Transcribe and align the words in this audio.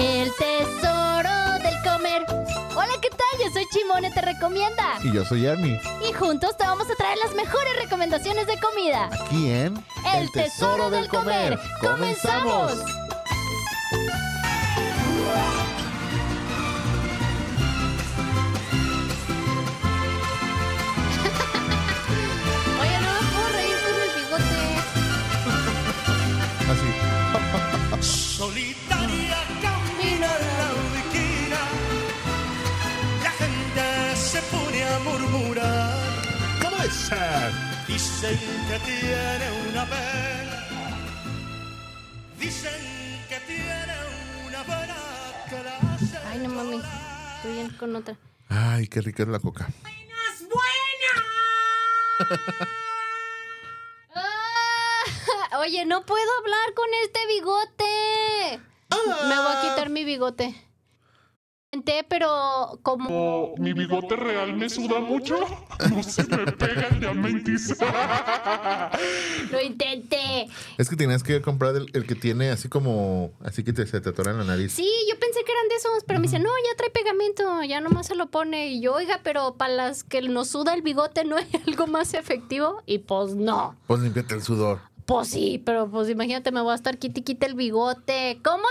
El 0.00 0.34
tesoro 0.34 1.58
del 1.62 1.74
comer. 1.84 2.24
Hola, 2.74 2.94
¿qué 3.02 3.10
tal? 3.10 3.44
Yo 3.44 3.52
soy 3.52 3.66
Chimone, 3.70 4.10
te 4.10 4.22
recomienda. 4.22 4.98
Y 5.04 5.12
yo 5.12 5.26
soy 5.26 5.46
Army. 5.46 5.78
Y 6.08 6.12
juntos 6.14 6.56
te 6.56 6.64
vamos 6.64 6.88
a 6.90 6.94
traer 6.94 7.18
las 7.18 7.34
mejores 7.34 7.76
recomendaciones 7.76 8.46
de 8.46 8.58
comida. 8.60 9.10
Aquí 9.12 9.50
en 9.50 9.84
El, 10.14 10.32
tesoro, 10.32 10.88
del 10.88 11.06
comer. 11.08 11.58
¡Comenzamos! 11.82 12.72
Oye, 22.80 23.00
no 23.00 23.12
me 23.12 23.20
puedo 23.32 23.48
reír 23.52 23.76
con 23.84 23.94
el 24.00 24.10
bigote. 24.16 24.60
Así. 26.72 26.88
Solitaria 28.00 28.89
Dicen 37.86 38.38
que 38.68 38.78
tiene 38.80 39.70
una 39.70 39.86
pena, 39.86 40.66
dicen 42.36 42.82
que 43.28 43.38
tiene 43.46 43.94
una 44.48 44.62
buena 44.64 44.96
clase. 45.48 46.18
Ay, 46.26 46.38
no 46.40 46.48
mami. 46.48 46.80
Estoy 47.36 47.52
bien 47.52 47.70
con 47.78 47.94
otra. 47.94 48.16
Ay, 48.48 48.88
qué 48.88 49.00
rica 49.02 49.22
es 49.22 49.28
la 49.28 49.38
coca. 49.38 49.68
Ah, 54.14 55.58
Oye, 55.60 55.84
no 55.84 56.04
puedo 56.04 56.30
hablar 56.40 56.74
con 56.74 56.86
este 57.04 57.20
bigote. 57.28 58.60
Me 59.28 59.36
voy 59.36 59.52
a 59.56 59.60
quitar 59.62 59.90
mi 59.90 60.04
bigote. 60.04 60.54
Intenté, 61.72 62.04
Pero 62.08 62.80
como 62.82 63.54
mi 63.56 63.72
bigote 63.72 64.16
real 64.16 64.54
me 64.54 64.68
suda 64.68 64.98
mucho. 64.98 65.38
No 65.88 66.02
se 66.02 66.24
me 66.24 66.50
pega 66.50 66.88
el 66.88 66.98
diamantis. 66.98 67.76
lo 69.52 69.60
intenté. 69.60 70.48
Es 70.78 70.88
que 70.90 70.96
tenías 70.96 71.22
que 71.22 71.40
comprar 71.40 71.76
el, 71.76 71.86
el 71.92 72.08
que 72.08 72.16
tiene 72.16 72.50
así 72.50 72.68
como. 72.68 73.30
Así 73.44 73.62
que 73.62 73.72
te, 73.72 73.86
se 73.86 74.00
te 74.00 74.08
atora 74.08 74.32
en 74.32 74.38
la 74.38 74.44
nariz. 74.44 74.72
Sí, 74.72 74.90
yo 75.08 75.16
pensé 75.20 75.44
que 75.44 75.52
eran 75.52 75.68
de 75.68 75.76
esos, 75.76 76.02
pero 76.08 76.18
me 76.18 76.24
dice, 76.24 76.40
no, 76.40 76.50
ya 76.68 76.76
trae 76.76 76.90
pegamento, 76.90 77.62
ya 77.62 77.80
nomás 77.80 78.08
se 78.08 78.16
lo 78.16 78.26
pone. 78.32 78.70
Y 78.70 78.80
yo, 78.80 78.94
oiga, 78.94 79.20
pero 79.22 79.54
para 79.54 79.72
las 79.72 80.02
que 80.02 80.22
nos 80.22 80.48
suda 80.48 80.74
el 80.74 80.82
bigote, 80.82 81.24
¿no 81.24 81.36
hay 81.36 81.46
algo 81.68 81.86
más 81.86 82.14
efectivo? 82.14 82.82
Y 82.84 82.98
pues 82.98 83.36
no. 83.36 83.76
Pues 83.86 84.00
limpiate 84.00 84.34
el 84.34 84.42
sudor. 84.42 84.80
Pues 85.06 85.28
sí, 85.28 85.62
pero 85.64 85.88
pues 85.88 86.08
imagínate, 86.08 86.50
me 86.50 86.62
voy 86.62 86.72
a 86.72 86.74
estar 86.74 86.98
quiti 86.98 87.22
quita 87.22 87.46
el 87.46 87.54
bigote. 87.54 88.40
¿Cómo 88.42 88.64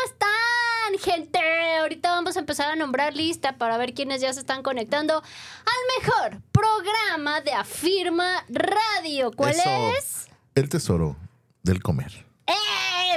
están, 0.96 1.14
gente? 1.14 1.40
Ahorita 1.80 2.12
vamos 2.12 2.36
a 2.38 2.40
empezar 2.40 2.72
a 2.72 2.76
nombrar 2.76 3.16
lista 3.16 3.58
para 3.58 3.78
ver 3.78 3.94
quiénes 3.94 4.22
ya 4.22 4.34
se 4.34 4.40
están 4.40 4.64
conectando 4.64 5.16
al 5.18 6.04
mejor 6.04 6.42
programa 6.52 7.42
de 7.42 7.54
Afirma 7.54 8.46
Radio. 8.50 9.32
¿Cuál 9.32 9.52
Eso. 9.52 9.92
es? 9.98 10.28
El 10.56 10.70
tesoro 10.70 11.16
del 11.64 11.82
comer. 11.82 12.26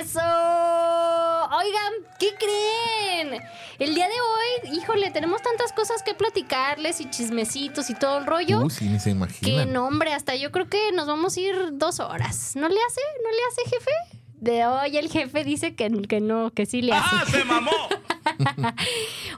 ¡Eso! 0.01 0.21
Oigan, 0.21 1.93
¿qué 2.19 2.35
creen? 2.39 3.43
El 3.79 3.95
día 3.95 4.07
de 4.07 4.15
hoy, 4.15 4.77
híjole, 4.77 5.11
tenemos 5.11 5.41
tantas 5.43 5.73
cosas 5.73 6.03
que 6.03 6.15
platicarles 6.15 7.01
y 7.01 7.11
chismecitos 7.11 7.89
y 7.91 7.95
todo 7.95 8.19
el 8.19 8.27
rollo. 8.27 8.61
Uh, 8.61 8.71
sí, 8.71 8.87
ni 8.89 8.99
se 8.99 9.05
Que 9.07 9.11
imagina. 9.11 9.65
no, 9.67 9.87
hombre, 9.87 10.13
hasta 10.13 10.35
yo 10.35 10.53
creo 10.53 10.69
que 10.69 10.93
nos 10.93 11.07
vamos 11.07 11.37
a 11.37 11.41
ir 11.41 11.57
dos 11.73 12.01
horas. 12.01 12.53
¿No 12.57 12.69
le 12.69 12.79
hace? 12.83 13.01
¿No 13.23 13.31
le 13.31 13.39
hace, 13.51 13.71
jefe? 13.77 14.12
De 14.43 14.67
hoy 14.67 14.97
el 14.97 15.09
jefe 15.09 15.45
dice 15.45 15.77
que, 15.77 15.89
que 16.09 16.21
no, 16.21 16.51
que 16.51 16.67
sí 16.67 16.83
le 16.83 16.93
hace. 16.93 17.09
¡Ah, 17.13 17.25
se 17.31 17.45
mamó! 17.45 17.71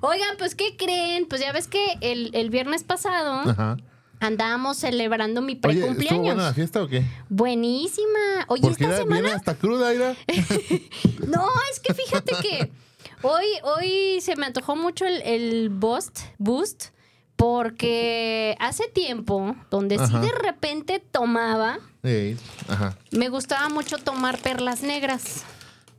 Oigan, 0.01 0.37
pues, 0.39 0.55
¿qué 0.55 0.77
creen? 0.77 1.27
Pues 1.27 1.41
ya 1.43 1.53
ves 1.53 1.69
que 1.69 1.85
el, 2.01 2.31
el 2.35 2.49
viernes 2.51 2.85
pasado 2.85 3.49
Ajá. 3.51 3.77
andábamos 4.21 4.79
celebrando 4.79 5.43
mi 5.43 5.53
Oye, 5.53 5.57
¿estuvo 5.57 5.73
precumpleaños. 5.95 6.23
buena 6.25 6.43
la 6.45 6.55
fiesta 6.55 6.83
o 6.83 6.89
qué? 6.89 7.05
Buenísima. 7.29 8.45
Oye, 8.49 8.63
Porque 8.63 8.85
esta 8.85 8.97
era- 8.97 9.05
viene 9.05 9.17
semana. 9.17 9.37
hasta 9.37 9.55
cruda, 9.57 9.93
Ira. 9.95 10.17
No, 11.29 11.47
es 11.71 11.81
que 11.81 11.93
fíjate 11.95 12.33
que 12.43 12.71
hoy, 13.23 13.45
hoy 13.63 14.21
se 14.23 14.37
me 14.37 14.47
antojó 14.47 14.75
mucho 14.77 15.05
el, 15.07 15.21
el 15.23 15.69
boost, 15.71 16.21
boost, 16.39 16.87
porque 17.37 18.57
hace 18.61 18.89
tiempo, 18.89 19.57
donde 19.71 19.99
sí 19.99 20.19
de 20.19 20.33
repente 20.33 21.01
tomaba, 21.01 21.79
Ajá. 22.69 22.97
me 23.11 23.29
gustaba 23.29 23.69
mucho 23.69 23.99
tomar 23.99 24.39
perlas 24.39 24.83
negras. 24.83 25.45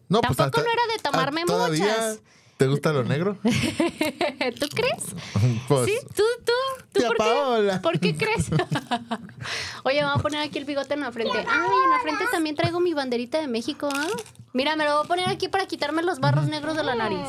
No, 0.08 0.22
Tampoco 0.22 0.60
no 0.62 0.72
era 0.72 0.94
de 0.94 1.00
tomarme 1.02 1.42
ah, 1.42 1.46
¿todavía 1.48 1.84
muchas. 1.86 2.20
¿Te 2.58 2.68
gusta 2.68 2.94
lo 2.94 3.04
negro? 3.04 3.38
¿Tú 3.44 4.68
crees? 4.74 5.04
Pues, 5.68 5.86
¿Sí? 5.88 5.98
¿Tú, 6.16 6.24
tú? 6.46 6.52
¿Tú 6.94 7.00
Tía 7.00 7.10
por 7.10 7.18
qué? 7.18 7.80
¿Por 7.82 8.00
qué 8.00 8.16
crees? 8.18 8.50
Oye, 9.84 10.02
vamos 10.04 10.20
a 10.20 10.22
poner 10.22 10.40
aquí 10.42 10.58
el 10.60 10.66
bigote 10.66 10.94
en 10.94 11.02
la 11.02 11.12
frente. 11.12 11.38
Ay, 11.38 11.44
en 11.84 11.90
la 11.90 12.00
frente 12.02 12.24
también 12.32 12.56
traigo 12.56 12.80
mi 12.80 12.94
banderita 12.94 13.40
de 13.40 13.48
México, 13.48 13.90
¿ah? 13.94 14.08
Mira, 14.54 14.76
me 14.76 14.86
lo 14.86 14.96
voy 14.96 15.06
a 15.06 15.08
poner 15.08 15.28
aquí 15.28 15.50
para 15.50 15.66
quitarme 15.66 16.02
los 16.02 16.20
barros 16.20 16.48
negros 16.48 16.78
de 16.78 16.84
la 16.84 16.96
nariz. 16.96 17.28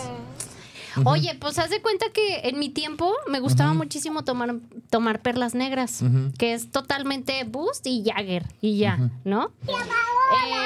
Oye, 1.05 1.37
pues 1.41 1.59
haz 1.59 1.71
de 1.71 1.81
cuenta 1.83 2.07
que 2.13 2.41
en 2.49 2.59
mi 2.59 2.69
tiempo 2.69 3.13
me 3.29 3.41
gustaba 3.41 3.75
muchísimo 3.75 4.25
tomar, 4.25 4.55
tomar 4.91 5.21
perlas 5.21 5.55
negras, 5.55 6.01
que 6.39 6.55
es 6.55 6.71
totalmente 6.71 7.45
Boost 7.45 7.87
y 7.87 8.05
Jagger, 8.05 8.45
y 8.61 8.79
ya, 8.79 9.11
¿no? 9.25 9.53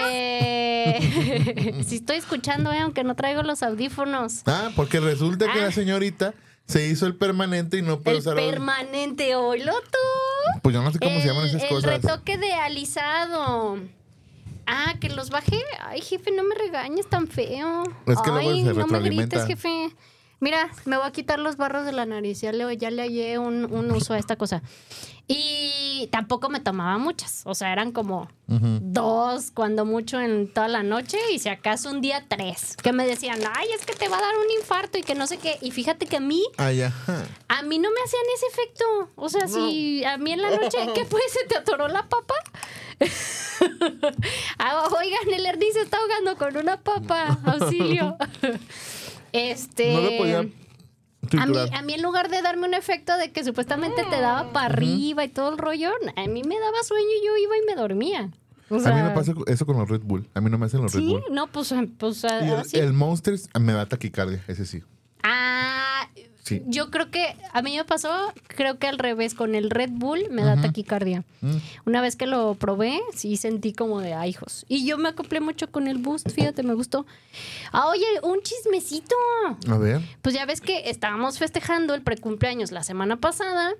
Eh, 0.08 1.82
si 1.86 1.96
estoy 1.96 2.16
escuchando, 2.16 2.72
eh, 2.72 2.78
aunque 2.80 3.04
no 3.04 3.14
traigo 3.14 3.42
los 3.42 3.62
audífonos. 3.62 4.42
Ah, 4.46 4.70
porque 4.76 5.00
resulta 5.00 5.46
que 5.52 5.58
Ah. 5.60 5.64
la 5.66 5.72
señorita 5.72 6.34
se 6.66 6.86
hizo 6.88 7.06
el 7.06 7.16
permanente 7.16 7.78
y 7.78 7.82
no 7.82 8.00
puede 8.00 8.16
El 8.18 8.20
usar 8.22 8.36
permanente, 8.36 9.34
oílo 9.36 9.72
tú. 9.72 10.60
Pues 10.62 10.74
yo 10.74 10.82
no 10.82 10.92
sé 10.92 10.98
cómo 10.98 11.16
se 11.16 11.22
El- 11.22 11.26
llaman 11.28 11.46
esas 11.48 11.62
el 11.62 11.68
cosas. 11.68 11.90
retoque 11.90 12.38
de 12.38 12.52
alisado. 12.52 13.78
Ah, 14.66 14.94
que 15.00 15.08
los 15.08 15.30
bajé. 15.30 15.60
Ay, 15.84 16.00
jefe, 16.00 16.30
no 16.30 16.44
me 16.44 16.54
regañes 16.54 17.08
tan 17.08 17.26
feo. 17.26 17.82
Es 18.06 18.20
que 18.20 18.30
luego 18.30 18.50
Ay, 18.50 18.64
se 18.64 18.72
no 18.72 18.86
me 18.86 19.00
grites, 19.00 19.44
jefe. 19.46 19.90
Mira, 20.40 20.70
me 20.86 20.96
voy 20.96 21.06
a 21.06 21.12
quitar 21.12 21.38
los 21.38 21.56
barros 21.56 21.84
de 21.84 21.92
la 21.92 22.06
nariz. 22.06 22.40
Ya 22.40 22.52
le, 22.52 22.76
ya 22.76 22.90
le 22.90 23.02
hallé 23.02 23.38
un, 23.38 23.72
un 23.72 23.90
uso 23.92 24.14
a 24.14 24.18
esta 24.18 24.36
cosa. 24.36 24.62
Y 25.32 26.08
tampoco 26.10 26.48
me 26.48 26.58
tomaba 26.58 26.98
muchas. 26.98 27.42
O 27.44 27.54
sea, 27.54 27.72
eran 27.72 27.92
como 27.92 28.28
dos, 28.48 29.52
cuando 29.52 29.84
mucho, 29.84 30.18
en 30.18 30.52
toda 30.52 30.66
la 30.66 30.82
noche. 30.82 31.18
Y 31.32 31.38
si 31.38 31.48
acaso 31.48 31.90
un 31.90 32.00
día 32.00 32.24
tres. 32.26 32.76
Que 32.82 32.92
me 32.92 33.06
decían, 33.06 33.38
ay, 33.54 33.68
es 33.78 33.86
que 33.86 33.94
te 33.94 34.08
va 34.08 34.18
a 34.18 34.20
dar 34.22 34.34
un 34.36 34.50
infarto 34.58 34.98
y 34.98 35.02
que 35.02 35.14
no 35.14 35.26
sé 35.28 35.38
qué. 35.38 35.56
Y 35.60 35.70
fíjate 35.70 36.06
que 36.06 36.16
a 36.16 36.20
mí 36.20 36.42
Ay, 36.56 36.82
ajá. 36.82 37.24
a 37.48 37.62
mí 37.62 37.78
no 37.78 37.90
me 37.90 38.00
hacían 38.04 38.22
ese 38.34 38.46
efecto. 38.46 38.84
O 39.14 39.28
sea, 39.28 39.46
si 39.46 40.04
a 40.04 40.16
mí 40.18 40.32
en 40.32 40.42
la 40.42 40.50
noche, 40.56 40.78
¿qué 40.94 41.04
pues? 41.04 41.22
¿Se 41.32 41.46
te 41.46 41.58
atoró 41.58 41.86
la 41.88 42.08
papa? 42.08 42.34
Ah, 44.58 44.88
oigan, 44.98 45.34
el 45.34 45.44
Ernie 45.44 45.72
se 45.72 45.80
está 45.82 45.98
ahogando 45.98 46.36
con 46.36 46.56
una 46.56 46.80
papa. 46.80 47.38
Auxilio. 47.44 48.16
Este. 49.32 49.92
No 49.92 50.00
lo 50.00 50.16
podía 50.18 50.38
A 51.40 51.46
mí, 51.46 51.56
a 51.72 51.82
mí 51.82 51.94
en 51.94 52.02
lugar 52.02 52.30
de 52.30 52.42
darme 52.42 52.66
un 52.66 52.74
efecto 52.74 53.16
de 53.16 53.30
que 53.32 53.44
supuestamente 53.44 54.04
te 54.04 54.20
daba 54.20 54.52
para 54.52 54.66
arriba 54.66 55.24
y 55.24 55.28
todo 55.28 55.50
el 55.50 55.58
rollo, 55.58 55.90
a 56.16 56.26
mí 56.26 56.42
me 56.42 56.58
daba 56.58 56.82
sueño 56.82 57.06
y 57.22 57.26
yo 57.26 57.36
iba 57.36 57.56
y 57.56 57.66
me 57.66 57.74
dormía. 57.80 58.30
O 58.70 58.76
a 58.76 58.92
mí 58.94 59.02
me 59.02 59.10
pasa 59.10 59.32
eso 59.48 59.66
con 59.66 59.76
los 59.78 59.88
Red 59.88 60.02
Bull. 60.02 60.28
A 60.32 60.40
mí 60.40 60.48
no 60.48 60.56
me 60.56 60.66
hacen 60.66 60.80
los 60.80 60.92
Red 60.94 61.00
Sí, 61.00 61.08
Bull. 61.08 61.22
no, 61.32 61.48
pues, 61.48 61.74
pues 61.98 62.22
el, 62.24 62.50
así. 62.54 62.78
el 62.78 62.92
Monsters 62.92 63.48
me 63.58 63.72
da 63.72 63.86
taquicardia, 63.86 64.44
ese 64.46 64.64
sí. 64.64 64.82
Ah, 65.24 66.08
Sí. 66.50 66.62
yo 66.66 66.90
creo 66.90 67.10
que 67.10 67.36
a 67.52 67.62
mí 67.62 67.76
me 67.76 67.84
pasó, 67.84 68.10
creo 68.48 68.78
que 68.78 68.86
al 68.86 68.98
revés, 68.98 69.34
con 69.34 69.54
el 69.54 69.70
Red 69.70 69.90
Bull 69.92 70.28
me 70.30 70.42
da 70.42 70.60
taquicardia. 70.60 71.24
Mm. 71.40 71.56
Una 71.86 72.00
vez 72.00 72.16
que 72.16 72.26
lo 72.26 72.54
probé, 72.54 73.00
sí 73.14 73.36
sentí 73.36 73.72
como 73.72 74.00
de 74.00 74.14
ay, 74.14 74.30
hijos. 74.30 74.64
Y 74.68 74.84
yo 74.84 74.98
me 74.98 75.08
acoplé 75.08 75.40
mucho 75.40 75.70
con 75.70 75.86
el 75.86 75.98
Boost, 75.98 76.30
fíjate, 76.30 76.62
me 76.62 76.74
gustó. 76.74 77.06
Ah, 77.72 77.88
oye, 77.88 78.04
un 78.22 78.40
chismecito. 78.42 79.14
A 79.68 79.78
ver. 79.78 80.00
Pues 80.22 80.34
ya 80.34 80.44
ves 80.46 80.60
que 80.60 80.90
estábamos 80.90 81.38
festejando 81.38 81.94
el 81.94 82.02
precumpleaños 82.02 82.72
la 82.72 82.82
semana 82.82 83.16
pasada 83.16 83.72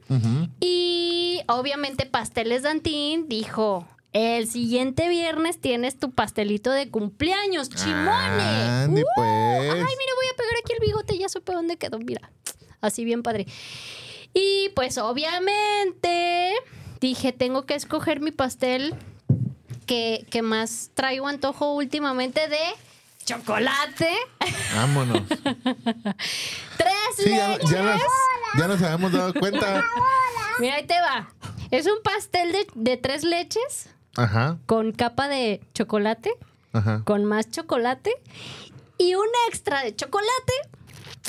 y 0.61 1.41
obviamente 1.49 2.06
Pasteles 2.06 2.62
Dantín 2.62 3.29
dijo, 3.29 3.87
el 4.12 4.49
siguiente 4.49 5.09
viernes 5.09 5.61
tienes 5.61 5.99
tu 5.99 6.11
pastelito 6.12 6.71
de 6.71 6.89
cumpleaños, 6.91 7.69
chimone. 7.71 8.87
¡Uh! 8.89 9.03
pues. 9.15 9.29
Ay, 9.73 9.79
mira, 9.79 10.12
voy 10.17 10.27
a 10.33 10.37
pegar 10.37 10.55
aquí 10.62 10.73
el 10.73 10.81
bigote, 10.87 11.19
ya 11.19 11.29
supe 11.29 11.53
dónde 11.53 11.77
quedó, 11.77 11.99
mira. 11.99 12.31
Así 12.81 13.05
bien 13.05 13.23
padre. 13.23 13.47
Y 14.35 14.71
pues 14.75 14.97
obviamente 14.99 16.53
dije, 17.01 17.33
tengo 17.33 17.67
que 17.67 17.75
escoger 17.75 18.21
mi 18.21 18.31
pastel 18.31 18.95
que, 19.87 20.27
que 20.31 20.43
más 20.43 20.91
traigo 20.95 21.27
antojo 21.29 21.75
últimamente 21.75 22.49
de 22.49 22.59
chocolate. 23.25 24.11
Vámonos. 24.75 25.23
Tres 26.77 26.93
Sí, 27.17 27.31
ya, 27.31 27.49
leches. 27.49 27.71
ya 27.71 27.83
nos, 27.83 28.01
ya 28.59 28.69
nos 28.69 28.83
habíamos 28.83 29.12
dado 29.12 29.35
cuenta. 29.35 29.85
Mira, 30.59 30.77
ahí 30.77 30.87
te 30.87 31.01
va. 31.01 31.29
Es 31.71 31.87
un 31.87 32.03
pastel 32.03 32.53
de, 32.53 32.67
de 32.75 32.97
tres 32.97 33.23
leches 33.25 33.89
Ajá, 34.17 34.59
con 34.67 34.93
capa 34.93 35.29
de 35.29 35.61
chocolate, 35.75 36.31
ajá. 36.73 37.03
con 37.05 37.25
más 37.25 37.51
chocolate 37.51 38.11
y 38.99 39.15
un 39.15 39.27
extra 39.49 39.83
de 39.83 39.95
chocolate 39.95 40.53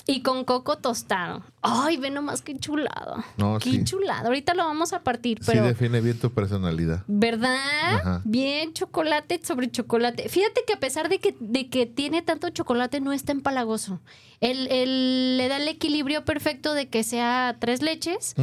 Y 0.08 0.24
con 0.24 0.46
coco 0.46 0.78
tostado. 0.78 1.44
Ay, 1.62 1.98
ve 1.98 2.10
nomás 2.10 2.42
qué 2.42 2.58
chulado. 2.58 3.24
No, 3.38 3.60
qué 3.60 3.70
sí. 3.70 3.84
chulado. 3.84 4.28
Ahorita 4.28 4.54
lo 4.56 4.66
vamos 4.66 4.94
a 4.94 5.04
partir, 5.04 5.38
Sí 5.40 5.52
pero. 5.52 5.64
define 5.66 6.02
bien 6.02 6.18
tu 6.20 6.32
personalidad. 6.32 7.04
¿Verdad? 7.08 7.60
Ajá. 7.96 8.22
Bien, 8.26 8.74
chocolate 8.74 9.40
sobre 9.44 9.70
chocolate. 9.70 10.28
Fíjate 10.28 10.62
que 10.66 10.74
a 10.74 10.80
pesar 10.80 11.08
de 11.08 11.20
que, 11.20 11.36
de 11.40 11.70
que 11.70 11.86
tiene 11.86 12.22
tanto 12.24 12.50
chocolate, 12.50 13.00
no 13.00 13.14
está 13.14 13.32
empalagoso. 13.32 14.00
El- 14.40 15.38
le 15.38 15.48
da 15.48 15.58
el 15.58 15.68
equilibrio 15.68 16.26
perfecto 16.26 16.74
de 16.74 16.88
que 16.90 17.04
sea 17.04 17.58
tres 17.60 17.82
leches 17.84 18.34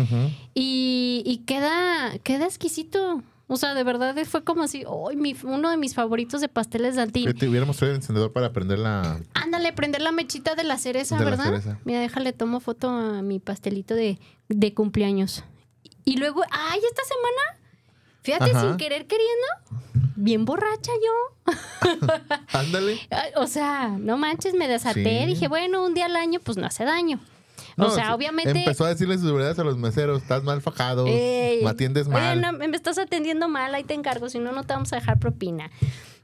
y, 0.55 1.23
y 1.26 1.38
queda, 1.38 2.19
queda 2.23 2.44
exquisito. 2.46 3.23
O 3.50 3.56
sea, 3.56 3.73
de 3.75 3.83
verdad 3.83 4.15
fue 4.27 4.45
como 4.45 4.62
así, 4.65 4.85
¡ay! 5.09 5.17
mi, 5.17 5.35
uno 5.43 5.71
de 5.71 5.79
mis 5.79 5.95
favoritos 5.95 6.41
de 6.43 6.49
pasteles 6.49 6.95
de 6.97 7.00
Que 7.00 7.05
Antín. 7.29 7.33
te 7.39 7.49
hubiéramos 7.49 7.79
traído 7.79 7.93
el 7.95 7.97
encendedor 8.03 8.33
para 8.33 8.53
prender 8.53 8.79
la. 8.79 9.21
Ándale, 9.35 9.73
prender 9.73 10.03
la 10.03 10.12
mechita 10.12 10.55
de 10.55 10.65
la 10.65 10.77
cereza, 10.77 11.17
De 11.17 11.25
la 11.25 11.31
¿verdad? 11.31 11.45
cereza. 11.47 11.79
Mira, 11.85 12.00
déjale, 12.00 12.33
tomo 12.35 12.61
foto 12.61 12.91
a 12.91 13.23
mi 13.23 13.39
pastelito 13.39 13.95
de, 13.95 14.19
de 14.49 14.75
cumpleaños. 14.75 15.45
Y 16.05 16.19
luego, 16.19 16.43
¡ay! 16.50 16.81
Esta 16.87 17.03
semana, 17.05 17.59
fíjate, 18.23 18.50
Ajá. 18.50 18.61
sin 18.69 18.77
querer 18.77 19.06
queriendo, 19.06 20.12
bien 20.17 20.45
borracha 20.45 20.93
yo. 21.03 21.55
Ándale. 22.53 22.99
O 23.37 23.47
sea, 23.47 23.89
no 23.99 24.19
manches, 24.19 24.55
me 24.55 24.69
desaté. 24.69 25.21
Sí. 25.21 25.27
Dije, 25.27 25.49
bueno, 25.49 25.85
un 25.85 25.95
día 25.95 26.06
al 26.06 26.17
año, 26.17 26.41
pues 26.41 26.59
no 26.59 26.67
hace 26.67 26.85
daño. 26.85 27.19
O 27.78 27.82
No, 27.84 27.90
sea, 27.90 28.06
sí, 28.08 28.12
obviamente. 28.12 28.50
Empezó 28.58 28.84
a 28.84 28.88
decirle 28.88 29.16
sus 29.19 29.32
verdades 29.32 29.58
a 29.58 29.64
los 29.64 29.78
meseros. 29.78 30.20
Estás 30.22 30.42
mal 30.42 30.60
fajado. 30.60 31.06
Ey, 31.06 31.62
Me 31.62 31.70
atiendes 31.70 32.06
oye, 32.08 32.14
mal. 32.14 32.40
no, 32.40 32.52
me 32.52 32.66
estás 32.76 32.98
atendiendo 32.98 33.48
mal, 33.48 33.75
ahí 33.75 33.84
te 33.84 33.94
encargo, 33.94 34.28
si 34.28 34.38
no, 34.38 34.52
no 34.52 34.64
te 34.64 34.75
vamos 34.75 34.92
a 34.92 34.96
dejar 34.96 35.19
propina. 35.19 35.70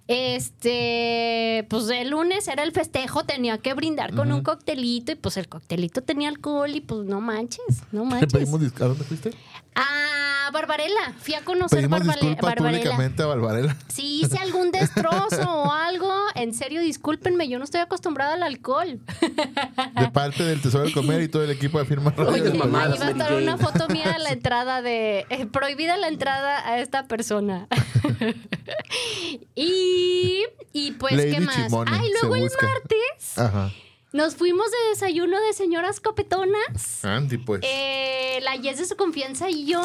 Este, 0.07 1.67
pues 1.71 1.89
el 1.89 2.11
lunes 2.11 2.47
era 2.49 2.63
el 2.63 2.73
festejo, 2.73 3.25
tenía 3.25 3.57
que 3.59 3.73
brindar 3.75 4.15
con 4.15 4.31
un 4.33 4.43
coctelito 4.43 5.13
y 5.13 5.15
pues 5.15 5.37
el 5.39 5.49
coctelito 5.49 6.03
tenía 6.03 6.29
alcohol 6.29 6.71
y 6.75 6.81
pues 6.83 7.07
no 7.07 7.21
manches, 7.23 7.65
no 7.91 8.03
Te 8.05 8.09
manches. 8.11 8.33
pedimos 8.33 8.61
dis- 8.61 8.81
¿A 8.83 8.87
dónde 8.89 9.05
fuiste? 9.05 9.31
A 9.77 10.51
Barbarella, 10.53 11.13
fui 11.19 11.35
a 11.35 11.43
conocer 11.45 11.79
Pedimos 11.79 12.01
Barbale- 12.01 12.21
disculpas 12.21 12.51
Barbarella. 12.55 12.79
públicamente 12.83 13.23
a 13.23 13.27
Valvarela. 13.27 13.77
Si 13.89 14.21
hice 14.21 14.39
algún 14.39 14.71
destrozo 14.71 15.51
o 15.51 15.73
algo, 15.73 16.13
en 16.37 16.55
serio, 16.55 16.81
discúlpenme, 16.81 17.49
yo 17.49 17.59
no 17.59 17.65
estoy 17.65 17.81
acostumbrada 17.81 18.35
al 18.35 18.43
alcohol. 18.45 19.01
De 19.21 20.11
parte 20.13 20.45
del 20.45 20.61
Tesoro 20.63 20.85
del 20.85 20.93
Comer 20.95 21.23
y 21.23 21.29
todo 21.29 21.43
el 21.43 21.51
equipo 21.51 21.79
de 21.81 21.87
Firma. 21.87 22.15
Oye, 22.17 22.51
ahí 22.53 22.59
va 22.59 22.85
a 22.85 23.11
estar 23.11 23.33
una 23.35 23.57
foto 23.59 23.89
mía 23.89 24.13
a 24.15 24.19
la 24.19 24.31
entrada 24.31 24.81
de... 24.81 25.27
eh, 25.29 25.47
prohibida 25.47 25.97
la 25.97 26.07
entrada 26.09 26.67
a 26.69 26.79
esta 26.79 27.09
persona. 27.09 27.67
y, 29.57 30.45
y 30.73 30.93
pues, 30.93 31.15
Lady 31.17 31.31
¿qué 31.33 31.41
más? 31.41 31.57
Chimone, 31.57 31.91
Ay, 31.93 32.11
luego 32.21 32.37
el 32.37 32.43
martes 32.43 33.39
Ajá. 33.39 33.73
Nos 34.15 34.37
fuimos 34.37 34.71
de 34.71 34.91
desayuno 34.91 35.39
de 35.41 35.53
señoras 35.53 35.99
copetonas. 36.01 37.05
Andy, 37.05 37.37
pues. 37.39 37.61
Eh, 37.65 38.39
la 38.43 38.55
Yes 38.55 38.79
de 38.79 38.85
su 38.87 38.95
confianza 38.97 39.51
y 39.51 39.67
yo. 39.67 39.83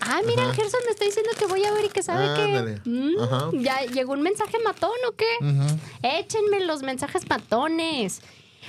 Ah, 0.00 0.20
mira, 0.26 0.44
Ajá. 0.44 0.54
Gerson 0.54 0.80
me 0.86 0.92
está 0.92 1.04
diciendo 1.04 1.30
que 1.38 1.44
voy 1.44 1.62
a 1.64 1.72
ver 1.72 1.84
y 1.84 1.88
que 1.90 2.02
sabe 2.02 2.24
Ándale. 2.26 2.80
que. 2.82 2.88
Mm, 2.90 3.20
Ajá. 3.20 3.50
ya 3.52 3.82
llegó 3.84 4.14
un 4.14 4.22
mensaje 4.22 4.58
matón 4.64 4.96
o 5.08 5.12
qué. 5.14 5.26
Ujú. 5.40 5.78
Échenme 6.02 6.60
los 6.60 6.82
mensajes 6.82 7.28
matones. 7.28 8.22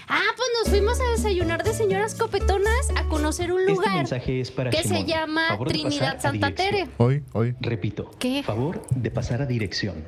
Ah, 0.09 0.21
pues 0.35 0.49
nos 0.59 0.69
fuimos 0.69 0.99
a 0.99 1.11
desayunar 1.11 1.63
de 1.63 1.73
señoras 1.73 2.13
copetonas 2.15 2.89
a 2.95 3.03
conocer 3.05 3.51
un 3.53 3.61
Este 3.61 3.71
lugar 3.73 3.95
mensaje 3.95 4.41
es 4.41 4.51
para 4.51 4.69
que 4.71 4.83
se 4.83 5.05
llama 5.05 5.57
Trinidad 5.67 6.21
Santa. 6.21 6.53
Tere. 6.53 6.89
Hoy, 6.97 7.23
hoy. 7.33 7.55
Repito. 7.61 8.11
¿Qué? 8.19 8.43
Favor 8.43 8.85
de 8.89 9.09
pasar 9.09 9.41
a 9.41 9.45
dirección. 9.45 10.03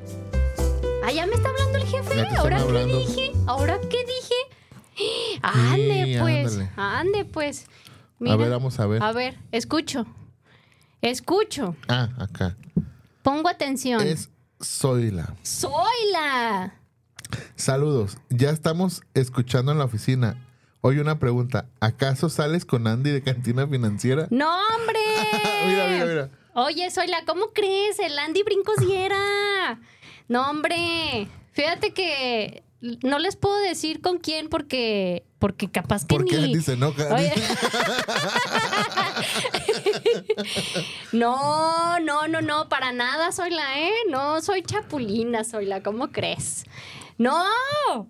Ah, 1.04 1.10
ya 1.12 1.26
me 1.26 1.34
está 1.34 1.48
hablando 1.48 1.78
el 1.78 1.84
jefe. 1.86 2.20
¿Ahora 2.36 2.56
qué 2.58 2.62
hablando. 2.62 2.98
dije? 2.98 3.32
¿Ahora 3.46 3.80
qué 3.90 3.98
dije? 4.04 4.09
Ande, 5.42 6.04
Sí, 6.14 6.16
pues. 6.20 6.46
ándale. 6.52 6.70
Ande, 6.76 7.24
pues. 7.24 7.66
A 8.28 8.36
ver, 8.36 8.50
vamos 8.50 8.78
a 8.80 8.86
ver. 8.86 9.02
A 9.02 9.12
ver, 9.12 9.38
escucho. 9.52 10.06
Escucho. 11.00 11.74
Ah, 11.88 12.10
acá. 12.18 12.56
Pongo 13.22 13.48
atención. 13.48 14.00
Es 14.02 14.30
Zoila. 14.62 15.34
Soy 15.42 16.12
la. 16.12 16.74
Saludos. 17.56 18.18
Ya 18.28 18.50
estamos 18.50 19.02
escuchando 19.14 19.72
en 19.72 19.78
la 19.78 19.84
oficina. 19.84 20.36
Hoy 20.82 20.98
una 20.98 21.18
pregunta. 21.18 21.66
¿Acaso 21.80 22.28
sales 22.28 22.64
con 22.64 22.86
Andy 22.86 23.10
de 23.10 23.22
Cantina 23.22 23.66
Financiera? 23.66 24.26
¡No, 24.30 24.50
hombre! 24.50 24.98
Mira, 25.66 25.86
mira, 25.88 26.04
mira. 26.06 26.30
Oye, 26.54 26.90
soy 26.90 27.06
la, 27.06 27.24
¿cómo 27.26 27.48
crees? 27.54 27.98
El 27.98 28.18
Andy 28.18 28.42
Brincos 28.42 28.76
diera. 28.78 29.78
No, 30.28 30.48
hombre. 30.50 31.28
Fíjate 31.52 31.92
que 31.92 32.64
no 32.80 33.18
les 33.18 33.36
puedo 33.36 33.56
decir 33.60 34.00
con 34.00 34.18
quién 34.18 34.48
porque 34.48 35.24
porque 35.38 35.70
capaz 35.70 36.04
que 36.04 36.14
¿Por 36.14 36.24
ni. 36.24 36.30
Oye. 37.12 37.32
no, 41.12 41.98
no, 42.00 42.28
no, 42.28 42.42
no, 42.42 42.68
para 42.68 42.92
nada 42.92 43.32
soy 43.32 43.50
la, 43.50 43.80
¿eh? 43.80 43.92
No 44.10 44.42
soy 44.42 44.62
chapulina, 44.62 45.44
soy 45.44 45.64
la, 45.64 45.82
¿cómo 45.82 46.10
crees? 46.12 46.64
No, 47.16 47.44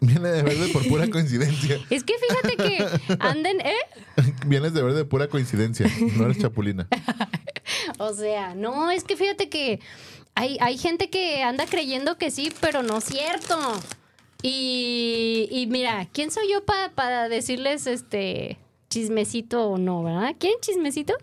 Viene 0.00 0.28
de 0.28 0.42
verde 0.42 0.68
por 0.72 0.86
pura 0.86 1.08
coincidencia. 1.10 1.80
es 1.90 2.04
que 2.04 2.14
fíjate 2.18 2.56
que 2.56 3.16
anden, 3.20 3.60
¿eh? 3.60 3.74
Vienes 4.46 4.72
de 4.72 4.82
verde 4.82 4.98
de 4.98 5.04
pura 5.04 5.28
coincidencia. 5.28 5.90
No 6.16 6.26
eres 6.26 6.38
chapulina. 6.38 6.86
O 7.98 8.14
sea, 8.14 8.54
no, 8.54 8.90
es 8.90 9.02
que 9.04 9.16
fíjate 9.16 9.48
que 9.48 9.80
hay, 10.34 10.58
hay 10.60 10.78
gente 10.78 11.10
que 11.10 11.42
anda 11.42 11.66
creyendo 11.66 12.18
que 12.18 12.30
sí, 12.30 12.52
pero 12.60 12.82
no 12.82 12.98
es 12.98 13.04
cierto. 13.04 13.56
Y, 14.42 15.48
y 15.50 15.66
mira, 15.66 16.06
¿quién 16.12 16.30
soy 16.30 16.50
yo 16.50 16.64
pa- 16.64 16.90
para 16.94 17.28
decirles 17.28 17.86
este 17.86 18.58
chismecito 18.88 19.68
o 19.68 19.78
no, 19.78 20.02
verdad? 20.02 20.34
¿Quieren 20.38 20.58
chismecito? 20.60 21.14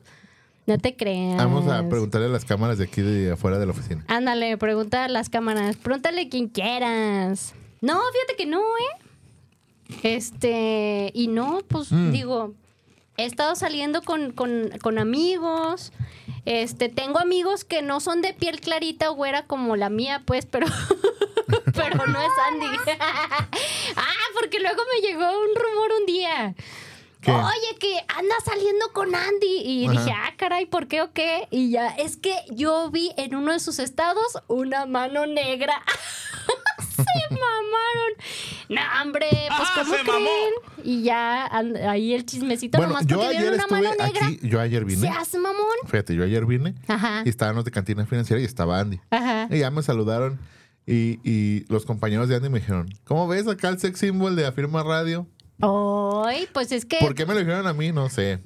No 0.66 0.78
te 0.78 0.96
creas. 0.96 1.38
Vamos 1.38 1.68
a 1.68 1.88
preguntarle 1.88 2.28
a 2.28 2.30
las 2.30 2.46
cámaras 2.46 2.78
de 2.78 2.84
aquí 2.86 3.02
de 3.02 3.32
afuera 3.32 3.58
de 3.58 3.66
la 3.66 3.72
oficina. 3.72 4.04
Ándale, 4.08 4.58
pregunta 4.58 5.06
a 5.06 5.08
las 5.08 5.30
cámaras. 5.30 5.78
Pregúntale 5.78 6.22
a 6.24 6.30
quien 6.30 6.48
quieras. 6.50 7.54
No, 7.82 7.94
fíjate 8.12 8.36
que 8.38 8.46
no, 8.46 8.60
¿eh? 8.60 9.96
Este, 10.04 11.12
y 11.14 11.28
no, 11.28 11.60
pues 11.68 11.92
Mm. 11.92 12.12
digo, 12.12 12.54
he 13.16 13.26
estado 13.26 13.56
saliendo 13.56 14.02
con, 14.02 14.32
con, 14.34 14.70
con 14.82 15.00
amigos. 15.00 15.94
Este, 16.46 16.90
tengo 16.90 17.20
amigos 17.20 17.64
que 17.64 17.82
no 17.82 18.00
son 18.02 18.22
de 18.22 18.34
piel 18.34 18.60
clarita 18.60 19.10
o 19.10 19.16
güera 19.16 19.46
como 19.46 19.76
la 19.78 19.90
mía, 19.90 20.22
pues, 20.26 20.46
pero, 20.46 20.68
pero 21.78 22.06
no 22.08 22.20
es 22.22 22.30
Andy. 22.52 22.78
ah, 23.96 24.04
porque 24.40 24.60
luego 24.60 24.82
me 24.94 25.08
llegó 25.08 25.26
un 25.26 25.56
rumor 25.56 25.90
un 26.00 26.06
día. 26.06 26.56
¿Qué? 27.22 27.32
Oye, 27.32 27.78
que 27.80 27.98
anda 28.16 28.36
saliendo 28.46 28.92
con 28.94 29.14
Andy. 29.16 29.62
Y 29.64 29.86
Ajá. 29.88 29.92
dije, 30.00 30.12
ah, 30.16 30.34
caray, 30.38 30.66
¿por 30.66 30.88
qué 30.88 31.02
o 31.02 31.12
qué? 31.14 31.48
Y 31.52 31.72
ya, 31.72 31.88
es 31.90 32.16
que 32.18 32.36
yo 32.52 32.90
vi 32.92 33.12
en 33.18 33.36
uno 33.36 33.54
de 33.54 33.60
sus 33.60 33.80
estados 33.80 34.38
una 34.48 34.86
mano 34.86 35.26
negra. 35.26 35.82
se 36.96 37.04
mamaron. 37.32 38.14
No, 38.70 38.82
hombre, 39.02 39.28
pues 39.32 39.70
Ah, 39.70 39.72
¿cómo 39.76 39.96
se 39.96 40.04
mamó. 40.04 40.30
Y 40.84 41.04
ya 41.04 41.46
ahí 41.90 42.14
el 42.14 42.26
chismecito 42.26 42.78
Bueno, 42.78 42.94
nomás 42.94 43.08
yo 43.08 43.18
porque 43.18 43.30
ayer 43.38 43.42
vieron 43.52 43.60
una 43.60 43.68
mano 43.68 43.90
estuve 43.92 44.08
negra. 44.08 44.28
aquí. 44.28 44.40
Yo 44.48 44.60
ayer 44.62 44.80
¿Se 44.82 44.86
vine. 44.96 45.10
hace 45.10 45.40
mamón? 45.40 45.66
Fíjate, 45.86 46.16
yo 46.16 46.24
ayer 46.24 46.46
vine 46.46 46.76
Ajá. 46.88 47.24
y 47.26 47.30
estaban 47.30 47.56
los 47.56 47.66
de 47.66 47.72
Cantina 47.72 48.06
Financiera 48.06 48.42
y 48.42 48.46
estaba 48.46 48.80
Andy. 48.80 49.00
Ajá. 49.10 49.48
Y 49.50 49.60
ya 49.60 49.72
me 49.72 49.82
saludaron 49.84 50.40
y, 50.88 51.20
y 51.30 51.66
los 51.68 51.86
compañeros 51.86 52.30
de 52.30 52.38
Andy 52.38 52.50
me 52.50 52.60
dijeron, 52.60 52.90
¿cómo 53.04 53.28
ves 53.28 53.48
acá 53.48 53.70
el 53.70 53.80
sex 53.80 54.00
symbol 54.00 54.36
de 54.36 54.46
Afirma 54.48 54.84
Radio? 54.84 55.28
Ay, 55.60 56.48
pues 56.54 56.72
es 56.72 56.86
que 56.86 56.98
¿Por 57.00 57.14
qué 57.14 57.26
me 57.26 57.34
lo 57.34 57.40
dijeron 57.40 57.68
a 57.68 57.74
mí? 57.74 57.92
No 57.92 58.10
sé. 58.10 58.40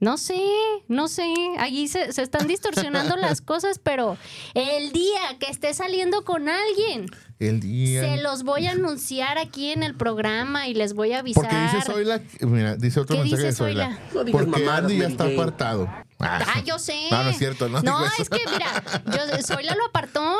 No 0.00 0.18
sé, 0.18 0.42
no 0.88 1.08
sé. 1.08 1.32
Allí 1.58 1.88
se, 1.88 2.12
se 2.12 2.22
están 2.22 2.46
distorsionando 2.46 3.16
las 3.16 3.40
cosas, 3.40 3.78
pero 3.78 4.18
el 4.54 4.92
día 4.92 5.38
que 5.38 5.46
esté 5.46 5.72
saliendo 5.72 6.24
con 6.24 6.48
alguien, 6.48 7.06
El 7.38 7.60
día... 7.60 8.02
se 8.02 8.22
los 8.22 8.42
voy 8.42 8.66
a 8.66 8.72
anunciar 8.72 9.38
aquí 9.38 9.70
en 9.70 9.82
el 9.82 9.94
programa 9.94 10.68
y 10.68 10.74
les 10.74 10.94
voy 10.94 11.12
a 11.12 11.20
avisar. 11.20 11.44
Porque 11.44 11.56
dice 11.56 11.80
Zoila, 11.86 12.20
mira, 12.40 12.76
dice 12.76 13.00
otro 13.00 13.16
¿Qué 13.16 13.22
mensaje 13.22 13.36
dice 13.36 13.46
de 13.46 13.52
Zoila. 13.52 13.98
Porque 14.32 14.68
Andy 14.68 14.98
ya 14.98 15.06
está 15.06 15.24
apartado. 15.24 15.88
Ah, 16.20 16.62
yo 16.64 16.78
sé. 16.78 17.08
No, 17.10 17.22
no 17.22 17.30
es 17.30 17.38
cierto, 17.38 17.68
no 17.68 17.82
No, 17.82 18.04
es 18.06 18.28
que 18.30 18.40
mira, 18.50 18.82
yo 19.06 19.42
Zoila 19.42 19.74
lo 19.74 19.86
apartó. 19.86 20.36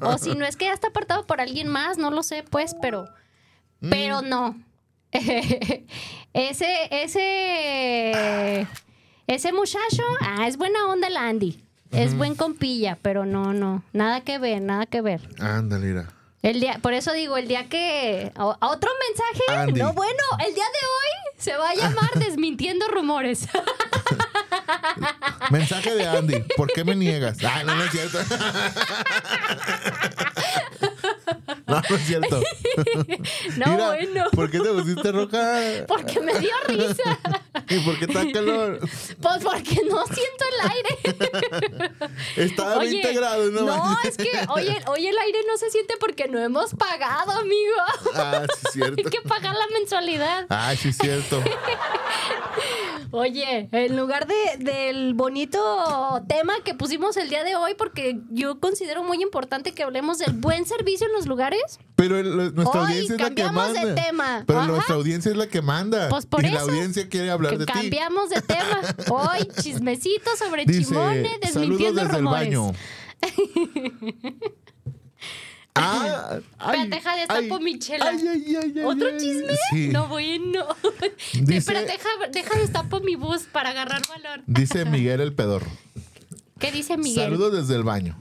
O 0.00 0.18
si 0.18 0.34
no 0.34 0.44
es 0.44 0.56
que 0.56 0.66
ya 0.66 0.72
está 0.72 0.88
apartado 0.88 1.26
por 1.26 1.40
alguien 1.40 1.68
más, 1.68 1.98
no 1.98 2.10
lo 2.10 2.22
sé, 2.22 2.44
pues, 2.48 2.76
pero. 2.80 3.06
Mm. 3.80 3.90
Pero 3.90 4.22
no. 4.22 4.56
ese, 5.12 6.88
ese. 6.90 8.66
Ese 9.26 9.52
muchacho, 9.52 10.02
ah, 10.20 10.46
es 10.46 10.58
buena 10.58 10.86
onda 10.86 11.08
el 11.08 11.16
Andy. 11.16 11.64
Es 11.90 12.16
buen 12.16 12.34
compilla, 12.34 12.98
pero 13.00 13.24
no, 13.24 13.52
no. 13.52 13.84
Nada 13.92 14.20
que 14.22 14.38
ver, 14.38 14.60
nada 14.60 14.84
que 14.86 15.00
ver. 15.00 15.20
Ándale, 15.38 15.86
mira. 15.86 16.08
El 16.42 16.60
día, 16.60 16.78
por 16.82 16.92
eso 16.92 17.12
digo, 17.12 17.36
el 17.36 17.48
día 17.48 17.68
que. 17.68 18.32
Otro 18.36 18.90
mensaje. 19.08 19.60
Andy. 19.60 19.80
No, 19.80 19.92
bueno, 19.92 20.22
el 20.46 20.54
día 20.54 20.64
de 20.64 20.78
hoy 20.86 21.34
se 21.38 21.56
va 21.56 21.70
a 21.70 21.74
llamar 21.74 22.10
Desmintiendo 22.16 22.86
Rumores. 22.88 23.48
Mensaje 25.50 25.94
de 25.94 26.06
Andy. 26.06 26.44
¿Por 26.56 26.72
qué 26.72 26.84
me 26.84 26.94
niegas? 26.94 27.38
Ay, 27.44 27.64
no, 27.64 27.74
no 27.74 27.84
es 27.84 27.90
cierto. 27.90 28.18
No, 31.66 31.80
no 31.88 31.96
es 31.96 32.06
cierto. 32.06 32.42
No, 33.56 33.72
Mira, 33.72 33.86
bueno. 33.88 34.24
¿Por 34.32 34.50
qué 34.50 34.58
te 34.60 34.68
pusiste 34.70 35.12
roja? 35.12 35.60
Porque 35.88 36.20
me 36.20 36.38
dio 36.38 36.50
risa. 36.66 37.18
¿Y 37.68 37.78
por 37.80 37.98
qué 37.98 38.04
está 38.04 38.30
calor? 38.32 38.80
Pues 38.80 39.44
porque 39.44 39.80
no 39.88 40.04
siento 40.06 40.44
el 40.52 40.70
aire. 40.70 41.94
Está 42.36 42.72
a 42.72 42.78
20 42.78 43.12
grados, 43.14 43.52
¿no? 43.52 43.62
no, 43.62 43.96
es 44.04 44.16
que 44.16 44.30
hoy 44.48 44.68
el, 44.68 44.82
hoy 44.88 45.06
el 45.06 45.16
aire 45.16 45.38
no 45.46 45.56
se 45.56 45.70
siente 45.70 45.94
porque 45.98 46.28
no 46.28 46.38
hemos 46.38 46.74
pagado, 46.74 47.32
amigo. 47.32 47.74
Ah, 48.14 48.44
sí, 48.46 48.60
es 48.66 48.72
cierto. 48.72 48.94
Hay 48.98 49.10
que 49.10 49.20
pagar 49.22 49.54
la 49.54 49.66
mensualidad. 49.78 50.46
Ah, 50.50 50.74
sí, 50.76 50.88
es 50.88 50.98
cierto. 50.98 51.42
Oye, 53.12 53.68
en 53.70 53.96
lugar 53.96 54.26
de, 54.26 54.56
del 54.58 55.14
bonito 55.14 56.22
tema 56.28 56.54
que 56.64 56.74
pusimos 56.74 57.16
el 57.16 57.28
día 57.30 57.44
de 57.44 57.56
hoy, 57.56 57.74
porque 57.74 58.18
yo 58.30 58.58
considero 58.58 59.04
muy 59.04 59.22
importante 59.22 59.72
que 59.72 59.84
hablemos 59.84 60.18
del 60.18 60.32
buen 60.32 60.66
servicio 60.66 61.06
en 61.06 61.12
los 61.12 61.26
lugares. 61.26 61.53
Pero 61.96 62.18
el- 62.18 62.54
nuestra 62.54 62.80
Hoy 62.82 62.86
audiencia 62.88 63.14
es 63.14 63.20
la 63.20 63.28
que 63.30 63.42
cambiamos 63.42 63.72
de 63.72 63.84
manda. 63.86 64.02
tema. 64.02 64.44
Pero 64.46 64.58
Ajá. 64.60 64.68
nuestra 64.68 64.94
audiencia 64.96 65.30
es 65.30 65.36
la 65.36 65.46
que 65.46 65.62
manda. 65.62 66.08
Pues 66.08 66.26
por 66.26 66.44
y 66.44 66.48
la 66.50 66.56
eso, 66.56 66.64
audiencia 66.70 67.08
quiere 67.08 67.30
hablar 67.30 67.56
de 67.58 67.66
ti. 67.66 67.72
cambiamos 67.72 68.30
de 68.30 68.40
tema. 68.42 68.80
Hoy, 69.10 69.48
chismecito 69.62 70.30
sobre 70.36 70.64
Dice, 70.66 70.84
Chimone, 70.88 71.22
saludos 71.24 71.40
desmintiendo 71.40 72.00
desde 72.02 72.16
el 72.16 72.24
rumores. 72.24 72.48
baño. 72.48 72.72
ah, 75.74 76.40
ay, 76.58 76.80
Espérate, 76.80 76.96
deja 76.96 77.12
ay, 77.34 77.50
mi 77.62 77.78
chela. 77.78 78.06
ay, 78.10 78.74
¿Otro 78.84 79.16
chisme? 79.18 79.52
Sí. 79.70 79.88
No, 79.88 80.08
bueno. 80.08 80.66
Dice- 81.34 81.56
Espérate, 81.56 81.92
deja, 81.92 82.08
deja 82.32 82.58
destapo 82.58 83.00
mi 83.00 83.16
bus 83.16 83.42
para 83.50 83.70
agarrar 83.70 84.02
valor. 84.08 84.42
Dice 84.46 84.84
Miguel 84.84 85.20
el 85.20 85.32
pedorro. 85.34 85.66
¿Qué 86.58 86.70
dice 86.72 86.96
Miguel? 86.96 87.24
Saludos 87.24 87.52
desde 87.52 87.74
el 87.74 87.82
baño. 87.82 88.16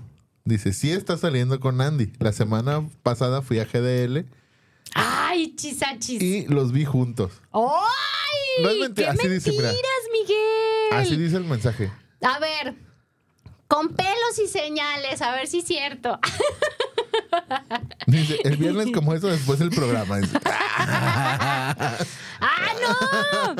Dice, 0.45 0.73
sí 0.73 0.91
está 0.91 1.17
saliendo 1.17 1.59
con 1.59 1.79
Andy. 1.81 2.11
La 2.19 2.33
semana 2.33 2.87
pasada 3.01 3.41
fui 3.41 3.59
a 3.59 3.65
GDL 3.65 4.25
Ay, 4.93 5.55
chisachis. 5.55 6.21
y 6.21 6.45
los 6.47 6.71
vi 6.73 6.83
juntos. 6.85 7.41
¡Ay! 7.53 8.63
No 8.63 8.69
es 8.69 8.77
mentira, 8.79 9.13
¡Qué 9.13 9.19
así 9.21 9.29
dice, 9.29 9.51
mira. 9.51 9.63
mentiras, 9.69 9.91
Miguel! 10.11 10.93
Así 10.93 11.15
dice 11.15 11.37
el 11.37 11.45
mensaje. 11.45 11.91
A 12.21 12.39
ver, 12.39 12.75
con 13.67 13.89
pelos 13.89 14.37
y 14.43 14.47
señales, 14.47 15.21
a 15.21 15.31
ver 15.31 15.47
si 15.47 15.59
es 15.59 15.65
cierto. 15.65 16.19
Dice, 18.07 18.37
el 18.43 18.57
viernes 18.57 18.91
como 18.93 19.13
eso 19.13 19.27
después 19.27 19.59
del 19.59 19.69
programa. 19.69 20.17
Dice, 20.19 20.37
¡Ah, 20.45 21.95
no! 22.81 23.55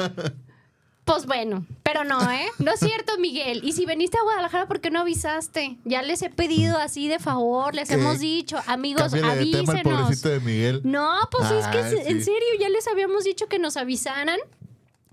Pues 1.06 1.26
bueno, 1.26 1.66
pero 1.84 2.06
no, 2.06 2.32
¿eh? 2.32 2.46
No 2.60 2.72
es 2.72 2.80
cierto, 2.80 3.18
Miguel. 3.20 3.60
Y 3.64 3.74
si 3.74 3.86
veniste 3.86 4.18
a 4.18 4.24
Guadalajara, 4.24 4.68
¿por 4.68 4.80
qué 4.80 4.90
no 4.90 5.02
avisaste? 5.02 5.76
Ya 5.84 6.02
les 6.02 6.22
he 6.22 6.30
pedido 6.30 6.78
así 6.78 7.10
de 7.10 7.20
favor, 7.20 7.76
les 7.76 7.90
¿Qué? 7.90 7.96
hemos 7.96 8.20
dicho, 8.20 8.58
amigos, 8.68 9.12
Cámbiale 9.12 9.44
de 9.46 9.52
tema 9.52 9.74
al 9.74 9.80
avísenos. 9.80 10.22
de 10.22 10.40
Miguel. 10.40 10.82
No, 10.86 11.12
pues 11.30 11.52
es 11.52 11.68
que 11.68 11.78
Ah, 11.80 11.90
en 12.06 12.24
serio, 12.24 12.48
ya 12.58 12.70
les 12.70 12.88
habíamos 12.88 13.26
dicho 13.26 13.48
que 13.48 13.60
nos 13.60 13.76
avisaran 13.76 14.40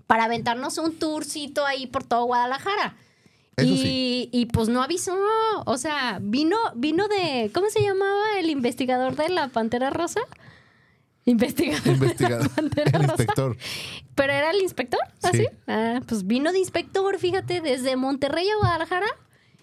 para 0.07 0.23
aventarnos 0.25 0.77
un 0.77 0.97
tourcito 0.97 1.65
ahí 1.65 1.87
por 1.87 2.03
todo 2.05 2.23
Guadalajara. 2.23 2.95
Eso 3.57 3.67
y, 3.67 3.77
sí. 3.77 4.29
y 4.31 4.45
pues 4.45 4.69
no 4.69 4.81
avisó. 4.81 5.17
O 5.65 5.77
sea, 5.77 6.19
vino, 6.21 6.55
vino 6.75 7.09
de. 7.09 7.51
¿Cómo 7.53 7.69
se 7.69 7.81
llamaba 7.81 8.39
el 8.39 8.49
investigador 8.49 9.17
de 9.17 9.27
la 9.27 9.49
Pantera 9.49 9.89
Rosa? 9.89 10.21
Investigador. 11.25 11.83
de 11.83 11.89
la 11.91 11.95
Investigador. 11.97 12.49
Pantera 12.49 12.91
El 12.93 12.93
Rosa. 13.03 13.11
inspector. 13.23 13.57
¿Pero 14.21 14.33
era 14.33 14.51
el 14.51 14.61
inspector? 14.61 14.99
¿Así? 15.23 15.37
Sí. 15.39 15.47
Ah, 15.65 15.99
pues 16.07 16.27
vino 16.27 16.51
de 16.51 16.59
inspector, 16.59 17.17
fíjate, 17.17 17.59
desde 17.59 17.95
Monterrey 17.95 18.47
a 18.51 18.57
Guadalajara. 18.57 19.07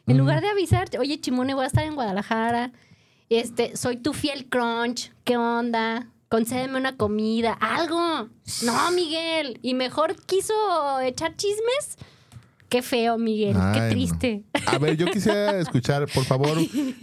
En 0.09 0.19
lugar 0.19 0.41
de 0.41 0.49
avisar, 0.49 0.89
oye, 0.99 1.21
Chimone, 1.21 1.55
voy 1.55 1.63
a 1.63 1.69
estar 1.69 1.85
en 1.85 1.95
Guadalajara. 1.95 2.73
Este, 3.29 3.77
soy 3.77 3.99
tu 3.99 4.15
fiel 4.15 4.49
crunch. 4.49 5.13
¿Qué 5.23 5.37
onda? 5.37 6.09
Concédeme 6.29 6.77
una 6.77 6.97
comida, 6.97 7.53
algo. 7.53 8.31
No, 8.65 8.91
Miguel. 8.97 9.61
Y 9.63 9.75
mejor 9.75 10.17
quiso 10.27 10.55
echar 11.03 11.37
chismes. 11.37 11.97
Qué 12.69 12.83
feo, 12.83 13.17
Miguel. 13.19 13.57
Ay, 13.59 13.73
Qué 13.75 13.81
no. 13.81 13.89
triste. 13.91 14.43
A 14.67 14.79
ver, 14.79 14.97
yo 14.97 15.07
quisiera 15.07 15.57
escuchar, 15.61 16.07
por 16.13 16.25
favor, 16.25 16.59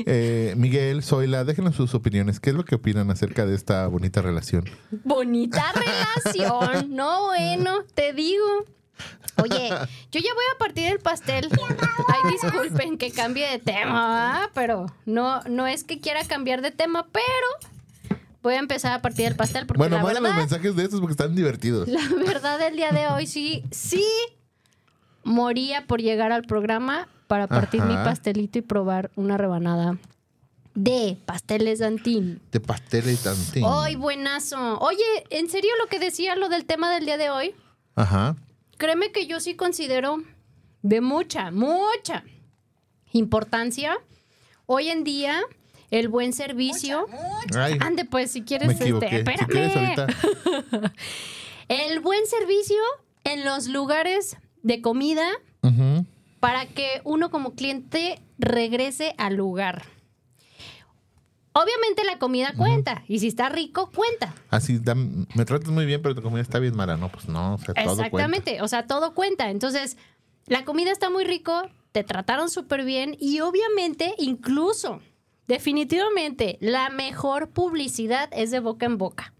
eh, 0.05 0.53
Miguel, 0.57 1.01
Zoila, 1.03 1.43
déjenos 1.43 1.75
sus 1.75 1.93
opiniones. 1.95 2.39
¿Qué 2.39 2.51
es 2.51 2.55
lo 2.55 2.65
que 2.65 2.75
opinan 2.75 3.09
acerca 3.09 3.45
de 3.45 3.55
esta 3.55 3.87
bonita 3.87 4.21
relación? 4.21 4.65
Bonita 5.03 5.63
relación. 6.25 6.95
No, 6.95 7.25
bueno, 7.25 7.79
te 7.95 8.13
digo. 8.13 8.45
Oye, 9.43 9.67
yo 10.11 10.19
ya 10.21 10.33
voy 10.33 10.45
a 10.55 10.57
partir 10.59 10.85
del 10.89 10.99
pastel. 10.99 11.49
Ay, 12.07 12.31
disculpen 12.31 12.97
que 12.97 13.11
cambie 13.11 13.45
de 13.49 13.59
tema, 13.59 14.31
¿verdad? 14.33 14.49
pero 14.53 14.85
no, 15.05 15.41
no 15.49 15.67
es 15.67 15.83
que 15.83 15.99
quiera 15.99 16.23
cambiar 16.23 16.61
de 16.61 16.71
tema, 16.71 17.05
pero 17.11 18.19
voy 18.41 18.53
a 18.53 18.59
empezar 18.59 18.93
a 18.93 19.01
partir 19.01 19.25
del 19.25 19.35
pastel 19.35 19.65
porque 19.65 19.79
Bueno, 19.79 19.97
la 20.01 20.19
los 20.21 20.35
mensajes 20.35 20.75
de 20.77 20.83
estos 20.83 21.01
porque 21.01 21.11
están 21.13 21.35
divertidos. 21.35 21.87
la 21.89 21.99
verdad 22.25 22.59
del 22.59 22.77
día 22.77 22.91
de 22.93 23.07
hoy 23.07 23.27
sí, 23.27 23.63
sí 23.71 24.05
moría 25.25 25.85
por 25.87 26.01
llegar 26.01 26.31
al 26.31 26.43
programa 26.43 27.09
para 27.27 27.47
partir 27.47 27.81
mi 27.81 27.95
pastelito 27.95 28.59
y 28.59 28.61
probar 28.61 29.11
una 29.15 29.37
rebanada 29.37 29.97
de 30.75 31.17
pasteles 31.25 31.79
Dantín. 31.79 32.41
De 32.51 32.59
pastel 32.59 33.09
y 33.09 33.15
tantín. 33.15 33.63
¡Ay, 33.67 33.95
buenazo! 33.95 34.77
Oye, 34.79 35.03
¿en 35.31 35.49
serio 35.49 35.71
lo 35.81 35.87
que 35.87 35.99
decía 35.99 36.35
lo 36.35 36.47
del 36.47 36.65
tema 36.65 36.93
del 36.93 37.05
día 37.05 37.17
de 37.17 37.29
hoy? 37.29 37.55
Ajá. 37.95 38.35
Créeme 38.77 39.11
que 39.11 39.25
yo 39.25 39.39
sí 39.39 39.55
considero 39.55 40.17
de 40.81 41.01
mucha, 41.01 41.49
mucha 41.49 42.23
importancia 43.11 43.97
hoy 44.65 44.89
en 44.89 45.03
día 45.03 45.41
el 45.91 46.09
buen 46.09 46.33
servicio. 46.33 47.07
Ay, 47.55 47.77
Ande, 47.79 48.05
pues, 48.05 48.31
si 48.31 48.43
quieres, 48.43 48.67
me 48.67 48.73
este, 48.73 49.09
si 49.09 49.15
espérame. 49.15 49.47
quieres 49.47 49.75
ahorita. 49.75 50.07
El 51.67 51.99
buen 51.99 52.27
servicio 52.27 52.77
en 53.23 53.43
los 53.43 53.67
lugares 53.67 54.37
de 54.65 54.81
comida 54.81 55.29
para 56.39 56.65
que 56.65 57.01
uno 57.03 57.29
como 57.29 57.53
cliente 57.53 58.19
regrese 58.39 59.13
al 59.17 59.35
lugar. 59.35 59.83
Obviamente 61.53 62.03
la 62.03 62.17
comida 62.19 62.53
cuenta 62.57 63.03
y 63.07 63.19
si 63.19 63.27
está 63.27 63.47
rico, 63.47 63.91
cuenta. 63.95 64.33
Así, 64.49 64.81
me 65.35 65.45
tratas 65.45 65.69
muy 65.69 65.85
bien, 65.85 66.01
pero 66.01 66.15
tu 66.15 66.21
comida 66.21 66.41
está 66.41 66.59
bien 66.59 66.75
mala. 66.75 66.97
No, 66.97 67.09
pues 67.09 67.29
no, 67.29 67.53
o 67.53 67.57
sea, 67.59 67.73
todo 67.73 67.85
cuenta. 67.85 68.05
Exactamente, 68.05 68.61
o 68.61 68.67
sea, 68.67 68.87
todo 68.87 69.13
cuenta. 69.13 69.51
Entonces, 69.51 69.97
la 70.47 70.65
comida 70.65 70.91
está 70.91 71.09
muy 71.09 71.23
rico, 71.23 71.69
te 71.91 72.03
trataron 72.03 72.49
súper 72.49 72.83
bien 72.83 73.15
y 73.19 73.39
obviamente, 73.41 74.15
incluso, 74.17 74.99
definitivamente, 75.47 76.57
la 76.59 76.89
mejor 76.89 77.51
publicidad 77.51 78.29
es 78.33 78.49
de 78.49 78.59
boca 78.59 78.87
en 78.87 78.97
boca. 78.97 79.34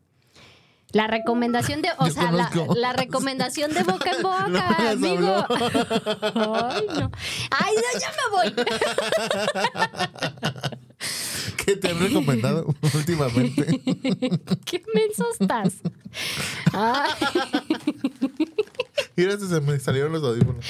La 0.96 1.08
recomendación 1.08 1.82
de, 1.82 1.90
o 1.98 2.08
Yo 2.08 2.14
sea, 2.14 2.32
la, 2.32 2.50
la 2.74 2.94
recomendación 2.94 3.74
de 3.74 3.84
boca 3.84 4.12
en 4.12 4.22
boca, 4.24 4.48
No 4.48 4.62
amigo. 4.62 5.46
Ay, 6.70 6.88
no. 6.88 7.12
Ay, 7.52 7.76
no, 7.76 8.00
ya 8.00 8.14
me 8.16 8.30
voy. 8.32 8.54
¿Qué 11.66 11.76
te 11.76 11.90
han 11.92 12.00
recomendado 12.00 12.74
últimamente? 12.94 13.82
Qué 14.66 14.82
menso 14.94 15.28
estás. 15.38 15.74
Ay, 16.72 17.12
Mira, 19.18 19.38
se 19.38 19.60
me 19.60 19.78
salieron 19.82 20.14
los 20.14 20.24
audífonos. 20.24 20.64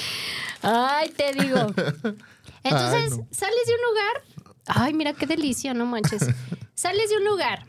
ay, 0.62 1.08
te 1.10 1.34
digo. 1.34 1.58
Entonces, 2.64 3.12
Ay, 3.12 3.18
no. 3.18 3.28
sales 3.30 3.64
de 3.66 3.74
un 3.74 3.80
lugar. 3.90 4.24
Ay, 4.66 4.92
mira 4.92 5.12
qué 5.12 5.26
delicia, 5.26 5.72
no 5.72 5.86
manches. 5.86 6.26
Sales 6.74 7.10
de 7.10 7.18
un 7.18 7.24
lugar 7.26 7.64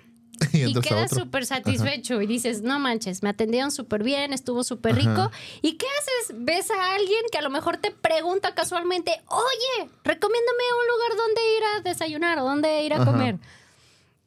Y 0.66 0.78
y 0.78 0.82
quedas 0.82 1.12
súper 1.12 1.46
satisfecho 1.46 2.22
y 2.22 2.28
dices, 2.28 2.62
no 2.62 2.80
manches, 2.80 3.24
me 3.24 3.30
atendieron 3.30 3.72
súper 3.72 4.04
bien, 4.04 4.34
estuvo 4.34 4.64
súper 4.64 4.96
rico. 4.96 5.32
¿Y 5.62 5.74
qué 5.74 5.86
haces? 6.00 6.36
Ves 6.40 6.72
a 6.72 6.96
alguien 6.96 7.22
que 7.32 7.38
a 7.38 7.42
lo 7.42 7.50
mejor 7.50 7.78
te 7.78 7.92
pregunta 7.92 8.54
casualmente, 8.56 9.12
oye, 9.28 9.90
recomiéndame 10.04 10.64
un 10.82 10.88
lugar 10.88 11.26
donde 11.26 11.42
ir 11.58 11.64
a 11.64 11.82
desayunar 11.90 12.40
o 12.40 12.44
donde 12.44 12.84
ir 12.84 12.94
a 12.94 12.98
Ajá. 12.98 13.06
comer. 13.06 13.38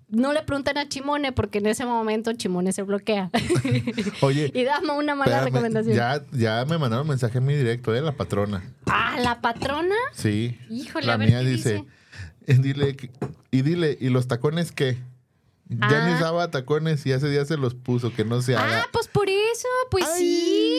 No 0.08 0.32
le 0.32 0.42
preguntan 0.42 0.76
a 0.76 0.88
Chimone 0.88 1.30
porque 1.30 1.58
en 1.58 1.66
ese 1.66 1.84
momento 1.86 2.32
Chimone 2.32 2.72
se 2.72 2.82
bloquea. 2.82 3.30
Oye, 4.22 4.50
y 4.54 4.64
dame 4.64 4.92
una 4.92 5.14
mala 5.14 5.36
espérame, 5.38 5.54
recomendación. 5.54 5.94
Ya, 5.94 6.24
ya 6.32 6.64
me 6.64 6.78
mandaron 6.78 7.06
mensaje 7.06 7.38
en 7.38 7.44
mi 7.46 7.54
directo, 7.54 7.94
¿eh? 7.94 8.00
La 8.00 8.12
patrona. 8.12 8.74
Ah, 8.86 9.18
la 9.20 9.40
patrona. 9.40 9.94
Sí. 10.12 10.58
Híjole, 10.68 11.06
la 11.06 11.12
a 11.12 11.16
ver 11.16 11.28
mía 11.28 11.38
qué 11.42 11.46
dice, 11.46 11.84
eh, 12.48 12.54
dile, 12.54 12.96
y 13.52 13.62
dile, 13.62 13.96
¿y 14.00 14.08
los 14.08 14.26
tacones 14.26 14.72
qué? 14.72 14.98
Ya 15.70 16.04
ni 16.06 16.12
Ah. 16.12 16.16
usaba 16.16 16.50
tacones 16.50 17.06
y 17.06 17.12
hace 17.12 17.28
días 17.30 17.46
se 17.46 17.56
los 17.56 17.74
puso, 17.76 18.12
que 18.12 18.24
no 18.24 18.42
se 18.42 18.56
haga. 18.56 18.82
Ah, 18.82 18.86
pues 18.92 19.06
por 19.06 19.28
eso, 19.28 19.68
pues 19.90 20.04
Ay. 20.14 20.20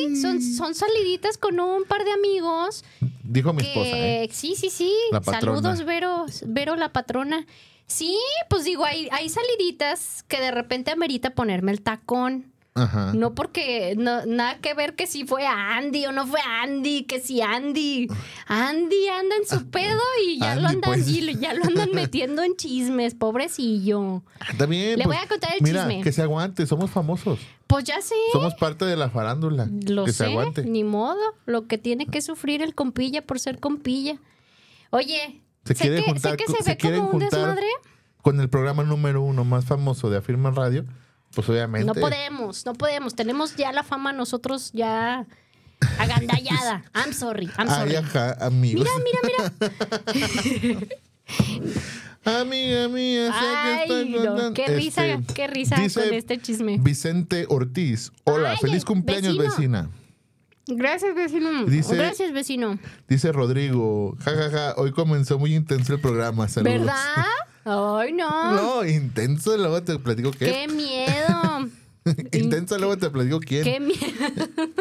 sí. 0.09 0.21
Son, 0.21 0.41
son 0.41 0.75
saliditas 0.75 1.37
con 1.37 1.59
un 1.61 1.85
par 1.85 2.03
de 2.03 2.11
amigos. 2.11 2.83
Dijo 3.23 3.53
mi 3.53 3.61
que- 3.63 3.69
esposa, 3.69 3.97
¿eh? 3.97 4.29
Sí, 4.33 4.55
sí, 4.57 4.69
sí. 4.69 4.93
La. 5.11 5.23
Saludos, 5.23 5.85
Vero, 5.85 6.25
Vero, 6.45 6.75
la 6.75 6.91
patrona. 6.91 7.45
Sí, 7.87 8.17
pues 8.49 8.65
digo, 8.65 8.83
hay, 8.85 9.07
hay 9.11 9.29
saliditas 9.29 10.23
que 10.27 10.39
de 10.41 10.51
repente 10.51 10.91
amerita 10.91 11.29
ponerme 11.31 11.71
el 11.71 11.81
tacón. 11.81 12.50
Ajá. 12.73 13.11
No 13.13 13.35
porque 13.35 13.95
no, 13.97 14.25
nada 14.25 14.59
que 14.59 14.73
ver 14.73 14.95
que 14.95 15.05
si 15.05 15.25
fue 15.25 15.45
Andy 15.45 16.05
o 16.05 16.13
no 16.13 16.25
fue 16.25 16.39
Andy, 16.39 17.03
que 17.03 17.19
si 17.19 17.41
Andy. 17.41 18.07
Andy 18.47 19.09
anda 19.09 19.35
en 19.35 19.45
su 19.45 19.69
pedo 19.69 19.99
y 20.25 20.39
ya 20.39 20.55
lo 20.55 20.67
andan, 20.67 20.81
pues. 20.91 21.07
y 21.09 21.37
ya 21.37 21.53
lo 21.53 21.65
andan 21.65 21.89
metiendo 21.93 22.43
en 22.43 22.55
chismes, 22.55 23.13
pobrecillo. 23.13 24.23
Ah, 24.39 24.65
bien. 24.65 24.97
Le 24.97 25.03
pues, 25.03 25.17
voy 25.17 25.25
a 25.25 25.27
contar 25.27 25.53
el 25.53 25.61
mira, 25.61 25.87
chisme. 25.87 26.03
que 26.03 26.13
se 26.13 26.21
aguante, 26.21 26.65
somos 26.65 26.89
famosos. 26.91 27.39
Pues 27.67 27.83
ya 27.83 28.01
sé. 28.01 28.15
Somos 28.31 28.53
parte 28.55 28.85
de 28.85 28.95
la 28.95 29.09
farándula. 29.09 29.67
Lo 29.87 30.05
que 30.05 30.13
sé, 30.13 30.19
se 30.19 30.25
aguante. 30.31 30.63
ni 30.63 30.85
modo. 30.85 31.19
Lo 31.45 31.67
que 31.67 31.77
tiene 31.77 32.07
que 32.07 32.21
sufrir 32.21 32.61
el 32.61 32.73
compilla 32.73 33.21
por 33.21 33.39
ser 33.39 33.59
compilla. 33.59 34.17
Oye, 34.91 35.41
Se 35.65 35.75
sé, 35.75 35.81
quiere 35.83 35.97
que, 35.97 36.03
sé 36.03 36.11
juntar 36.11 36.37
que 36.37 36.47
se 36.47 36.63
se 36.63 36.71
ve 36.71 36.77
quieren 36.77 37.01
como 37.01 37.13
un 37.13 37.19
desmadre. 37.19 37.67
Con 38.21 38.39
el 38.39 38.49
programa 38.49 38.83
número 38.83 39.21
uno 39.21 39.43
más 39.43 39.65
famoso 39.65 40.09
de 40.09 40.17
Afirma 40.17 40.51
Radio, 40.51 40.85
pues 41.33 41.47
obviamente. 41.49 41.85
No 41.87 41.93
podemos, 41.93 42.65
no 42.65 42.73
podemos. 42.73 43.15
Tenemos 43.15 43.55
ya 43.55 43.71
la 43.71 43.83
fama 43.83 44.13
nosotros 44.13 44.71
ya 44.73 45.25
agandallada. 45.99 46.83
I'm 46.93 47.13
sorry, 47.13 47.49
I'm 47.57 47.67
sorry. 47.69 47.91
Ay, 47.91 47.95
ajá, 47.97 48.33
amigos. 48.45 48.87
Mira, 49.03 49.23
mira, 49.29 49.53
mira. 50.63 50.87
Amiga 52.23 52.87
mía, 52.87 53.31
sé 53.31 53.39
Ay, 53.39 53.87
que 53.87 54.15
estás 54.17 54.35
no, 54.35 54.53
qué 54.53 54.67
risa, 54.67 55.07
Este, 55.07 55.33
qué 55.33 55.47
risa 55.47 55.75
dice 55.77 56.03
con 56.03 56.13
este 56.13 56.39
chisme. 56.39 56.77
Vicente 56.79 57.47
Ortiz. 57.49 58.11
Hola, 58.25 58.51
Ay, 58.51 58.57
feliz 58.61 58.85
cumpleaños, 58.85 59.37
vecino. 59.37 59.55
vecina. 59.55 59.89
Gracias, 60.67 61.15
vecino. 61.15 61.65
Dice- 61.65 61.95
Gracias, 61.95 62.31
vecino. 62.31 62.77
Dice 63.07 63.31
Rodrigo. 63.31 64.15
Ja, 64.19 64.31
ja, 64.35 64.49
ja. 64.51 64.73
Hoy 64.77 64.91
comenzó 64.91 65.39
muy 65.39 65.55
intenso 65.55 65.93
el 65.95 65.99
programa. 65.99 66.47
Saludos. 66.47 66.79
¿Verdad? 66.79 66.95
Ay, 67.65 68.13
no. 68.13 68.51
No, 68.55 68.85
intenso, 68.85 69.55
luego 69.57 69.81
te 69.83 69.97
platico 69.99 70.31
qué. 70.31 70.45
Qué 70.45 70.67
miedo. 70.67 71.69
intenso, 72.31 72.77
luego 72.77 72.97
te 72.97 73.09
platico 73.09 73.39
quién. 73.39 73.63
Qué 73.63 73.79
miedo. 73.79 73.99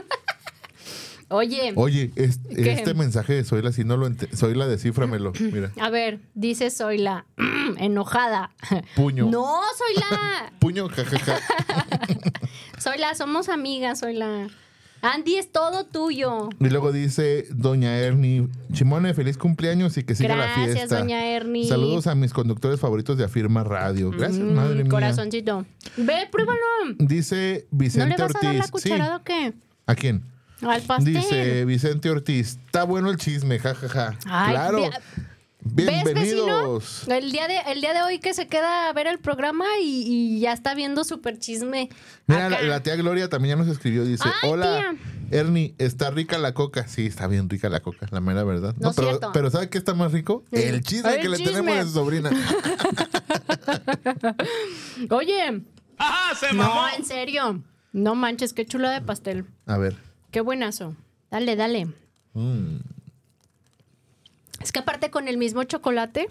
Oye, 1.32 1.72
Oye, 1.76 2.10
este 2.16 2.92
mensaje 2.94 3.34
de 3.34 3.44
Zoila, 3.44 3.70
si 3.70 3.84
no 3.84 3.96
lo 3.96 4.08
ente- 4.08 4.28
Zoila, 4.34 4.66
descíframelo. 4.66 5.32
Mira, 5.38 5.70
a 5.80 5.88
ver, 5.88 6.18
dice 6.34 6.70
soy 6.70 6.98
la 6.98 7.24
enojada. 7.78 8.50
puño. 8.96 9.26
No, 9.30 9.60
soy 9.78 9.94
la. 10.02 10.52
Puño, 10.58 10.88
jajaja. 10.88 11.38
Soy 12.78 12.98
la, 12.98 13.14
somos 13.14 13.48
amigas, 13.48 14.00
soy 14.00 14.14
la. 14.14 14.48
Andy 15.02 15.36
es 15.36 15.50
todo 15.50 15.86
tuyo. 15.86 16.48
Y 16.58 16.68
luego 16.68 16.92
dice 16.92 17.46
Doña 17.50 17.96
Ernie, 17.98 18.48
Chimone, 18.72 19.14
feliz 19.14 19.38
cumpleaños 19.38 19.96
y 19.96 20.04
que 20.04 20.14
siga 20.14 20.36
la 20.36 20.44
Gracias, 20.46 20.72
fiesta. 20.76 20.98
doña 21.00 21.26
Ernie. 21.26 21.68
Saludos 21.68 22.06
a 22.06 22.14
mis 22.14 22.32
conductores 22.32 22.78
favoritos 22.80 23.16
de 23.16 23.24
Afirma 23.24 23.64
Radio. 23.64 24.10
Gracias, 24.10 24.38
Mm, 24.44 24.54
madre 24.54 24.82
mía. 24.82 24.90
Corazoncito. 24.90 25.64
Ve, 25.96 26.28
pruébalo. 26.30 26.58
Dice 26.98 27.66
¿No 27.70 27.78
Vicente 27.78 28.16
le 28.16 28.22
vas 28.22 28.34
a 28.36 28.38
dar 28.40 28.54
la 28.54 28.60
Ortiz. 28.64 28.70
cucharada 28.70 29.16
sí. 29.16 29.20
o 29.20 29.24
qué? 29.24 29.52
¿A 29.86 29.94
quién? 29.94 30.22
Al 30.62 30.82
pastel. 30.82 31.14
Dice 31.14 31.64
Vicente 31.64 32.10
Ortiz. 32.10 32.58
Está 32.66 32.84
bueno 32.84 33.08
el 33.10 33.16
chisme, 33.16 33.58
jajaja. 33.58 34.18
Ay, 34.26 34.52
claro. 34.52 34.80
Ve- 35.62 35.84
¿Ves, 35.86 36.04
Bienvenidos. 36.04 37.04
vecino? 37.06 37.14
El 37.16 37.32
día, 37.32 37.48
de, 37.48 37.58
el 37.72 37.80
día 37.80 37.94
de 37.94 38.02
hoy 38.02 38.18
que 38.18 38.34
se 38.34 38.48
queda 38.48 38.88
a 38.88 38.92
ver 38.92 39.06
el 39.06 39.18
programa 39.18 39.64
y, 39.82 40.04
y 40.06 40.40
ya 40.40 40.52
está 40.52 40.74
viendo 40.74 41.04
super 41.04 41.38
chisme. 41.38 41.88
Mira, 42.26 42.48
la, 42.48 42.62
la 42.62 42.82
tía 42.82 42.96
Gloria 42.96 43.28
también 43.28 43.56
ya 43.58 43.64
nos 43.64 43.72
escribió. 43.72 44.04
Dice: 44.04 44.24
Ay, 44.42 44.50
Hola, 44.50 44.94
Ernie, 45.30 45.74
¿está 45.78 46.10
rica 46.10 46.38
la 46.38 46.54
coca? 46.54 46.86
Sí, 46.88 47.06
está 47.06 47.26
bien 47.26 47.48
rica 47.48 47.68
la 47.68 47.80
coca, 47.80 48.06
la 48.10 48.20
mera 48.20 48.44
verdad. 48.44 48.74
No 48.78 48.92
pero, 48.92 49.08
cierto. 49.08 49.30
pero 49.32 49.50
¿sabe 49.50 49.68
qué 49.70 49.78
está 49.78 49.94
más 49.94 50.12
rico? 50.12 50.44
El 50.52 50.82
chisme 50.82 51.14
El 51.14 51.20
que 51.20 51.28
le 51.28 51.38
tenemos 51.38 51.76
a 51.76 51.82
su 51.84 51.90
sobrina. 51.90 52.30
Oye, 55.10 55.62
¡Ajá! 55.98 56.34
¡Se 56.34 56.52
no, 56.54 56.72
en 56.96 57.04
serio. 57.04 57.62
No 57.92 58.14
manches, 58.14 58.52
qué 58.52 58.64
chula 58.64 58.90
de 58.90 59.00
pastel. 59.00 59.44
A 59.66 59.76
ver. 59.76 59.96
Qué 60.30 60.40
buenazo. 60.40 60.94
Dale, 61.30 61.56
dale. 61.56 61.88
Mm. 62.34 62.76
Es 64.60 64.72
que 64.72 64.78
aparte 64.78 65.10
con 65.10 65.26
el 65.28 65.38
mismo 65.38 65.64
chocolate, 65.64 66.28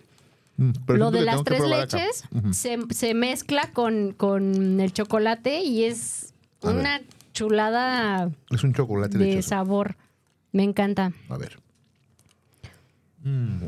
mm, 0.58 0.72
lo 0.88 1.12
de 1.12 1.22
las 1.22 1.44
tres 1.44 1.62
leches 1.64 2.24
uh 2.32 2.38
-huh. 2.38 2.54
se, 2.54 2.78
se, 2.94 3.14
mezcla 3.14 3.72
con, 3.74 4.14
con, 4.14 4.80
el 4.80 4.94
chocolate 4.94 5.62
y 5.62 5.84
es 5.86 6.34
A 6.62 6.70
una 6.70 7.00
ver. 7.00 7.08
chulada. 7.34 8.30
Es 8.52 8.64
un 8.64 8.74
chocolate 8.74 9.18
de 9.18 9.26
lechoso. 9.26 9.50
sabor. 9.50 9.96
Me 10.52 10.64
encanta. 10.64 11.12
A 11.30 11.38
ver. 11.38 11.60
Mm. 13.24 13.66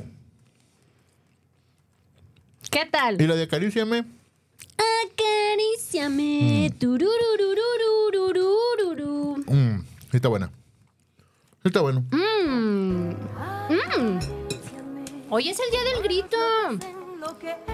¿Qué 2.69 2.85
tal? 2.89 3.21
¿Y 3.21 3.27
la 3.27 3.35
de 3.35 3.43
acaríciame? 3.43 4.05
Acaríciame. 5.03 6.71
Mm. 9.47 9.53
Mm. 9.53 9.83
Está 10.13 10.29
buena. 10.29 10.49
Está 11.63 11.81
bueno. 11.81 12.03
Mmm. 12.11 13.11
Hoy 15.33 15.47
es 15.47 15.57
el 15.61 15.71
día 15.71 15.93
del 15.93 16.03
grito. 16.03 16.37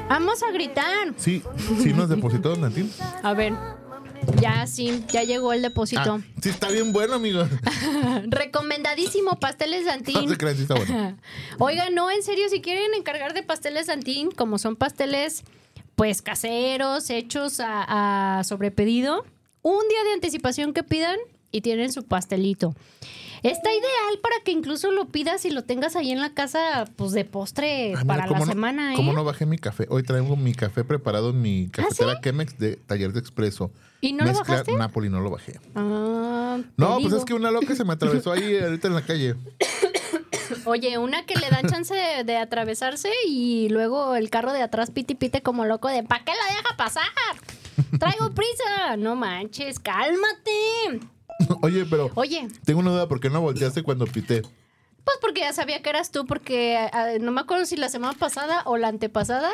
Vamos 0.08 0.44
a 0.44 0.52
gritar. 0.52 1.16
Sí, 1.18 1.42
sí 1.82 1.92
nos 1.92 2.08
depositó 2.08 2.56
Natín. 2.56 2.92
A 3.24 3.34
ver. 3.34 3.54
Ya 4.40 4.68
sí, 4.68 5.04
ya 5.08 5.24
llegó 5.24 5.54
el 5.54 5.64
depósito. 5.64 6.20
Ah, 6.22 6.34
sí 6.40 6.50
está 6.50 6.70
bien 6.70 6.94
bueno, 6.94 7.16
amigo. 7.16 7.48
Recomendadísimo 8.28 9.40
pasteles 9.40 9.86
No 9.86 9.92
Santín. 9.92 10.30
se 10.30 10.56
sí 10.56 10.62
está 10.62 10.76
bueno. 10.76 11.18
Oigan, 11.58 11.96
no, 11.96 12.12
en 12.12 12.22
serio, 12.22 12.48
si 12.50 12.62
quieren 12.62 12.94
encargar 12.94 13.34
de 13.34 13.42
pasteles 13.42 13.88
Santín, 13.88 14.30
como 14.30 14.60
son 14.60 14.76
pasteles 14.76 15.44
pues 15.96 16.22
caseros, 16.22 17.10
hechos 17.10 17.60
a, 17.60 18.38
a 18.38 18.44
sobrepedido, 18.44 19.26
un 19.64 19.88
día 19.90 20.04
de 20.04 20.14
anticipación 20.14 20.74
que 20.74 20.84
pidan 20.84 21.18
y 21.52 21.62
tienen 21.62 21.92
su 21.92 22.04
pastelito. 22.04 22.76
Está 23.44 23.72
ideal 23.72 24.20
para 24.22 24.36
que 24.44 24.52
incluso 24.52 24.92
lo 24.92 25.06
pidas 25.10 25.46
y 25.46 25.50
lo 25.50 25.64
tengas 25.64 25.96
ahí 25.96 26.12
en 26.12 26.20
la 26.22 26.34
casa, 26.34 26.86
pues 26.96 27.12
de 27.12 27.26
postre 27.26 27.94
Ah, 27.96 28.02
mira, 28.02 28.06
para 28.06 28.22
la 28.24 28.28
¿cómo 28.28 28.46
no- 28.46 28.52
semana, 28.52 28.94
¿eh? 28.94 28.96
¿Cómo 28.96 29.14
no 29.14 29.24
bajé 29.24 29.46
mi 29.46 29.58
café? 29.58 29.86
Hoy 29.90 30.04
traigo 30.04 30.36
mi 30.36 30.54
café 30.54 30.84
preparado 30.84 31.30
en 31.32 31.42
mi 31.42 31.70
cafetera 31.70 32.12
¿Ah, 32.12 32.16
sí? 32.16 32.22
Chemex 32.24 32.58
de 32.58 32.76
Taller 32.78 33.14
de 33.14 33.20
Expreso. 33.20 33.72
¿Y 34.02 34.14
no 34.14 34.26
lo 34.26 34.32
Mezcla 34.32 34.44
bajaste? 34.54 34.74
Napoli, 34.76 35.10
no 35.10 35.20
lo 35.22 35.30
bajé. 35.32 35.60
Ah, 35.76 36.60
No, 36.78 37.00
pues 37.02 37.14
es 37.14 37.26
que 37.26 37.34
una 37.34 37.52
loca 37.52 37.76
se 37.76 37.84
me 37.84 37.94
atravesó 37.94 38.32
ahí 38.32 38.58
ahorita 38.64 38.88
en 38.88 38.94
la 38.94 39.02
calle. 39.02 39.36
Oye, 40.66 40.98
una 40.98 41.26
que 41.26 41.36
le 41.36 41.50
dan 41.50 41.68
chance 41.68 41.94
de, 41.94 42.24
de 42.24 42.38
atravesarse 42.38 43.10
y 43.28 43.70
luego 43.70 44.16
el 44.16 44.30
carro 44.30 44.54
de 44.54 44.62
atrás 44.62 44.92
piti 44.92 45.16
pite 45.16 45.42
como 45.42 45.66
loco 45.66 45.88
de 45.88 46.04
¿para 46.04 46.24
qué 46.24 46.32
la 46.32 46.56
deja 46.56 46.78
pasar? 46.78 47.04
Traigo 48.00 48.32
prisa. 48.34 48.98
No 48.98 49.16
manches, 49.16 49.80
cálmate. 49.80 51.00
Oye, 51.62 51.86
pero 51.90 52.12
Oye, 52.16 52.48
tengo 52.66 52.80
una 52.80 52.92
duda, 52.92 53.08
¿por 53.08 53.20
qué 53.20 53.30
no 53.30 53.42
volteaste 53.42 53.84
cuando 53.84 54.06
pité? 54.08 54.42
pues 55.04 55.20
porque 55.22 55.40
ya 55.40 55.54
sabía 55.54 55.82
que 55.82 55.90
eras 55.90 56.12
tú, 56.12 56.26
porque 56.26 56.76
ah, 56.78 57.12
no 57.22 57.32
me 57.32 57.40
acuerdo 57.40 57.66
si 57.66 57.78
la 57.78 57.88
semana 57.88 58.12
pasada 58.14 58.64
o 58.66 58.76
la 58.76 58.90
antepasada, 58.90 59.52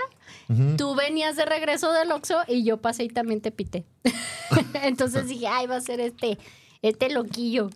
tú 0.78 0.96
venías 0.96 1.36
de 1.36 1.46
regreso 1.46 1.91
del 1.91 2.12
Oxxo 2.12 2.39
y 2.48 2.63
yo 2.63 2.78
pasé 2.78 3.04
y 3.04 3.08
también 3.10 3.39
te 3.39 3.52
pité. 3.52 3.86
Entonces 4.82 5.28
dije, 5.28 5.46
ay, 5.48 5.67
va 5.67 5.76
a 5.76 5.82
ser 5.82 6.00
este, 6.00 6.39
este 6.82 7.12
loquillo. 7.12 7.69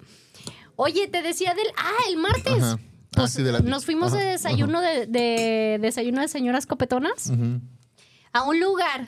Oye, 0.75 1.07
te 1.07 1.21
decía 1.21 1.53
del... 1.53 1.67
Ah, 1.77 1.91
el 2.09 2.17
martes. 2.17 2.63
Ajá. 2.63 2.77
Ah, 2.79 3.21
Pues 3.21 3.31
sí, 3.33 3.43
de 3.43 3.51
la- 3.51 3.59
nos 3.59 3.85
fuimos 3.85 4.11
Ajá, 4.13 4.23
de 4.23 4.29
desayuno 4.31 4.81
de, 4.81 5.05
de 5.05 5.77
desayuno 5.79 6.21
de 6.21 6.27
señoras 6.29 6.65
copetonas 6.65 7.31
a 8.33 8.43
un 8.43 8.59
lugar 8.59 9.07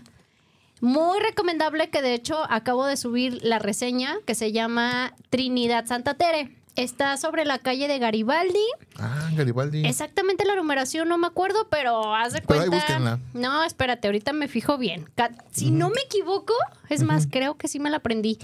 muy 0.82 1.20
recomendable 1.20 1.90
que 1.90 2.02
de 2.02 2.14
hecho 2.14 2.38
acabo 2.50 2.86
de 2.86 2.98
subir 2.98 3.40
la 3.44 3.60
reseña 3.60 4.18
que 4.26 4.36
se 4.36 4.52
llama 4.52 5.14
Trinidad 5.30 5.86
Santa 5.86 6.16
Tere. 6.16 6.56
Está 6.76 7.18
sobre 7.18 7.44
la 7.44 7.58
calle 7.60 7.90
de 7.90 8.00
Garibaldi. 8.00 8.64
Ah, 8.98 9.30
Garibaldi. 9.36 9.86
Exactamente 9.86 10.46
la 10.46 10.56
numeración 10.56 11.10
no 11.10 11.18
me 11.18 11.28
acuerdo, 11.28 11.68
pero 11.70 12.16
haz 12.16 12.32
de 12.32 12.42
Pero 12.42 12.68
cuenta. 12.68 13.20
No, 13.34 13.66
espérate, 13.66 14.08
ahorita 14.08 14.32
me 14.32 14.48
fijo 14.48 14.78
bien. 14.78 15.10
Si 15.52 15.72
no 15.72 15.90
me 15.90 16.00
equivoco, 16.02 16.54
es 16.88 17.04
más, 17.04 17.28
creo 17.30 17.58
que 17.58 17.68
sí 17.68 17.80
me 17.80 17.90
la 17.90 17.98
aprendí. 17.98 18.38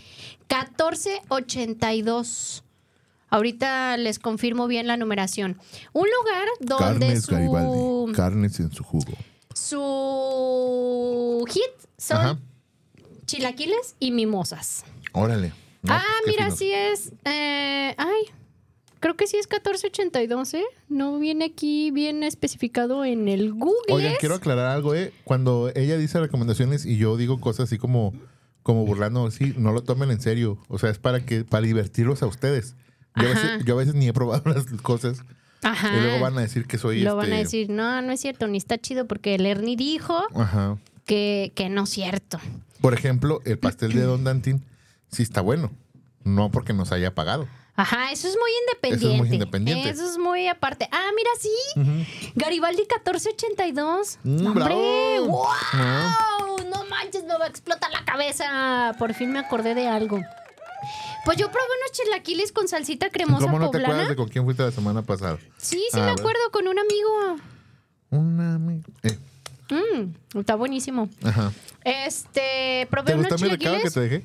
1482. 0.49 2.63
Ahorita 3.29 3.95
les 3.97 4.19
confirmo 4.19 4.67
bien 4.67 4.87
la 4.87 4.97
numeración. 4.97 5.57
Un 5.93 6.07
lugar 6.19 6.45
donde 6.59 7.07
Carnes 7.07 7.23
su, 7.23 7.31
Garibaldi. 7.31 8.11
Carnes 8.13 8.59
en 8.59 8.71
su 8.71 8.83
jugo. 8.83 9.13
Su 9.55 11.45
hit 11.49 11.89
son 11.97 12.17
Ajá. 12.17 12.39
chilaquiles 13.25 13.95
y 13.99 14.11
mimosas. 14.11 14.83
Órale. 15.13 15.53
No, 15.81 15.93
ah, 15.93 16.03
pues, 16.23 16.35
mira, 16.35 16.51
sí 16.51 16.71
es. 16.71 17.11
eh, 17.25 17.95
ay, 17.97 18.23
creo 18.99 19.15
que 19.15 19.27
sí 19.27 19.37
es 19.37 19.47
1482, 19.49 20.53
¿eh? 20.55 20.63
No 20.89 21.19
viene 21.19 21.45
aquí 21.45 21.91
bien 21.91 22.23
especificado 22.23 23.05
en 23.05 23.27
el 23.27 23.53
Google. 23.53 23.93
Oigan, 23.93 24.15
quiero 24.19 24.35
aclarar 24.35 24.67
algo, 24.67 24.95
¿eh? 24.95 25.13
Cuando 25.23 25.71
ella 25.75 25.97
dice 25.97 26.19
recomendaciones 26.19 26.85
y 26.85 26.97
yo 26.97 27.15
digo 27.17 27.39
cosas 27.39 27.65
así 27.65 27.77
como, 27.77 28.13
como 28.63 28.85
burlando, 28.85 29.29
sí, 29.31 29.53
no 29.57 29.71
lo 29.71 29.83
tomen 29.83 30.11
en 30.11 30.21
serio. 30.21 30.57
O 30.67 30.79
sea, 30.79 30.89
es 30.89 30.97
para 30.99 31.23
que 31.25 31.43
para 31.43 31.65
divertirlos 31.65 32.23
a 32.23 32.27
ustedes. 32.27 32.75
Yo 33.15 33.27
a, 33.27 33.29
veces, 33.29 33.65
yo 33.65 33.75
a 33.75 33.77
veces 33.77 33.95
ni 33.95 34.07
he 34.07 34.13
probado 34.13 34.43
las 34.53 34.65
cosas 34.81 35.19
Ajá. 35.63 35.97
y 35.97 36.01
luego 36.01 36.19
van 36.19 36.37
a 36.37 36.41
decir 36.41 36.65
que 36.67 36.77
soy 36.77 37.01
Lo 37.01 37.11
este... 37.11 37.29
van 37.29 37.33
a 37.33 37.37
decir, 37.41 37.69
no, 37.69 38.01
no 38.01 38.11
es 38.11 38.19
cierto, 38.21 38.47
ni 38.47 38.57
está 38.57 38.77
chido 38.77 39.07
porque 39.07 39.35
el 39.35 39.45
Ernie 39.45 39.75
dijo 39.75 40.23
Ajá. 40.35 40.77
que, 41.05 41.51
que 41.55 41.69
no 41.69 41.83
es 41.83 41.89
cierto. 41.89 42.39
Por 42.81 42.93
ejemplo, 42.93 43.41
el 43.45 43.57
pastel 43.57 43.93
de 43.93 44.01
Don 44.03 44.23
Dantín 44.23 44.63
sí 45.11 45.23
está 45.23 45.41
bueno. 45.41 45.71
No 46.23 46.49
porque 46.51 46.73
nos 46.73 46.91
haya 46.91 47.13
pagado. 47.13 47.47
Ajá, 47.75 48.11
eso 48.11 48.27
es 48.27 48.35
muy 48.39 48.51
independiente. 48.61 49.05
Eso 49.05 49.13
es 49.13 49.19
muy 49.19 49.33
independiente. 49.35 49.89
Eso 49.89 50.09
es 50.09 50.17
muy 50.17 50.47
aparte. 50.47 50.87
Ah, 50.91 51.09
mira, 51.15 51.29
sí. 51.39 52.31
Garibaldi 52.35 52.83
1482. 52.83 54.19
Mm, 54.23 54.35
¡No, 54.43 54.49
¡Hombre! 54.51 54.63
bravo. 54.65 55.27
¡Wow! 55.27 56.69
No 56.69 56.85
manches, 56.85 57.23
me 57.25 57.37
va 57.37 57.45
a 57.45 57.47
explotar 57.49 57.91
la 57.91 58.05
cabeza. 58.05 58.95
Por 58.97 59.13
fin 59.13 59.31
me 59.33 59.39
acordé 59.39 59.75
de 59.75 59.87
algo. 59.87 60.19
Pues 61.25 61.37
yo 61.37 61.47
probé 61.51 61.65
unos 61.81 61.91
chilaquiles 61.91 62.51
con 62.51 62.67
salsita 62.67 63.09
cremosa 63.09 63.45
¿Cómo 63.47 63.57
no 63.59 63.69
te 63.71 63.79
acuerdas 63.79 64.07
de 64.09 64.15
con 64.15 64.29
quién 64.29 64.43
fuiste 64.45 64.61
la 64.63 64.71
semana 64.71 65.01
pasada? 65.01 65.37
Sí, 65.57 65.83
sí 65.91 65.97
A 65.99 66.03
me 66.03 66.11
ver. 66.11 66.19
acuerdo 66.19 66.39
con 66.51 66.67
un 66.67 66.77
amigo. 66.79 67.37
Una 68.11 68.55
ami- 68.57 68.83
eh, 69.03 69.17
Mm, 69.71 70.13
está 70.39 70.53
buenísimo. 70.55 71.09
ajá. 71.23 71.51
Este, 71.83 72.87
probé 72.91 73.13
¿Te 73.13 73.17
unos 73.17 73.31
gustó 73.31 73.43
mi 73.45 73.49
recado 73.51 73.75
que 73.81 73.89
chilaquiles. 73.89 73.93
te 73.93 73.99
dejé? 74.01 74.23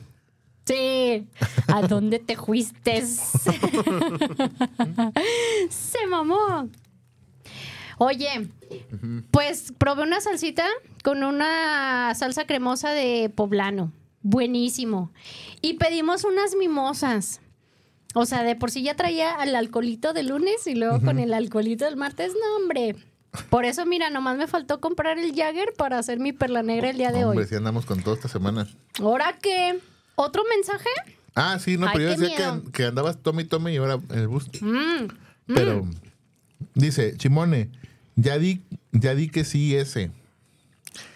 Sí. 0.66 1.26
¿A 1.68 1.80
dónde 1.88 2.18
te 2.18 2.36
fuiste? 2.36 3.02
Se 5.70 6.06
mamó. 6.06 6.68
Oye, 7.98 8.48
pues 9.30 9.72
probé 9.78 10.02
una 10.02 10.20
salsita 10.20 10.66
con 11.04 11.22
una 11.24 12.14
salsa 12.14 12.44
cremosa 12.46 12.90
de 12.92 13.30
poblano. 13.34 13.92
Buenísimo. 14.22 15.12
Y 15.62 15.74
pedimos 15.74 16.24
unas 16.24 16.54
mimosas. 16.56 17.40
O 18.14 18.26
sea, 18.26 18.42
de 18.42 18.56
por 18.56 18.70
sí 18.70 18.82
ya 18.82 18.96
traía 18.96 19.42
el 19.42 19.54
alcoholito 19.54 20.12
de 20.12 20.24
lunes 20.24 20.66
y 20.66 20.74
luego 20.74 21.00
con 21.00 21.18
el 21.18 21.32
alcoholito 21.32 21.84
del 21.84 21.96
martes. 21.96 22.32
No, 22.32 22.56
hombre. 22.56 22.96
Por 23.48 23.64
eso, 23.64 23.86
mira, 23.86 24.10
nomás 24.10 24.36
me 24.36 24.48
faltó 24.48 24.80
comprar 24.80 25.18
el 25.18 25.34
Jagger 25.34 25.72
para 25.76 25.98
hacer 25.98 26.18
mi 26.18 26.32
perla 26.32 26.62
negra 26.64 26.90
el 26.90 26.98
día 26.98 27.12
de 27.12 27.24
Hombre, 27.24 27.44
hoy. 27.44 27.48
sí 27.48 27.54
andamos 27.54 27.86
con 27.86 28.02
todo 28.02 28.14
esta 28.14 28.28
semana. 28.28 28.66
¿Ahora 28.98 29.38
qué? 29.40 29.78
¿Otro 30.16 30.42
mensaje? 30.52 30.88
Ah, 31.36 31.58
sí, 31.60 31.76
no, 31.76 31.86
Ay, 31.86 31.92
pero 31.94 32.10
yo 32.10 32.16
decía 32.16 32.60
que, 32.72 32.86
andabas 32.86 33.18
tome 33.22 33.42
y 33.42 33.44
tome 33.44 33.72
y 33.72 33.76
ahora 33.76 34.00
en 34.10 34.18
el 34.18 34.28
bus. 34.28 34.50
Mm. 34.60 35.06
Pero 35.46 35.86
dice, 36.74 37.16
Chimone, 37.16 37.70
ya 38.16 38.38
di, 38.38 38.62
ya 38.92 39.14
di 39.14 39.28
que 39.28 39.44
sí 39.44 39.76
ese. 39.76 40.10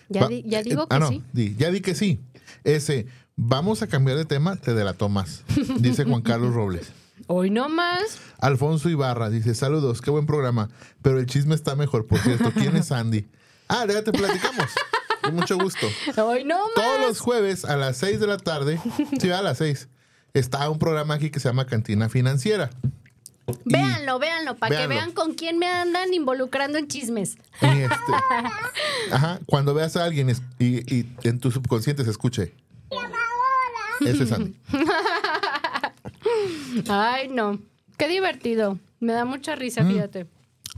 Ya, 0.08 0.22
Va- 0.22 0.28
di- 0.28 0.42
ya 0.46 0.60
eh, 0.60 0.64
digo 0.64 0.86
que 0.88 0.96
ah, 0.96 0.98
no, 0.98 1.08
sí. 1.08 1.22
di, 1.32 1.54
ya 1.56 1.70
di 1.70 1.80
que 1.80 1.94
sí. 1.94 2.20
Ese, 2.64 3.06
vamos 3.36 3.82
a 3.82 3.86
cambiar 3.86 4.16
de 4.18 4.24
tema, 4.24 4.56
te 4.56 4.74
delató 4.74 5.08
más. 5.08 5.42
Dice 5.80 6.04
Juan 6.04 6.22
Carlos 6.22 6.54
Robles. 6.54 6.92
Hoy 7.26 7.50
no 7.50 7.68
más. 7.68 8.18
Alfonso 8.38 8.90
Ibarra 8.90 9.30
dice, 9.30 9.54
saludos, 9.54 10.00
qué 10.02 10.10
buen 10.10 10.26
programa, 10.26 10.68
pero 11.00 11.18
el 11.18 11.26
chisme 11.26 11.54
está 11.54 11.74
mejor, 11.76 12.06
por 12.06 12.18
cierto. 12.18 12.50
¿Quién 12.52 12.76
es 12.76 12.90
Andy? 12.92 13.26
Ah, 13.68 13.86
ya 13.88 14.02
te 14.04 14.12
platicamos. 14.12 14.66
Con 15.22 15.36
mucho 15.36 15.56
gusto. 15.56 15.86
Hoy 16.22 16.44
no 16.44 16.58
más. 16.58 16.74
Todos 16.74 17.00
los 17.08 17.20
jueves 17.20 17.64
a 17.64 17.76
las 17.76 17.96
6 17.98 18.20
de 18.20 18.26
la 18.26 18.36
tarde, 18.36 18.78
sí, 19.18 19.30
a 19.30 19.40
las 19.40 19.58
6, 19.58 19.88
está 20.34 20.68
un 20.68 20.78
programa 20.78 21.14
aquí 21.14 21.30
que 21.30 21.40
se 21.40 21.48
llama 21.48 21.66
Cantina 21.66 22.08
Financiera. 22.10 22.68
Véanlo, 23.66 24.18
véanlo, 24.18 24.56
para 24.56 24.76
que 24.76 24.86
vean 24.86 25.12
con 25.12 25.34
quién 25.34 25.58
me 25.58 25.66
andan 25.66 26.12
involucrando 26.14 26.78
en 26.78 26.88
chismes. 26.88 27.36
Este, 27.60 28.12
ajá, 29.12 29.40
cuando 29.46 29.74
veas 29.74 29.96
a 29.96 30.04
alguien 30.04 30.30
es- 30.30 30.42
y, 30.58 30.78
y 30.94 31.06
en 31.24 31.38
tu 31.40 31.50
subconsciente 31.50 32.04
se 32.04 32.10
escuche. 32.10 32.54
Ese 34.00 34.24
es 34.24 34.32
Andy. 34.32 34.54
Ay, 36.88 37.28
no. 37.28 37.58
Qué 37.96 38.08
divertido. 38.08 38.78
Me 39.00 39.12
da 39.12 39.24
mucha 39.24 39.56
Mm. 39.56 39.58
risa, 39.58 39.84
fíjate. 39.84 40.26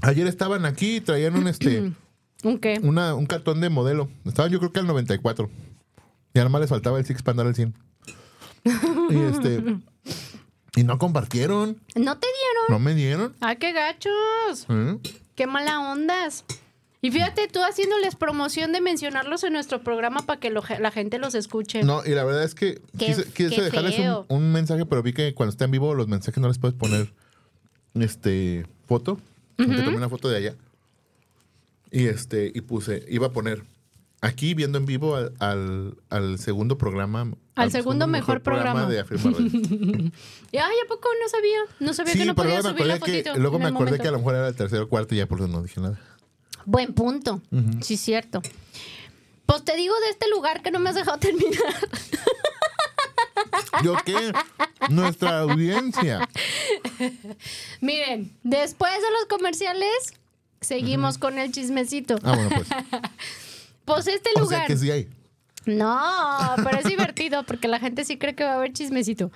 Ayer 0.02 0.26
estaban 0.26 0.66
aquí 0.66 0.96
y 0.96 1.00
traían 1.00 1.36
un 1.36 1.48
este 1.48 1.92
¿Un 2.44 2.58
qué? 2.58 2.78
una, 2.82 3.14
un 3.14 3.26
cartón 3.26 3.60
de 3.60 3.70
modelo. 3.70 4.08
Estaban 4.24 4.50
yo 4.52 4.58
creo 4.58 4.72
que 4.72 4.80
al 4.80 4.86
94. 4.86 5.50
Y 6.34 6.38
además 6.38 6.60
les 6.60 6.70
faltaba 6.70 6.98
el 6.98 7.06
Six 7.06 7.22
para 7.22 7.32
andar 7.32 7.46
al 7.46 7.54
100. 7.54 7.74
Y 9.10 9.18
este 9.32 9.62
y 10.76 10.84
no 10.84 10.98
compartieron, 10.98 11.80
¿No 11.94 12.18
te 12.18 12.26
dieron? 12.26 12.45
No 12.68 12.78
me 12.78 12.94
dieron. 12.94 13.34
¡Ay, 13.40 13.56
qué 13.56 13.72
gachos! 13.72 14.66
¿Eh? 14.68 14.98
¡Qué 15.34 15.46
mala 15.46 15.80
ondas! 15.80 16.44
Y 17.02 17.10
fíjate, 17.10 17.46
tú 17.46 17.60
haciéndoles 17.62 18.16
promoción 18.16 18.72
de 18.72 18.80
mencionarlos 18.80 19.44
en 19.44 19.52
nuestro 19.52 19.82
programa 19.82 20.22
para 20.26 20.40
que 20.40 20.50
lo- 20.50 20.62
la 20.80 20.90
gente 20.90 21.18
los 21.18 21.34
escuche. 21.34 21.82
No, 21.84 22.04
y 22.04 22.10
la 22.10 22.24
verdad 22.24 22.42
es 22.42 22.54
que 22.54 22.80
Qué- 22.98 23.14
quise, 23.34 23.62
dejarles 23.62 23.96
un, 24.28 24.50
mensaje, 24.50 24.86
pero 24.86 25.02
vi 25.02 25.12
que 25.12 25.32
cuando 25.34 25.50
está 25.50 25.66
en 25.66 25.70
vivo 25.70 25.94
los 25.94 26.08
mensajes 26.08 26.40
no 26.40 26.48
les 26.48 26.58
puedes 26.58 26.76
poner 26.76 27.12
este 27.94 28.66
foto. 28.86 29.20
Aunque 29.58 29.82
tomé 29.82 29.96
una 29.96 30.08
foto 30.08 30.28
de 30.28 30.36
allá. 30.38 30.54
Y 31.90 32.06
este, 32.06 32.50
y 32.54 32.60
puse, 32.62 33.04
iba 33.08 33.28
a 33.28 33.30
poner 33.32 33.62
aquí 34.26 34.54
viendo 34.54 34.78
en 34.78 34.86
vivo 34.86 35.16
al, 35.16 35.32
al, 35.38 35.96
al 36.10 36.38
segundo 36.38 36.76
programa. 36.78 37.30
Al 37.54 37.70
segundo 37.70 38.06
mejor 38.06 38.42
programa. 38.42 38.86
de 38.86 39.00
Afirma 39.00 39.30
Radio. 39.30 39.46
Y, 40.52 40.58
Ay, 40.58 40.76
¿a 40.84 40.88
poco 40.88 41.08
no 41.22 41.28
sabía? 41.28 41.58
No 41.80 41.94
sabía 41.94 42.12
sí, 42.12 42.18
que 42.20 42.24
no 42.26 42.34
podía 42.34 42.54
luego 42.60 42.70
subir 42.70 42.86
la 42.86 42.98
fotito. 42.98 43.32
que, 43.32 43.38
luego 43.38 43.58
me 43.58 43.66
acordé 43.66 43.84
momento. 43.84 44.02
que 44.02 44.08
a 44.08 44.12
lo 44.12 44.18
mejor 44.18 44.34
era 44.34 44.48
el 44.48 44.54
tercero 44.56 44.84
o 44.84 44.88
cuarto 44.88 45.14
y 45.14 45.18
ya 45.18 45.26
por 45.26 45.38
eso 45.38 45.48
no 45.48 45.62
dije 45.62 45.80
nada. 45.80 45.98
Buen 46.64 46.92
punto. 46.92 47.40
Sí, 47.80 47.96
cierto. 47.96 48.42
Pues 49.46 49.64
te 49.64 49.76
digo 49.76 49.94
de 50.00 50.10
este 50.10 50.28
lugar 50.28 50.62
que 50.62 50.70
no 50.70 50.80
me 50.80 50.90
has 50.90 50.96
dejado 50.96 51.18
terminar. 51.20 51.74
¿Yo 53.82 53.94
qué? 54.04 54.32
Nuestra 54.90 55.40
audiencia. 55.40 56.28
Miren, 57.80 58.32
después 58.42 58.92
de 58.92 59.10
los 59.12 59.26
comerciales, 59.28 60.14
seguimos 60.60 61.18
con 61.18 61.38
el 61.38 61.52
chismecito. 61.52 62.16
Ah, 62.22 62.34
bueno, 62.34 62.50
pues. 62.54 62.68
Pues 63.86 64.06
este 64.08 64.30
O 64.36 64.40
lugar. 64.40 64.58
sea 64.60 64.66
que 64.66 64.76
sí 64.76 64.90
hay. 64.90 65.08
No, 65.64 65.98
pero 66.62 66.78
es 66.78 66.84
divertido 66.84 67.42
porque 67.44 67.66
la 67.68 67.78
gente 67.80 68.04
sí 68.04 68.18
cree 68.18 68.34
que 68.34 68.44
va 68.44 68.52
a 68.52 68.54
haber 68.56 68.72
chismecito. 68.72 69.32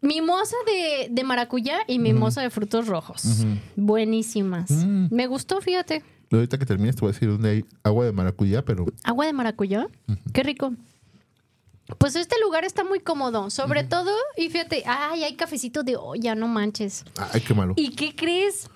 Mimosa 0.00 0.56
de, 0.66 1.08
de 1.10 1.24
maracuyá 1.24 1.78
y 1.86 1.98
mimosa 1.98 2.40
de 2.42 2.50
frutos 2.50 2.86
rojos. 2.86 3.44
Buenísimas. 3.74 4.70
Mm. 4.70 5.06
Me 5.10 5.26
gustó, 5.26 5.60
fíjate. 5.60 6.02
Ahorita 6.30 6.58
que 6.58 6.66
termines 6.66 6.94
te 6.96 7.00
voy 7.00 7.10
a 7.10 7.12
decir 7.12 7.28
dónde 7.28 7.50
hay 7.50 7.64
agua 7.82 8.04
de 8.06 8.12
maracuyá, 8.12 8.64
pero 8.64 8.86
Agua 9.02 9.26
de 9.26 9.32
maracuyá. 9.32 9.86
Qué 10.32 10.42
rico. 10.42 10.72
Pues 11.98 12.16
este 12.16 12.36
lugar 12.42 12.64
está 12.64 12.82
muy 12.84 13.00
cómodo. 13.00 13.50
Sobre 13.50 13.84
todo, 13.84 14.10
y 14.36 14.48
fíjate, 14.48 14.82
ay, 14.86 15.24
hay 15.24 15.36
cafecito 15.36 15.82
de 15.82 15.96
olla, 15.96 16.34
no 16.34 16.48
manches. 16.48 17.04
ay, 17.32 17.40
qué 17.42 17.52
malo. 17.54 17.74
¿Y 17.76 17.90
qué 17.90 18.14
crees? 18.16 18.68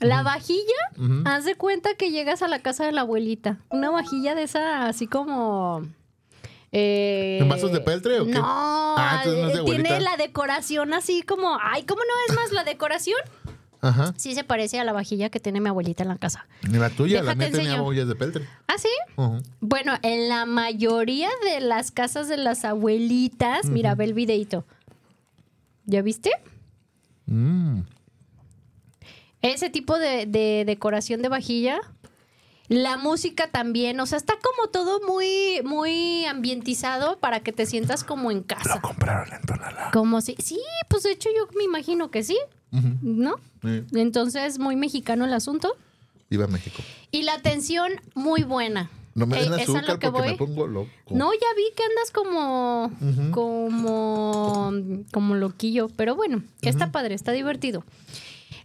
La 0.00 0.22
vajilla, 0.22 0.62
haz 1.24 1.44
de 1.44 1.56
cuenta 1.56 1.94
que 1.94 2.10
llegas 2.10 2.42
a 2.42 2.48
la 2.48 2.60
casa 2.60 2.84
de 2.86 2.92
la 2.92 3.00
abuelita. 3.02 3.58
Una 3.70 3.90
vajilla 3.90 4.34
de 4.34 4.44
esa 4.44 4.86
así 4.86 5.06
como... 5.08 5.82
eh, 6.70 7.38
¿En 7.40 7.48
vasos 7.48 7.72
de 7.72 7.80
peltre 7.80 8.20
o 8.20 8.26
qué? 8.26 8.32
No, 8.32 8.42
Ah, 8.44 9.22
no 9.26 9.48
es 9.48 9.58
eh, 9.58 9.62
tiene 9.64 10.00
la 10.00 10.16
decoración 10.16 10.92
así 10.94 11.22
como... 11.22 11.58
Ay, 11.60 11.82
¿cómo 11.84 12.00
no 12.02 12.14
es 12.28 12.36
más 12.36 12.52
la 12.52 12.64
decoración? 12.64 13.18
Ajá. 13.80 14.12
Sí 14.16 14.34
se 14.34 14.42
parece 14.44 14.80
a 14.80 14.84
la 14.84 14.92
vajilla 14.92 15.30
que 15.30 15.40
tiene 15.40 15.60
mi 15.60 15.68
abuelita 15.68 16.02
en 16.02 16.08
la 16.08 16.16
casa. 16.16 16.46
En 16.64 16.80
la 16.80 16.90
tuya, 16.90 17.22
la 17.22 17.34
Déjate 17.34 17.56
mía 17.58 17.70
tenía 17.70 17.82
ollas 17.82 18.08
de 18.08 18.14
peltre. 18.16 18.48
¿Ah, 18.66 18.74
sí? 18.78 18.88
Bueno, 19.60 19.94
en 20.02 20.28
la 20.28 20.46
mayoría 20.46 21.28
de 21.44 21.60
las 21.60 21.90
casas 21.92 22.28
de 22.28 22.36
las 22.38 22.64
abuelitas, 22.64 23.66
mira, 23.66 23.94
ve 23.94 24.04
el 24.04 24.14
videito. 24.14 24.64
¿Ya 25.86 26.02
viste? 26.02 26.30
Mm. 27.26 27.80
Ese 29.42 29.70
tipo 29.70 29.98
de, 29.98 30.26
de 30.26 30.64
decoración 30.66 31.22
de 31.22 31.28
vajilla. 31.28 31.80
La 32.68 32.98
música 32.98 33.48
también, 33.48 33.98
o 33.98 34.04
sea, 34.04 34.18
está 34.18 34.34
como 34.36 34.68
todo 34.68 35.00
muy, 35.06 35.62
muy 35.64 36.26
ambientizado 36.26 37.18
para 37.18 37.40
que 37.40 37.50
te 37.50 37.64
sientas 37.64 38.04
como 38.04 38.30
en 38.30 38.42
casa. 38.42 38.82
Compraron 38.82 39.32
en 39.32 39.40
Tonalá. 39.40 39.90
Como 39.90 40.20
si, 40.20 40.34
sí, 40.38 40.60
pues 40.88 41.02
de 41.04 41.12
hecho 41.12 41.30
yo 41.34 41.48
me 41.56 41.64
imagino 41.64 42.10
que 42.10 42.22
sí, 42.22 42.36
¿no? 42.70 43.36
Sí. 43.62 43.84
Entonces, 43.94 44.58
muy 44.58 44.76
mexicano 44.76 45.24
el 45.24 45.32
asunto. 45.32 45.74
Iba 46.28 46.44
a 46.44 46.48
México. 46.48 46.82
Y 47.10 47.22
la 47.22 47.32
atención, 47.32 47.90
muy 48.14 48.42
buena. 48.42 48.90
No 49.14 49.24
me 49.26 49.40
den 49.40 49.54
Eh, 49.54 49.62
es 49.62 49.68
lo 49.68 49.76
azúcar 49.78 49.98
que 49.98 50.10
porque 50.10 50.20
voy. 50.20 50.30
me 50.32 50.36
pongo 50.36 50.66
loco. 50.66 50.90
No, 51.08 51.32
ya 51.32 51.48
vi 51.56 51.72
que 51.74 51.84
andas 51.84 52.10
como, 52.12 52.92
como, 53.32 54.72
como 55.10 55.34
loquillo, 55.36 55.88
pero 55.96 56.14
bueno, 56.14 56.42
está 56.60 56.92
padre, 56.92 57.14
está 57.14 57.32
divertido. 57.32 57.82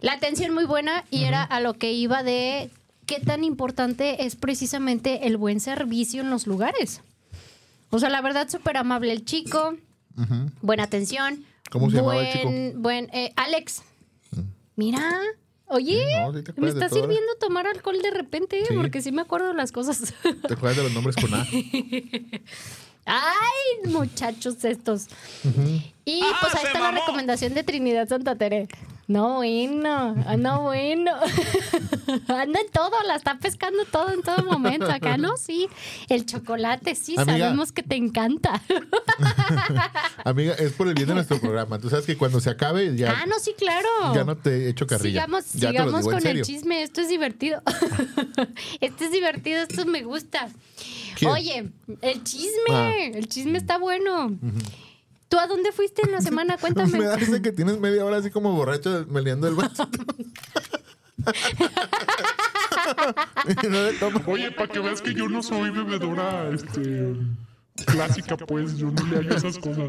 La 0.00 0.12
atención 0.12 0.52
muy 0.54 0.64
buena 0.64 1.04
y 1.10 1.24
era 1.24 1.42
a 1.42 1.60
lo 1.60 1.74
que 1.74 1.92
iba 1.92 2.22
de 2.22 2.70
qué 3.06 3.20
tan 3.20 3.44
importante 3.44 4.24
es 4.24 4.36
precisamente 4.36 5.26
el 5.26 5.36
buen 5.36 5.60
servicio 5.60 6.20
en 6.22 6.30
los 6.30 6.46
lugares. 6.46 7.00
O 7.90 7.98
sea, 7.98 8.08
la 8.10 8.20
verdad, 8.20 8.48
súper 8.48 8.76
amable 8.76 9.12
el 9.12 9.24
chico, 9.24 9.76
Ujú. 10.16 10.50
buena 10.62 10.84
atención. 10.84 11.44
¿Cómo 11.70 11.90
se 11.90 11.96
llamaba 11.96 12.20
el 12.26 12.32
chico? 12.32 12.44
buen- 12.48 12.82
Buen, 12.82 13.10
eh, 13.12 13.32
Alex. 13.36 13.82
Mira, 14.76 15.20
oye, 15.66 16.02
Sí, 16.04 16.20
no, 16.20 16.32
sí 16.36 16.42
te 16.42 16.60
me 16.60 16.68
está 16.68 16.88
sirviendo 16.88 17.32
tomar 17.40 17.66
alcohol 17.66 18.00
de 18.02 18.10
repente. 18.10 18.64
Sí. 18.66 18.74
porque 18.74 19.00
sí 19.02 19.12
me 19.12 19.22
acuerdo 19.22 19.48
de 19.48 19.54
las 19.54 19.70
cosas. 19.72 20.12
¿Te 20.46 20.54
acuerdas 20.54 20.76
de 20.78 20.82
los 20.84 20.92
nombres 20.92 21.14
con 21.16 21.32
A? 21.34 21.46
Ay, 23.06 23.90
muchachos 23.90 24.64
estos. 24.64 25.06
Y 26.04 26.20
pues 26.40 26.54
ahí 26.54 26.64
está 26.66 26.80
la 26.80 26.90
recomendación 26.90 27.52
de 27.54 27.62
Trinidad 27.62 28.08
Santa 28.08 28.34
Tere. 28.34 28.66
No 29.06 29.36
bueno, 29.36 30.14
ah, 30.26 30.36
no 30.38 30.62
bueno. 30.62 31.12
Anda 32.28 32.60
en 32.60 32.70
todo, 32.72 32.92
la 33.06 33.16
está 33.16 33.38
pescando 33.38 33.84
todo 33.84 34.10
en 34.10 34.22
todo 34.22 34.42
momento. 34.44 34.90
Acá 34.90 35.18
no, 35.18 35.36
sí. 35.36 35.68
El 36.08 36.24
chocolate, 36.24 36.94
sí, 36.94 37.14
Amiga. 37.18 37.38
sabemos 37.38 37.72
que 37.72 37.82
te 37.82 37.96
encanta. 37.96 38.62
Amiga, 40.24 40.54
es 40.54 40.72
por 40.72 40.88
el 40.88 40.94
bien 40.94 41.08
de 41.08 41.14
nuestro 41.14 41.38
programa. 41.38 41.78
Tú 41.78 41.90
sabes 41.90 42.06
que 42.06 42.16
cuando 42.16 42.40
se 42.40 42.48
acabe 42.48 42.96
ya, 42.96 43.10
ah, 43.22 43.26
no, 43.26 43.38
sí, 43.38 43.54
claro. 43.58 43.88
ya 44.14 44.24
no 44.24 44.36
te 44.36 44.70
echo 44.70 44.86
carrilla. 44.86 45.22
Sigamos, 45.22 45.52
ya 45.52 45.68
sigamos 45.68 46.00
digo 46.00 46.10
con 46.10 46.26
el 46.26 46.42
chisme. 46.42 46.82
Esto 46.82 47.02
es 47.02 47.08
divertido. 47.10 47.62
esto 48.80 49.04
es 49.04 49.12
divertido, 49.12 49.60
esto 49.60 49.84
me 49.84 50.02
gusta. 50.02 50.48
Oye, 51.26 51.70
el 52.00 52.24
chisme. 52.24 52.70
Ah. 52.70 52.92
El 53.12 53.28
chisme 53.28 53.58
está 53.58 53.76
bueno. 53.76 54.32
¿Tú 55.28 55.38
a 55.38 55.46
dónde 55.46 55.72
fuiste 55.72 56.02
en 56.04 56.12
la 56.12 56.20
semana? 56.22 56.56
Cuéntame. 56.58 56.98
Me 56.98 57.04
da 57.04 57.16
risa 57.16 57.40
que 57.42 57.52
tienes 57.52 57.78
media 57.80 58.04
hora 58.04 58.18
así 58.18 58.30
como 58.30 58.52
borracho 58.52 59.06
meleando 59.08 59.48
el 59.48 59.54
vaso. 59.54 59.88
Oye, 64.26 64.50
para 64.52 64.68
que 64.68 64.78
veas 64.80 65.00
que 65.02 65.14
yo 65.14 65.28
no 65.28 65.42
soy 65.42 65.70
bebedora, 65.70 66.48
este... 66.50 67.14
Clásica, 67.86 68.36
pues, 68.36 68.76
yo 68.76 68.92
no 68.92 69.02
le 69.04 69.16
hago 69.26 69.34
esas 69.36 69.58
cosas. 69.58 69.88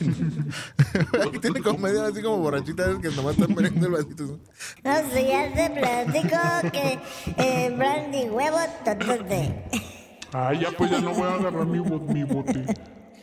Tiene 1.40 1.62
como 1.62 1.78
media 1.78 2.00
hora 2.00 2.08
así 2.08 2.20
como 2.20 2.38
borrachita 2.38 2.90
es 2.90 2.98
que 2.98 3.10
nomás 3.10 3.38
están 3.38 3.54
meleando 3.54 3.86
el 3.86 3.92
vasito. 3.92 4.40
No 4.82 5.10
sé, 5.12 5.28
ya 5.28 5.54
te 5.54 5.70
platico 5.70 6.72
que 6.72 6.98
eh, 7.36 7.72
brandy 7.76 8.28
huevo 8.28 8.58
totote. 8.84 9.62
Ah, 10.32 10.52
ya, 10.52 10.72
pues 10.76 10.90
ya 10.90 11.00
no 11.00 11.14
voy 11.14 11.28
a 11.28 11.34
agarrar 11.34 11.64
mi, 11.64 11.78
bo- 11.78 12.00
mi 12.00 12.24
bote. 12.24 12.64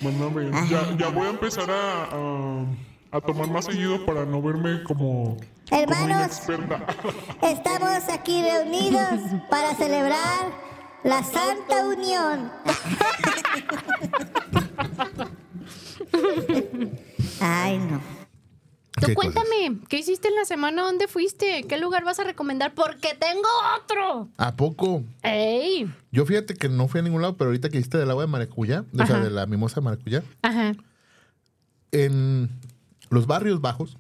Mándame. 0.02 0.52
Ya, 0.70 0.96
ya 0.98 1.10
voy 1.10 1.28
a 1.28 1.32
empezar 1.32 1.70
a, 1.70 2.04
a, 2.04 2.64
a 3.12 3.20
tomar 3.22 3.50
más 3.50 3.66
seguido 3.66 4.06
para 4.06 4.26
no 4.26 4.42
verme 4.42 4.82
como... 4.84 5.36
como 5.70 5.82
Hermanos. 5.82 6.10
inexperta. 6.10 6.86
Estamos 7.42 8.08
aquí 8.12 8.42
reunidos 8.42 9.20
para 9.50 9.76
celebrar 9.76 10.48
la 11.04 11.22
Santa 11.24 11.86
Unión. 11.86 12.52
Ay, 17.42 17.78
no. 17.78 18.19
Tú 19.00 19.08
¿Qué 19.08 19.14
cuéntame, 19.16 19.80
¿qué 19.88 20.00
hiciste 20.00 20.28
en 20.28 20.36
la 20.36 20.46
semana? 20.46 20.84
¿Dónde 20.84 21.08
fuiste? 21.08 21.64
¿Qué 21.64 21.78
lugar 21.78 22.04
vas 22.04 22.20
a 22.20 22.24
recomendar? 22.24 22.74
Porque 22.74 23.16
tengo 23.20 23.48
otro. 23.82 24.30
¿A 24.38 24.56
poco? 24.56 25.04
¡Ey! 25.24 25.92
Yo 26.12 26.26
fíjate 26.26 26.56
que 26.56 26.70
no 26.70 26.88
fui 26.88 27.00
a 27.00 27.04
ningún 27.04 27.22
lado, 27.22 27.38
pero 27.38 27.50
ahorita 27.50 27.70
que 27.70 27.78
hiciste 27.78 27.98
del 27.98 28.10
agua 28.12 28.24
de 28.24 28.28
maracuyá, 28.28 28.84
o 28.98 29.06
sea, 29.06 29.20
de 29.20 29.30
la 29.30 29.46
mimosa 29.46 29.76
de 29.76 29.82
maracuyá, 29.86 30.24
Ajá. 30.42 30.74
en 31.92 32.50
los 33.10 33.28
barrios 33.28 33.62
bajos, 33.62 33.98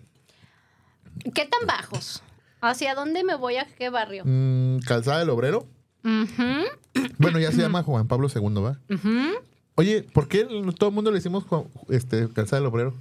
¿Qué 1.33 1.45
tan 1.45 1.67
bajos? 1.67 2.23
¿Hacia 2.61 2.95
dónde 2.95 3.23
me 3.23 3.35
voy? 3.35 3.57
¿A 3.57 3.65
qué 3.65 3.89
barrio? 3.89 4.23
mm, 4.25 4.79
Calzada 4.79 5.19
del 5.19 5.29
Obrero, 5.29 5.65
Ujú, 6.03 7.03
bueno, 7.17 7.39
ya 7.39 7.51
se 7.51 7.61
llama 7.61 7.83
Juan 7.83 8.07
Pablo 8.07 8.29
II, 8.33 8.61
¿va? 8.61 8.79
ujú. 8.89 9.33
Oye, 9.75 10.03
¿por 10.03 10.27
qué 10.27 10.45
todo 10.77 10.89
el 10.89 10.95
mundo 10.95 11.11
le 11.11 11.17
decimos 11.17 11.43
Juan- 11.45 11.65
este, 11.89 12.27
Calzada 12.29 12.61
del 12.61 12.67
Obrero? 12.67 12.93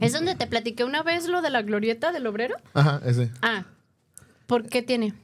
¿Es 0.00 0.12
donde 0.12 0.34
te 0.34 0.46
platiqué 0.46 0.84
una 0.84 1.02
vez 1.02 1.28
lo 1.28 1.42
de 1.42 1.50
la 1.50 1.62
glorieta 1.62 2.12
del 2.12 2.26
obrero? 2.26 2.56
Ajá, 2.74 3.00
ese. 3.04 3.30
Ah, 3.42 3.64
¿por 4.46 4.66
qué 4.68 4.82
tiene? 4.82 5.14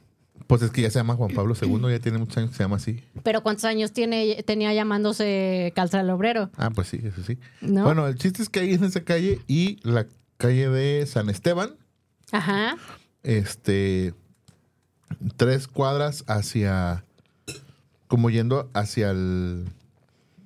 Pues 0.47 0.61
es 0.61 0.71
que 0.71 0.81
ya 0.81 0.89
se 0.89 0.99
llama 0.99 1.15
Juan 1.15 1.33
Pablo 1.33 1.55
II, 1.59 1.91
ya 1.91 1.99
tiene 1.99 2.17
muchos 2.17 2.37
años 2.37 2.51
que 2.51 2.57
se 2.57 2.63
llama 2.63 2.75
así. 2.77 3.03
¿Pero 3.23 3.43
cuántos 3.43 3.65
años 3.65 3.91
tiene, 3.93 4.43
tenía 4.43 4.73
llamándose 4.73 5.71
Calza 5.75 5.99
del 5.99 6.09
Obrero? 6.09 6.49
Ah, 6.57 6.69
pues 6.69 6.87
sí, 6.89 6.99
eso 7.03 7.23
sí. 7.23 7.37
¿No? 7.61 7.83
Bueno, 7.83 8.07
el 8.07 8.15
chiste 8.15 8.41
es 8.41 8.49
que 8.49 8.59
ahí 8.61 8.73
en 8.73 8.83
esa 8.83 9.01
calle 9.01 9.39
y 9.47 9.79
la 9.87 10.05
calle 10.37 10.69
de 10.69 11.05
San 11.05 11.29
Esteban, 11.29 11.75
Ajá. 12.31 12.75
este, 13.23 14.13
tres 15.37 15.67
cuadras 15.67 16.23
hacia, 16.27 17.05
como 18.07 18.29
yendo 18.29 18.69
hacia 18.73 19.11
el, 19.11 19.65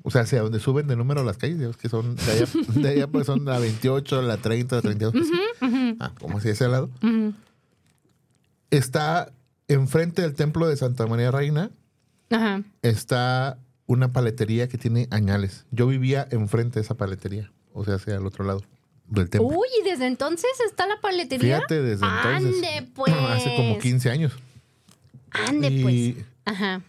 o 0.07 0.09
sea, 0.09 0.21
hacia 0.21 0.41
donde 0.41 0.61
suben 0.61 0.87
de 0.87 0.95
número 0.95 1.21
las 1.25 1.35
calles, 1.37 1.75
que 1.75 1.89
son, 1.89 2.15
de 2.15 2.31
allá, 2.31 2.45
de 2.81 2.87
allá 2.89 3.07
pues 3.07 3.25
son 3.25 3.43
la 3.43 3.59
28, 3.59 4.21
la 4.21 4.37
30, 4.37 4.77
la 4.77 4.81
32. 4.81 5.13
Ah, 5.99 6.13
como 6.17 6.37
hacia 6.37 6.51
ese 6.53 6.69
lado. 6.69 6.89
Está 8.69 9.31
enfrente 9.67 10.21
del 10.21 10.33
templo 10.33 10.65
de 10.67 10.77
Santa 10.77 11.07
María 11.07 11.29
Reina, 11.31 11.71
Ajá. 12.29 12.63
está 12.83 13.57
una 13.85 14.13
paletería 14.13 14.69
que 14.69 14.77
tiene 14.77 15.07
añales. 15.11 15.65
Yo 15.71 15.87
vivía 15.87 16.25
enfrente 16.31 16.79
de 16.79 16.85
esa 16.85 16.95
paletería, 16.95 17.51
o 17.73 17.83
sea, 17.83 17.95
hacia 17.95 18.15
el 18.15 18.25
otro 18.25 18.45
lado 18.45 18.61
del 19.09 19.29
templo. 19.29 19.49
Uy, 19.49 19.67
¿y 19.81 19.89
desde 19.89 20.07
entonces 20.07 20.49
está 20.65 20.87
la 20.87 21.01
paletería? 21.01 21.57
Fíjate, 21.57 21.81
desde 21.81 22.05
entonces. 22.05 22.63
Ande, 22.63 22.91
pues. 22.93 23.13
Hace 23.29 23.55
como 23.57 23.77
15 23.77 24.09
años. 24.09 24.33
Ande, 25.31 25.67
Y- 25.69 25.83
pues. 26.13 26.25
Ajá. 26.45 26.81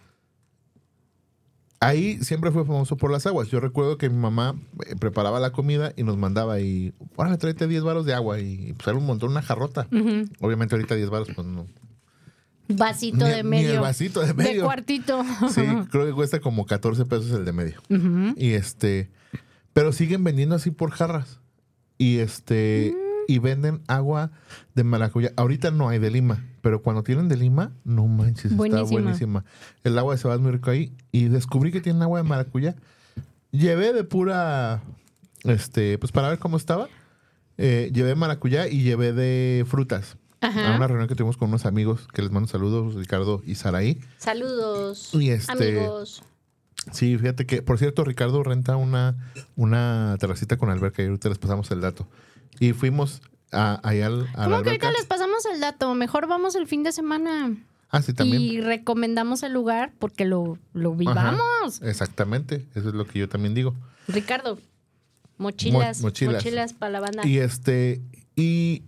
Ahí 1.81 2.17
siempre 2.23 2.51
fue 2.51 2.65
famoso 2.65 2.97
por 2.97 3.09
las 3.09 3.25
aguas. 3.25 3.47
Yo 3.47 3.59
recuerdo 3.61 3.97
que 3.97 4.09
mi 4.09 4.17
mamá 4.17 4.55
eh, 4.85 4.95
preparaba 4.99 5.39
la 5.39 5.51
comida 5.51 5.93
y 5.95 6.03
nos 6.03 6.17
mandaba 6.17 6.59
y, 6.59 6.93
órale, 7.15 7.37
tráete 7.37 7.67
10 7.67 7.83
varos 7.83 8.05
de 8.05 8.13
agua. 8.13 8.39
Y 8.39 8.73
pues 8.73 8.87
era 8.89 8.97
un 8.97 9.05
montón, 9.05 9.31
una 9.31 9.41
jarrota. 9.41 9.87
Obviamente 10.41 10.75
ahorita 10.75 10.95
10 10.95 11.09
varos, 11.09 11.29
pues 11.33 11.47
no. 11.47 11.67
Vasito 12.67 13.25
Ni- 13.25 13.31
de 13.31 13.43
ni 13.43 13.49
medio. 13.49 13.73
el 13.75 13.79
vasito 13.79 14.19
de 14.21 14.33
medio. 14.33 14.65
cuartito. 14.65 15.23
Sí, 15.53 15.61
creo 15.91 16.05
que 16.05 16.11
cuesta 16.13 16.39
como 16.39 16.65
14 16.65 17.05
pesos 17.05 17.31
el 17.31 17.45
de 17.45 17.53
medio. 17.53 17.81
Y 18.35 18.51
este, 18.51 19.09
pero 19.73 19.91
siguen 19.93 20.23
vendiendo 20.23 20.55
así 20.55 20.71
por 20.71 20.91
jarras. 20.91 21.39
Y 21.97 22.19
este, 22.19 22.93
y 23.27 23.39
venden 23.39 23.81
agua 23.87 24.31
de 24.75 24.83
maracuyá. 24.83 25.31
Ahorita 25.37 25.71
no 25.71 25.89
hay 25.89 25.99
de 25.99 26.11
Lima, 26.11 26.45
pero 26.61 26.81
cuando 26.81 27.03
tienen 27.03 27.27
de 27.29 27.37
Lima, 27.37 27.71
no 27.83 28.05
manches, 28.07 28.55
Buenísima. 28.55 28.83
está 28.83 28.91
buenísima. 28.91 29.45
El 29.83 29.97
agua 29.97 30.13
de 30.15 30.21
Cebada 30.21 30.37
es 30.37 30.41
muy 30.43 30.51
rico 30.51 30.69
ahí. 30.71 30.93
Y 31.11 31.25
descubrí 31.29 31.71
que 31.71 31.81
tienen 31.81 32.01
agua 32.01 32.21
de 32.21 32.27
maracuyá. 32.27 32.75
Llevé 33.51 33.93
de 33.93 34.03
pura, 34.03 34.81
este, 35.43 35.97
pues 35.97 36.11
para 36.11 36.29
ver 36.29 36.39
cómo 36.39 36.57
estaba. 36.57 36.87
eh, 37.57 37.91
llevé 37.93 38.15
maracuyá 38.15 38.67
y 38.67 38.83
llevé 38.83 39.11
de 39.13 39.65
frutas. 39.67 40.15
Ajá. 40.41 40.73
A 40.73 40.77
una 40.77 40.87
reunión 40.87 41.09
que 41.09 41.15
tuvimos 41.15 41.35
con 41.35 41.49
unos 41.49 41.65
amigos 41.65 42.07
que 42.13 42.21
les 42.21 42.31
mando 42.31 42.47
saludos, 42.47 42.95
Ricardo 42.95 43.41
y 43.45 43.55
Saraí. 43.55 43.99
Saludos. 44.17 45.09
Y 45.13 45.31
este- 45.31 45.51
Amigos. 45.51 46.23
Sí, 46.93 47.17
fíjate 47.17 47.45
que, 47.45 47.61
por 47.61 47.77
cierto, 47.77 48.05
Ricardo 48.05 48.41
renta 48.43 48.77
una, 48.77 49.17
una 49.57 50.15
terracita 50.19 50.55
con 50.55 50.69
alberca 50.69 51.03
y 51.03 51.07
ahorita 51.07 51.27
les 51.27 51.37
pasamos 51.37 51.69
el 51.71 51.81
dato. 51.81 52.07
Y 52.61 52.71
fuimos 52.71 53.21
a, 53.51 53.81
allá 53.87 54.07
al, 54.07 54.27
a 54.33 54.43
la 54.43 54.43
¿Cómo 54.45 54.63
que 54.63 54.69
alberca. 54.69 54.87
ahorita 54.87 54.91
les 54.91 55.05
pasamos 55.39 55.55
el 55.55 55.61
dato? 55.61 55.93
Mejor 55.95 56.27
vamos 56.27 56.55
el 56.55 56.67
fin 56.67 56.83
de 56.83 56.91
semana. 56.91 57.55
Ah, 57.89 58.01
sí, 58.01 58.13
también. 58.13 58.41
Y 58.41 58.61
recomendamos 58.61 59.41
el 59.43 59.53
lugar 59.53 59.93
porque 59.99 60.25
lo, 60.25 60.57
lo 60.73 60.93
vivamos. 60.95 61.81
Exactamente, 61.81 62.65
eso 62.75 62.89
es 62.89 62.95
lo 62.95 63.05
que 63.05 63.19
yo 63.19 63.29
también 63.29 63.55
digo. 63.55 63.73
Ricardo, 64.07 64.59
mochilas, 65.37 66.01
Mo- 66.01 66.07
mochilas. 66.09 66.35
mochilas. 66.43 66.73
para 66.73 66.91
la 66.91 66.99
banda. 66.99 67.25
Y 67.27 67.39
este, 67.39 68.01
y 68.35 68.83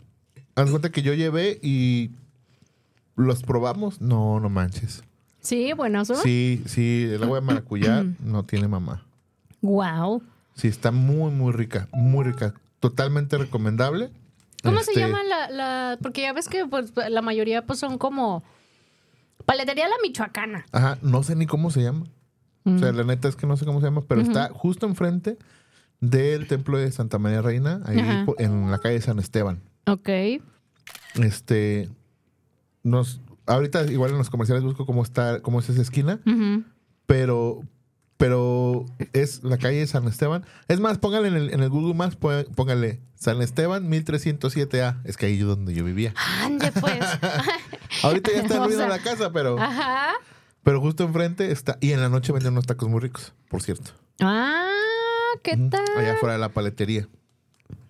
haz 0.56 0.70
cuenta 0.70 0.92
que 0.92 1.02
yo 1.02 1.14
llevé 1.14 1.60
y 1.64 2.12
los 3.16 3.42
probamos. 3.44 4.02
No, 4.02 4.40
no 4.40 4.50
manches. 4.50 5.04
Sí, 5.42 5.74
bueno, 5.74 6.06
¿so? 6.06 6.16
Sí, 6.16 6.62
sí, 6.68 7.08
el 7.12 7.24
agua 7.24 7.40
de 7.40 7.46
maracuyá 7.46 8.06
no 8.20 8.44
tiene 8.44 8.68
mamá. 8.68 9.04
Wow. 9.62 10.22
Sí, 10.54 10.68
está 10.68 10.92
muy, 10.92 11.32
muy 11.32 11.52
rica, 11.54 11.88
muy 11.92 12.24
rica. 12.26 12.54
Totalmente 12.80 13.38
recomendable. 13.40 14.12
¿Cómo 14.64 14.80
se 14.82 14.92
Este, 14.92 15.00
llama 15.02 15.24
la, 15.24 15.50
la- 15.50 15.98
Porque 16.02 16.22
ya 16.22 16.34
ves 16.34 16.48
que 16.48 16.66
pues, 16.66 16.94
la 17.10 17.22
mayoría 17.22 17.66
pues 17.66 17.80
son 17.80 17.98
como... 17.98 18.44
Paletería 19.46 19.88
La 19.90 19.96
Michoacana. 20.04 20.66
Ajá, 20.72 20.98
no 21.02 21.24
sé 21.24 21.36
ni 21.36 21.48
cómo 21.48 21.72
se 21.72 21.82
llama. 21.82 22.06
O 22.64 22.78
sea, 22.78 22.92
la 22.92 23.04
neta 23.04 23.28
es 23.28 23.36
que 23.36 23.48
no 23.48 23.58
sé 23.58 23.66
cómo 23.66 23.80
se 23.80 23.88
llama, 23.88 24.02
pero 24.08 24.22
está 24.22 24.50
justo 24.50 24.86
enfrente 24.86 25.38
del 26.00 26.48
templo 26.48 26.78
de 26.78 26.92
Santa 26.92 27.18
María 27.18 27.42
Reina, 27.42 27.82
ahí 27.86 28.00
Ajá. 28.00 28.26
en 28.38 28.70
la 28.70 28.78
calle 28.78 29.02
San 29.02 29.18
Esteban. 29.18 29.60
Ok. 29.88 30.10
Este, 31.16 31.90
nos, 32.84 33.20
ahorita 33.48 33.84
igual 33.92 34.12
en 34.12 34.20
los 34.20 34.30
comerciales 34.30 34.64
busco 34.64 34.86
cómo 34.86 35.02
está, 35.02 35.42
cómo 35.42 35.60
es 35.60 35.70
esa 35.70 35.82
esquina, 35.82 36.20
pero, 37.08 37.62
pero 38.22 38.86
es 39.14 39.44
la 39.44 39.58
calle 39.58 39.88
San 39.88 40.08
Esteban. 40.08 40.46
Es 40.68 40.80
más, 40.80 41.00
póngale 41.00 41.28
en 41.30 41.34
el, 41.36 41.50
en 41.52 41.60
el 41.64 41.70
Google 41.70 41.96
Maps, 41.96 42.16
pó- 42.16 42.46
póngale 42.56 43.00
San 43.16 43.42
Esteban 43.42 43.90
1307A, 43.90 45.02
es 45.06 45.18
que 45.18 45.26
ahí 45.26 45.40
es 45.40 45.46
donde 45.46 45.74
yo 45.74 45.84
vivía. 45.84 46.14
Ande 46.44 46.72
pues. 46.72 47.00
Ahorita 48.04 48.32
ya 48.32 48.42
está 48.44 48.56
en 48.58 48.62
O 48.62 48.66
ruina 48.66 48.78
sea, 48.82 48.90
la 48.90 49.00
casa, 49.00 49.32
pero, 49.32 49.60
Ajá. 49.60 50.12
pero 50.64 50.80
justo 50.82 51.04
enfrente 51.04 51.52
está, 51.52 51.80
y 51.82 51.94
en 51.94 52.00
la 52.02 52.10
noche 52.10 52.32
venden 52.32 52.54
unos 52.54 52.68
tacos 52.68 52.88
muy 52.88 53.00
ricos, 53.00 53.34
por 53.50 53.64
cierto. 53.64 53.90
Ah, 54.22 54.70
¿qué 55.42 55.58
tal? 55.58 55.84
Allá 55.98 56.14
afuera 56.14 56.34
de 56.34 56.40
la 56.40 56.50
paletería. 56.50 57.08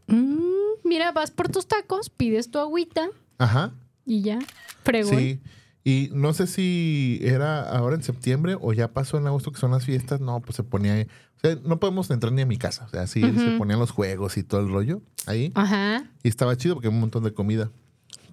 Mm, 0.07 0.39
mira, 0.85 1.11
vas 1.11 1.31
por 1.31 1.49
tus 1.49 1.67
tacos, 1.67 2.09
pides 2.09 2.49
tu 2.51 2.57
agüita 2.59 3.09
Ajá. 3.37 3.73
y 4.05 4.21
ya. 4.21 4.39
Fregón. 4.85 5.17
Sí. 5.17 5.41
Y 5.83 6.09
no 6.13 6.33
sé 6.33 6.45
si 6.47 7.19
era 7.23 7.61
ahora 7.69 7.95
en 7.95 8.03
septiembre 8.03 8.55
o 8.59 8.71
ya 8.73 8.93
pasó 8.93 9.17
en 9.17 9.25
agosto 9.25 9.51
que 9.51 9.59
son 9.59 9.71
las 9.71 9.83
fiestas. 9.85 10.21
No, 10.21 10.39
pues 10.39 10.55
se 10.55 10.63
ponía. 10.63 10.93
O 11.37 11.39
sea, 11.41 11.57
no 11.63 11.79
podemos 11.79 12.09
entrar 12.11 12.31
ni 12.33 12.43
a 12.43 12.45
mi 12.45 12.57
casa. 12.57 12.85
O 12.85 12.89
sea, 12.89 13.07
sí 13.07 13.21
se 13.21 13.57
ponían 13.57 13.79
los 13.79 13.89
juegos 13.91 14.37
y 14.37 14.43
todo 14.43 14.61
el 14.61 14.69
rollo 14.69 15.01
ahí. 15.25 15.51
Ajá. 15.55 16.03
Y 16.23 16.27
estaba 16.29 16.55
chido 16.55 16.75
porque 16.75 16.87
había 16.87 16.97
un 16.97 17.01
montón 17.01 17.23
de 17.23 17.33
comida. 17.33 17.71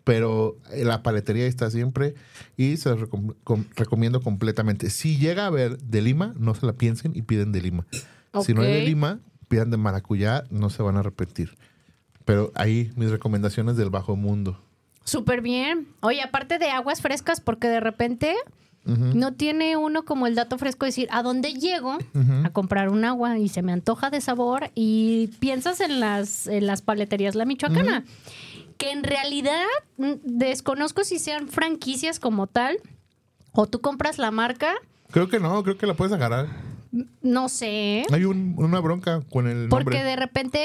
Pero 0.05 0.57
eh, 0.73 0.85
la 0.85 1.03
paletería 1.03 1.47
está 1.47 1.71
siempre 1.71 2.15
y 2.57 2.77
se 2.79 2.91
los 2.91 3.01
recom- 3.01 3.35
com- 3.45 3.65
recomiendo 3.77 4.21
completamente. 4.23 4.91
Si 4.91 5.17
llega 5.19 5.45
a 5.45 5.47
haber 5.49 5.79
de 5.79 6.03
Lima, 6.03 6.35
no 6.39 6.55
se 6.55 6.65
la 6.67 6.73
piensen 6.75 7.13
y 7.15 7.23
piden 7.23 7.53
de 7.53 7.61
Lima. 7.63 7.87
Si 8.43 8.53
no 8.55 8.63
hay 8.63 8.73
de. 8.73 8.83
Lima, 8.87 9.21
pidan 9.49 9.71
de 9.71 9.77
maracuyá, 9.79 10.45
no 10.51 10.69
se 10.71 10.83
van 10.83 10.97
a 10.97 11.03
repetir. 11.03 11.57
Pero 12.25 12.53
ahí 12.55 12.91
mis 12.97 13.11
recomendaciones 13.11 13.77
del 13.77 13.89
bajo 13.91 14.17
mundo. 14.17 14.63
Súper 15.09 15.41
bien. 15.41 15.89
Oye, 16.01 16.21
aparte 16.23 16.59
de 16.59 16.71
aguas 16.71 17.01
frescas, 17.01 17.41
porque 17.41 17.69
de 17.69 17.81
repente 17.81 18.35
no 18.85 19.35
tiene 19.35 19.77
uno 19.77 20.05
como 20.07 20.27
el 20.27 20.35
dato 20.35 20.57
fresco 20.57 20.87
de 20.87 20.89
decir, 20.89 21.09
¿a 21.11 21.23
dónde 21.23 21.53
llego 21.53 21.99
a 22.45 22.51
comprar 22.51 22.89
un 22.89 23.05
agua? 23.05 23.39
Y 23.39 23.49
se 23.51 23.61
me 23.61 23.73
antoja 23.73 24.09
de 24.09 24.21
sabor 24.23 24.71
y 24.75 25.27
piensas 25.41 25.81
en 25.81 26.01
las, 26.01 26.47
en 26.47 26.67
las 26.67 26.81
paleterías 26.81 27.35
La 27.35 27.45
Michoacana, 27.45 28.05
que 28.79 28.91
en 28.93 29.03
realidad 29.03 29.65
mm, 29.99 30.13
desconozco 30.25 31.05
si 31.05 31.19
sean 31.19 31.49
franquicias 31.49 32.19
como 32.19 32.47
tal, 32.47 32.79
o 33.53 33.67
tú 33.67 33.81
compras 33.81 34.17
la 34.19 34.31
marca, 34.31 34.75
Creo 35.11 35.29
que 35.29 35.39
no, 35.41 35.63
creo 35.63 35.77
que 35.79 35.87
la 35.87 35.95
puedes 35.95 36.13
agarrar. 36.15 36.47
no 37.23 37.49
sé. 37.51 38.05
Hay 38.13 38.25
un- 38.25 38.55
una 38.59 38.81
bronca 38.81 39.21
con 39.31 39.47
el 39.49 39.69
Porque 39.69 39.85
nombre. 39.99 40.05
de 40.05 40.17
repente, 40.17 40.59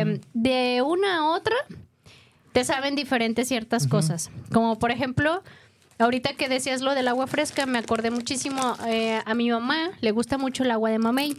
eh, 0.00 0.20
de 0.34 0.82
una 0.82 1.18
a 1.18 1.24
otra, 1.30 1.56
te 2.56 2.64
saben 2.64 2.94
diferentes 2.94 3.48
ciertas 3.48 3.86
cosas. 3.86 4.30
Como 4.50 4.78
por 4.78 4.90
ejemplo, 4.90 5.42
ahorita 5.98 6.32
que 6.36 6.48
decías 6.48 6.80
lo 6.80 6.94
del 6.94 7.06
agua 7.06 7.26
fresca, 7.26 7.66
me 7.66 7.76
acordé 7.76 8.10
muchísimo, 8.10 8.78
eh, 8.86 9.20
a 9.26 9.34
mi 9.34 9.50
mamá 9.50 9.90
le 10.00 10.10
gusta 10.10 10.38
mucho 10.38 10.62
el 10.62 10.70
agua 10.70 10.88
de 10.88 10.98
mamey. 10.98 11.36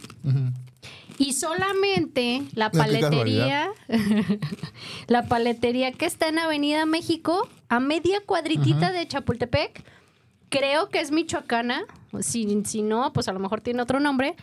Y 1.18 1.32
solamente 1.32 2.44
la 2.54 2.70
paletería, 2.70 3.68
la 5.08 5.26
paletería 5.26 5.90
que 5.90 6.06
está 6.06 6.28
en 6.28 6.38
Avenida 6.38 6.86
México, 6.86 7.48
a 7.68 7.80
media 7.80 8.20
cuadritita 8.24 8.92
de 8.92 9.08
Chapultepec, 9.08 9.82
creo 10.50 10.88
que 10.88 11.00
es 11.00 11.10
michoacana. 11.10 11.82
Si, 12.20 12.62
si 12.64 12.82
no, 12.82 13.12
pues 13.12 13.26
a 13.26 13.32
lo 13.32 13.40
mejor 13.40 13.60
tiene 13.60 13.82
otro 13.82 13.98
nombre. 13.98 14.36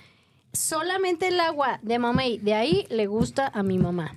Solamente 0.51 1.29
el 1.29 1.39
agua 1.39 1.79
de 1.83 1.99
mamey, 1.99 2.37
de 2.39 2.53
ahí 2.53 2.85
le 2.89 3.07
gusta 3.07 3.49
a 3.53 3.63
mi 3.63 3.77
mamá. 3.77 4.13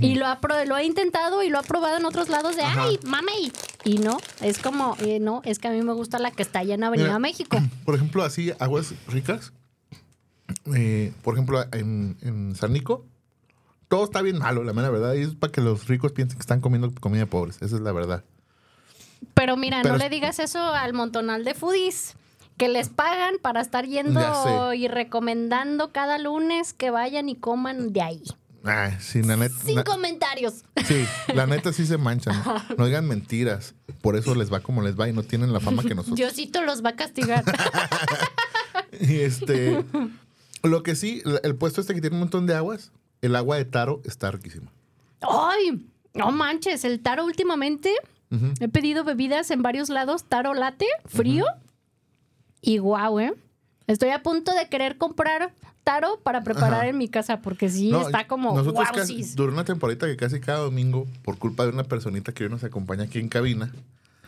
Y 0.00 0.16
lo 0.16 0.26
ha, 0.26 0.38
lo 0.66 0.74
ha 0.74 0.82
intentado 0.82 1.42
y 1.42 1.48
lo 1.48 1.58
ha 1.58 1.62
probado 1.62 1.96
en 1.96 2.04
otros 2.04 2.28
lados 2.28 2.56
de, 2.56 2.62
ay, 2.62 2.98
mamey. 3.06 3.50
Y 3.84 3.98
no, 3.98 4.18
es 4.42 4.58
como, 4.58 4.96
eh, 5.00 5.18
no, 5.18 5.40
es 5.44 5.58
que 5.58 5.68
a 5.68 5.70
mí 5.70 5.80
me 5.82 5.94
gusta 5.94 6.18
la 6.18 6.30
que 6.30 6.42
está 6.42 6.58
allá 6.58 6.74
en 6.74 6.84
Avenida 6.84 7.06
Mira, 7.08 7.18
México. 7.18 7.56
Por 7.86 7.94
ejemplo, 7.94 8.22
así, 8.22 8.52
aguas 8.58 8.92
ricas. 9.06 9.52
Eh, 10.74 11.12
por 11.22 11.34
ejemplo, 11.34 11.62
en, 11.72 12.16
en 12.22 12.54
San 12.54 12.72
Nico, 12.72 13.04
todo 13.88 14.04
está 14.04 14.20
bien 14.22 14.38
malo, 14.38 14.62
la 14.64 14.72
mera 14.72 14.90
verdad. 14.90 15.14
Y 15.14 15.22
es 15.22 15.34
para 15.34 15.52
que 15.52 15.60
los 15.62 15.86
ricos 15.88 16.12
piensen 16.12 16.36
que 16.38 16.42
están 16.42 16.60
comiendo 16.60 16.92
comida 17.00 17.20
de 17.20 17.26
pobres. 17.26 17.56
Esa 17.62 17.76
es 17.76 17.82
la 17.82 17.92
verdad. 17.92 18.24
Pero 19.34 19.56
mira, 19.56 19.80
Pero 19.82 19.94
no 19.96 19.96
es- 19.96 20.10
le 20.10 20.14
digas 20.14 20.38
eso 20.38 20.58
al 20.58 20.92
montonal 20.92 21.44
de 21.44 21.54
foodies 21.54 22.14
que 22.56 22.68
les 22.68 22.88
pagan 22.88 23.36
para 23.40 23.60
estar 23.60 23.86
yendo 23.86 24.74
y 24.74 24.88
recomendando 24.88 25.92
cada 25.92 26.18
lunes 26.18 26.72
que 26.74 26.90
vayan 26.90 27.28
y 27.28 27.36
coman 27.36 27.92
de 27.92 28.02
ahí. 28.02 28.22
Ay, 28.64 28.96
sí, 29.00 29.22
la 29.22 29.36
neta. 29.36 29.54
Sin 29.64 29.76
na- 29.76 29.84
comentarios. 29.84 30.64
sí, 30.86 31.04
la 31.34 31.46
neta 31.46 31.72
sí 31.72 31.86
se 31.86 31.96
manchan. 31.96 32.34
No 32.76 32.86
digan 32.86 33.06
mentiras. 33.06 33.74
Por 34.02 34.16
eso 34.16 34.34
les 34.34 34.52
va 34.52 34.60
como 34.60 34.82
les 34.82 34.98
va 34.98 35.08
y 35.08 35.12
no 35.12 35.22
tienen 35.22 35.52
la 35.52 35.60
fama 35.60 35.82
que 35.82 35.94
nosotros. 35.94 36.16
Diosito 36.16 36.62
los 36.62 36.84
va 36.84 36.90
a 36.90 36.96
castigar. 36.96 37.44
Y 39.00 39.20
este. 39.20 39.84
Lo 40.62 40.82
que 40.82 40.96
sí, 40.96 41.22
el 41.42 41.54
puesto 41.56 41.80
este 41.80 41.94
que 41.94 42.00
tiene 42.00 42.16
un 42.16 42.20
montón 42.20 42.46
de 42.46 42.54
aguas, 42.54 42.90
el 43.22 43.36
agua 43.36 43.56
de 43.56 43.64
taro 43.64 44.00
está 44.04 44.30
riquísima. 44.30 44.70
¡Ay! 45.20 45.86
No 46.14 46.32
manches, 46.32 46.84
el 46.84 47.00
taro 47.00 47.24
últimamente 47.24 47.92
he 48.60 48.68
pedido 48.68 49.04
bebidas 49.04 49.50
en 49.50 49.62
varios 49.62 49.88
lados, 49.88 50.24
taro 50.24 50.52
latte, 50.54 50.86
frío. 51.06 51.44
Y 52.60 52.78
guau, 52.78 53.20
¿eh? 53.20 53.34
Estoy 53.88 54.10
a 54.10 54.22
punto 54.22 54.54
de 54.54 54.68
querer 54.68 54.96
comprar 54.98 55.52
taro 55.82 56.20
para 56.22 56.44
preparar 56.44 56.80
Ajá. 56.80 56.88
en 56.88 56.98
mi 56.98 57.08
casa 57.08 57.40
porque 57.40 57.68
sí 57.70 57.90
No, 57.90 58.02
está 58.02 58.26
como 58.28 58.54
Nosotros 58.54 58.86
casi- 58.94 59.22
duró 59.34 59.52
una 59.52 59.64
temporada 59.64 60.06
que 60.06 60.16
casi 60.16 60.38
cada 60.40 60.58
domingo, 60.58 61.06
por 61.24 61.38
culpa 61.38 61.64
de 61.64 61.70
una 61.72 61.84
personita 61.84 62.32
que 62.32 62.44
hoy 62.44 62.50
nos 62.50 62.62
acompaña 62.62 63.04
aquí 63.04 63.18
en 63.18 63.28
cabina, 63.28 63.72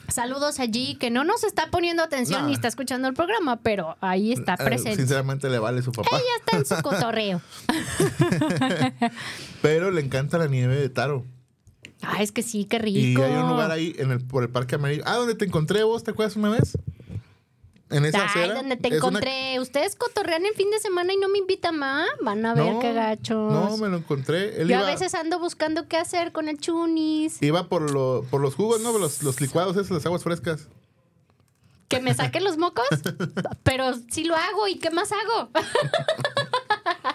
Saludos 0.09 0.59
allí, 0.59 0.97
que 0.97 1.09
no 1.09 1.23
nos 1.23 1.45
está 1.45 1.71
poniendo 1.71 2.03
atención 2.03 2.41
No. 2.43 2.49
ni 2.49 2.55
está 2.55 2.67
escuchando 2.67 3.07
el 3.07 3.15
programa, 3.15 3.61
pero 3.63 3.97
ahí 4.01 4.33
está 4.33 4.55
eh, 4.55 4.65
presente. 4.65 4.97
sinceramente 4.97 5.49
le 5.49 5.61
vale 5.61 5.83
su 5.83 5.93
papá. 5.93 6.09
Ella 6.11 6.23
está 6.41 6.57
en 6.57 6.67
su 6.67 6.83
cotorreo. 6.83 7.41
Pero 9.63 9.91
le 9.93 10.01
encanta 10.01 10.39
la 10.39 10.47
nieve 10.49 10.75
de 10.77 10.89
taro. 10.89 11.25
Ah, 12.03 12.23
es 12.23 12.33
que 12.33 12.43
sí, 12.43 12.65
qué 12.65 12.77
Y 12.79 12.81
rico. 13.11 13.23
hay 13.23 13.33
un 13.35 13.49
lugar 13.51 13.71
ahí 13.71 13.95
en 13.99 14.11
el, 14.11 14.21
por 14.21 14.43
el 14.43 14.49
Parque 14.49 14.75
Amarillo. 14.77 15.03
Ah, 15.07 15.15
donde 15.17 15.35
te 15.35 15.45
encontré 15.45 15.83
vos, 15.85 16.03
¿te 16.03 16.11
acuerdas 16.13 16.35
una 16.37 16.49
vez? 16.49 16.77
En 17.91 18.05
esa 18.05 18.23
Ay, 18.23 18.29
acera. 18.29 18.55
donde 18.55 18.77
te 18.77 18.89
una- 18.89 18.97
encontré. 18.99 19.59
Ustedes 19.61 19.97
cotorrean 19.97 20.47
el 20.47 20.55
fin 20.55 20.71
de 20.71 20.79
semana 20.79 21.13
y 21.13 21.17
no 21.17 21.29
me 21.29 21.39
invitan 21.39 21.77
más. 21.77 22.09
Van 22.23 22.47
a 22.47 22.55
ver 22.55 22.73
No, 22.75 22.79
qué 22.79 22.93
gachos. 22.93 23.53
No, 23.53 23.77
me 23.79 23.89
lo 23.89 23.97
encontré. 23.97 24.63
Él 24.63 24.69
Yo 24.69 24.77
iba, 24.77 24.87
a 24.87 24.91
veces 24.91 25.13
ando 25.15 25.39
buscando 25.41 25.89
qué 25.89 25.97
hacer 25.97 26.31
con 26.33 26.49
el 26.49 26.59
chunis. 26.59 27.43
iba 27.43 27.69
por, 27.69 27.91
lo- 27.91 28.25
por 28.31 28.41
los 28.41 28.55
jugos, 28.55 28.81
¿no? 28.81 28.97
Los, 28.97 29.23
los 29.25 29.41
licuados 29.41 29.77
esos, 29.77 29.91
las 29.91 30.07
aguas 30.07 30.23
frescas. 30.23 30.69
Que 31.89 32.01
me 32.01 32.15
saquen 32.15 32.45
los 32.45 32.57
mocos. 32.57 32.87
Pero 33.65 33.93
sí 34.11 34.23
lo 34.23 34.37
hago. 34.37 34.69
¿Y 34.69 34.79
qué 34.79 34.91
más 34.91 35.11
hago? 35.11 35.51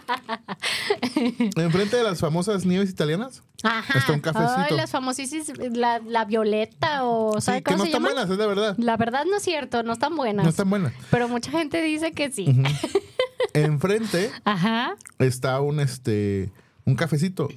Enfrente 1.55 1.97
de 1.97 2.03
las 2.03 2.19
famosas 2.19 2.65
nieves 2.65 2.89
italianas. 2.89 3.43
Ajá. 3.63 3.99
Está 3.99 4.13
un 4.13 4.19
cafecito. 4.19 4.53
Ay, 4.69 4.75
las 4.75 4.91
famosísimas. 4.91 5.51
La, 5.75 5.99
la 5.99 6.25
violeta 6.25 7.05
o. 7.05 7.39
¿Sabe 7.41 7.59
Sí, 7.59 7.63
que 7.63 7.71
cómo 7.71 7.77
no 7.79 7.83
se 7.83 7.89
están 7.89 8.01
llama? 8.03 8.13
buenas, 8.13 8.29
es 8.31 8.37
la 8.37 8.47
verdad. 8.47 8.75
La 8.77 8.97
verdad 8.97 9.25
no 9.29 9.37
es 9.37 9.43
cierto. 9.43 9.83
No 9.83 9.93
están 9.93 10.15
buenas. 10.15 10.43
No 10.43 10.49
están 10.49 10.69
buenas. 10.69 10.93
Pero 11.11 11.27
mucha 11.27 11.51
gente 11.51 11.81
dice 11.81 12.11
que 12.11 12.31
sí. 12.31 12.45
Enfrente 13.53 14.31
Ajá. 14.43 14.95
está 15.19 15.61
un 15.61 15.79
este 15.79 16.51
un 16.85 16.95
cafecito 16.95 17.47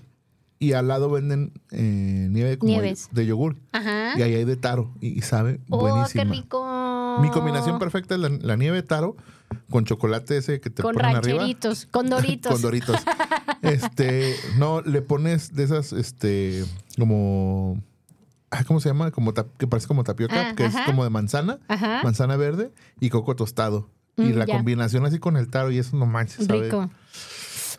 y 0.61 0.73
al 0.73 0.89
lado 0.89 1.11
venden 1.11 1.53
eh, 1.71 2.29
nieve 2.31 2.59
como 2.59 2.73
Nieves. 2.73 3.09
de 3.13 3.27
yogur 3.27 3.57
Ajá. 3.73 4.13
y 4.19 4.23
ahí 4.23 4.35
hay 4.35 4.45
de 4.45 4.57
taro 4.57 4.91
y, 5.01 5.19
y 5.19 5.23
sabe 5.23 5.61
Oh, 5.71 5.79
buenísima. 5.79 6.25
qué 6.25 6.31
rico. 6.31 7.19
Mi 7.21 7.31
combinación 7.31 7.79
perfecta 7.79 8.15
es 8.15 8.21
la, 8.21 8.29
la 8.29 8.57
nieve 8.57 8.77
de 8.77 8.83
taro 8.85 9.17
con 9.71 9.85
chocolate 9.85 10.37
ese 10.39 10.61
que 10.61 10.71
te 10.71 10.83
Con 10.83 10.95
ponen 10.95 11.17
arriba. 11.17 11.39
rancheritos, 11.39 11.87
con 11.91 12.09
doritos. 12.11 12.53
con 12.53 12.63
doritos. 12.63 12.97
Este, 13.63 14.37
no, 14.57 14.81
le 14.83 15.03
pones 15.03 15.55
de 15.55 15.65
esas, 15.65 15.93
este, 15.93 16.65
como, 16.99 17.83
ah, 18.51 18.65
¿cómo 18.65 18.81
se 18.81 18.89
llama? 18.89 19.11
Como 19.11 19.33
tap- 19.35 19.57
que 19.59 19.67
parece 19.67 19.89
como 19.89 20.05
tapioca, 20.05 20.51
Ah, 20.51 20.55
que 20.55 20.65
ajá. 20.65 20.81
es 20.81 20.87
como 20.87 21.05
de 21.05 21.11
manzana, 21.11 21.59
Ajá. 21.69 22.01
manzana 22.05 22.37
verde 22.37 22.73
y 23.01 23.11
coco 23.11 23.35
tostado. 23.37 23.91
y 24.17 24.23
Mm, 24.33 24.37
la 24.37 24.47
ya. 24.47 24.57
combinación 24.57 25.07
así 25.07 25.21
con 25.21 25.37
el 25.37 25.49
taro 25.49 25.71
y 25.71 25.79
eso 25.79 25.97
no 25.97 26.05
manches, 26.05 26.47
¿sabe? 26.47 26.63
Rico. 26.65 26.91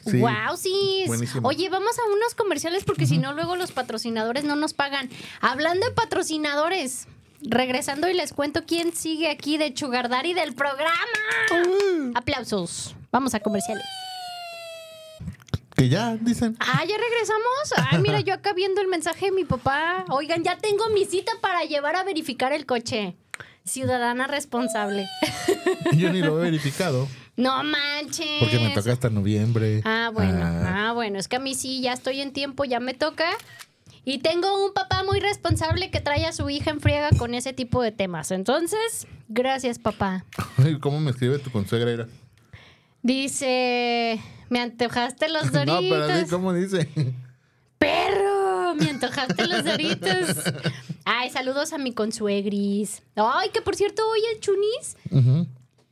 Sí. 0.05 0.19
Wow, 0.21 0.55
sí. 0.58 1.03
Buenísimo. 1.05 1.45
Oye, 1.45 1.69
vamos 1.69 1.99
a 1.99 2.15
unos 2.15 2.34
comerciales 2.34 2.86
porque 2.86 3.05
si 3.05 3.17
no, 3.17 3.34
luego 3.34 3.58
los 3.58 3.73
patrocinadores 3.73 4.45
no 4.45 4.55
nos 4.55 4.73
pagan. 4.73 5.10
Hablando 5.41 5.86
de 5.86 5.91
patrocinadores, 5.91 7.08
regresando 7.41 8.08
y 8.10 8.13
les 8.13 8.34
cuento 8.34 8.63
quién 8.65 8.93
sigue 8.95 9.30
aquí 9.30 9.58
de 9.58 9.73
Chugardari 9.73 10.34
del 10.34 10.54
programa. 10.54 10.95
Aplausos. 12.15 12.95
Vamos 13.12 13.34
a 13.34 13.39
comerciales. 13.39 13.86
Que 15.75 15.88
ya, 15.88 16.15
dicen. 16.17 16.58
Ah, 16.60 16.84
ya 16.88 16.97
regresamos. 16.97 17.89
Ay, 17.91 17.99
mira, 17.99 18.19
yo 18.19 18.34
acá 18.34 18.54
viendo 18.54 18.82
el 18.82 18.88
mensaje 18.88 19.28
de 19.28 19.32
mi 19.32 19.45
papá. 19.45 20.04
Oigan, 20.10 20.43
ya 20.43 20.58
tengo 20.58 20.89
mi 20.89 21.06
cita 21.06 21.32
para 21.41 21.63
llevar 21.63 21.95
a 21.95 22.04
verificar 22.04 22.52
el 22.52 22.65
coche. 22.65 23.15
Ciudadana 23.65 24.28
responsable. 24.28 25.08
Yo 25.93 26.12
ni 26.12 26.21
lo 26.21 26.39
he 26.39 26.43
verificado. 26.43 27.08
No 27.38 27.63
manches. 27.63 28.28
Porque 28.39 28.60
me 28.60 28.71
toca 28.71 28.91
hasta 28.91 29.10
noviembre. 29.10 29.82
Ah, 29.86 30.10
bueno. 30.13 30.39
Ah, 30.43 30.89
Ah, 30.89 30.93
bueno. 30.93 31.17
Es 31.19 31.28
que 31.30 31.38
a 31.38 31.39
mí 31.39 31.56
sí, 31.56 31.80
ya 31.82 31.93
estoy 31.93 32.19
en 32.19 32.34
tiempo, 32.34 32.65
ya 32.65 32.80
me 32.82 32.93
toca. 32.93 33.30
Y 34.05 34.19
tengo 34.19 34.65
un 34.65 34.73
papá 34.73 35.03
muy 35.03 35.19
responsable 35.19 35.91
que 35.91 36.01
trae 36.01 36.25
a 36.25 36.31
su 36.31 36.49
hija 36.49 36.71
en 36.71 36.79
friega 36.79 37.09
con 37.17 37.33
ese 37.33 37.53
tipo 37.53 37.81
de 37.81 37.91
temas. 37.91 38.31
Entonces, 38.31 39.07
gracias, 39.27 39.79
papá. 39.79 40.25
¿Cómo 40.79 40.99
me 40.99 41.12
escribe 41.12 41.39
tu 41.39 41.51
consuegra? 41.51 41.91
Ira? 41.91 42.07
Dice, 43.01 44.19
me 44.49 44.59
antojaste 44.59 45.29
los 45.29 45.51
doritos. 45.51 45.83
no, 45.83 45.89
pero 45.89 46.27
¿cómo 46.29 46.53
dice? 46.53 46.89
¡Perro! 47.77 48.75
Me 48.75 48.89
antojaste 48.89 49.47
los 49.47 49.63
doritos. 49.63 50.35
Ay, 51.05 51.29
saludos 51.29 51.73
a 51.73 51.77
mi 51.77 51.93
consuegris. 51.93 53.04
Ay, 53.15 53.50
que 53.50 53.62
por 53.62 53.75
cierto, 53.75 54.08
hoy 54.10 54.19
el 54.33 54.39
chunis 54.41 54.97
Ujú. 55.12 55.47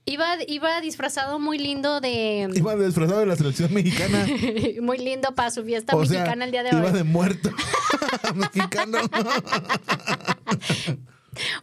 Iba, 0.08 0.26
iba 0.48 0.82
disfrazado 0.82 1.38
muy 1.40 1.60
lindo 1.60 2.02
de... 2.02 2.50
Iba 2.56 2.76
disfrazado 2.76 3.20
de 3.20 3.26
la 3.28 3.36
selección 3.36 3.72
mexicana. 3.74 4.26
muy 4.82 4.98
lindo 4.98 5.36
para 5.36 5.52
su 5.52 5.64
fiesta 5.64 5.96
o 5.96 6.04
sea, 6.06 6.20
mexicana 6.22 6.46
el 6.46 6.52
día 6.52 6.64
de 6.64 6.70
iba 6.70 6.86
hoy. 6.88 6.92
de 6.94 7.04
muerto. 7.04 7.52
Mexicano. 8.36 8.98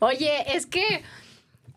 Oye, 0.00 0.56
es 0.56 0.66
que 0.66 1.02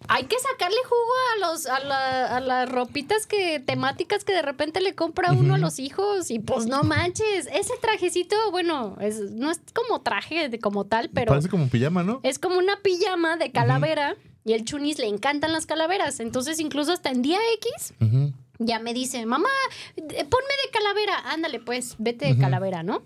hay 0.09 0.23
que 0.25 0.35
sacarle 0.39 0.77
jugo 0.87 1.13
a 1.35 1.47
los 1.51 1.65
a, 1.65 1.79
la- 1.79 2.37
a 2.37 2.39
las 2.39 2.69
ropitas 2.69 3.25
que 3.27 3.59
temáticas 3.59 4.23
que 4.23 4.33
de 4.33 4.41
repente 4.41 4.79
le 4.81 4.93
compra 4.95 5.33
uno 5.33 5.55
a 5.55 5.57
los 5.57 5.79
hijos 5.79 6.29
y 6.31 6.39
pues 6.39 6.67
no 6.67 6.83
manches, 6.83 7.47
ese 7.51 7.73
trajecito, 7.81 8.35
bueno, 8.51 8.95
es, 9.01 9.19
no 9.31 9.51
es 9.51 9.59
como 9.73 10.01
traje 10.01 10.47
de, 10.49 10.59
como 10.59 10.85
tal, 10.85 11.09
pero 11.09 11.29
Parece 11.29 11.49
como 11.49 11.67
pijama, 11.69 12.03
¿no? 12.03 12.19
es 12.23 12.39
como 12.39 12.57
una 12.57 12.77
pijama 12.81 13.35
de 13.37 13.51
calavera 13.51 14.15
y 14.47 14.53
el 14.53 14.63
chunis 14.63 14.97
le 14.97 15.07
encantan 15.07 15.51
las 15.51 15.65
calaveras, 15.65 16.21
entonces 16.21 16.59
incluso 16.59 16.93
hasta 16.93 17.09
en 17.09 17.21
día 17.21 17.37
X 17.55 17.93
ya 18.59 18.79
me 18.79 18.93
dice, 18.93 19.25
mamá, 19.25 19.49
eh, 19.97 20.03
ponme 20.03 20.53
de 20.65 20.71
calavera. 20.71 21.31
Ándale, 21.31 21.59
pues, 21.59 21.95
vete 21.99 22.25
de 22.25 22.37
calavera, 22.37 22.81
¿no? 22.81 23.03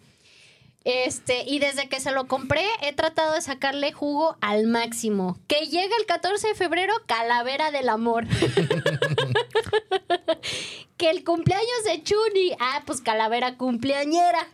Este, 0.84 1.44
y 1.46 1.60
desde 1.60 1.90
que 1.90 2.00
se 2.00 2.12
lo 2.12 2.28
compré, 2.28 2.64
he 2.82 2.94
tratado 2.94 3.34
de 3.34 3.42
sacarle 3.42 3.92
jugo 3.92 4.38
al 4.42 4.66
máximo. 4.66 5.38
Que 5.48 5.66
llega 5.66 5.96
el 6.00 6.06
14 6.06 6.50
de 6.50 6.56
febrero, 6.56 6.94
calavera 7.06 7.72
del 7.72 7.90
amor. 7.90 8.26
que 10.98 11.10
el 11.10 11.24
cumpleaños 11.24 11.84
de 11.86 12.04
Chuni, 12.04 12.56
ah, 12.60 12.84
pues 12.86 13.02
calavera 13.02 13.58
cumpleañera. 13.58 14.48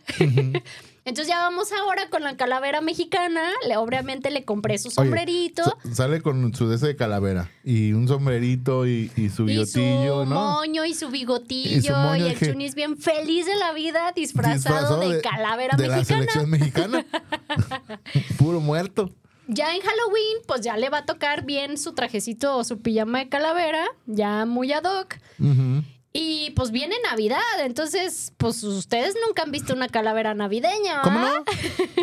Entonces 1.08 1.28
ya 1.28 1.38
vamos 1.40 1.72
ahora 1.72 2.08
con 2.10 2.22
la 2.22 2.36
calavera 2.36 2.80
mexicana. 2.80 3.42
Le, 3.66 3.76
obviamente 3.76 4.30
le 4.30 4.44
compré 4.44 4.78
su 4.78 4.90
sombrerito. 4.90 5.64
sa- 5.64 5.94
sale 5.94 6.20
con 6.20 6.54
su 6.54 6.68
de 6.68 6.96
calavera 6.96 7.50
y 7.64 7.92
un 7.92 8.06
sombrerito 8.08 8.86
y, 8.86 9.10
y 9.16 9.30
su 9.30 9.42
Y 9.44 9.52
bigotillo, 9.52 10.24
su 10.24 10.30
¿no? 10.30 10.40
moño 10.52 10.84
y 10.84 10.94
su 10.94 11.08
bigotillo. 11.08 11.76
Y 11.78 11.82
su 11.82 11.92
moño 11.94 12.26
y 12.26 12.30
el 12.30 12.38
Chunis 12.38 12.74
bien 12.74 12.96
feliz 12.98 13.46
de 13.46 13.56
la 13.56 13.72
vida, 13.72 14.12
disfrazado, 14.14 15.00
de, 15.00 15.20
calavera 15.22 15.76
de 15.76 15.88
la 15.88 15.96
mexicana. 15.96 16.20
selección 16.20 16.50
mexicana. 16.50 17.06
Puro 18.38 18.60
muerto. 18.60 19.10
Ya 19.46 19.74
en 19.74 19.80
Halloween, 19.80 20.36
pues 20.46 20.60
ya 20.60 20.76
le 20.76 20.90
va 20.90 20.98
a 20.98 21.06
tocar 21.06 21.44
bien 21.46 21.78
su 21.78 21.94
trajecito 21.94 22.54
o 22.56 22.64
su 22.64 22.80
pijama 22.82 23.20
de 23.20 23.28
calavera, 23.30 23.82
ya 24.06 24.44
muy 24.44 24.72
ad 24.72 24.84
hoc. 24.84 25.16
Ujú. 25.40 25.82
Y 26.12 26.50
pues 26.50 26.70
viene 26.70 26.96
Navidad, 27.04 27.40
entonces, 27.60 28.32
pues 28.38 28.62
ustedes 28.64 29.14
nunca 29.26 29.42
han 29.42 29.52
visto 29.52 29.74
una 29.74 29.88
calavera 29.88 30.34
navideña. 30.34 31.02
¿Cómo 31.02 31.20
no? 31.20 31.44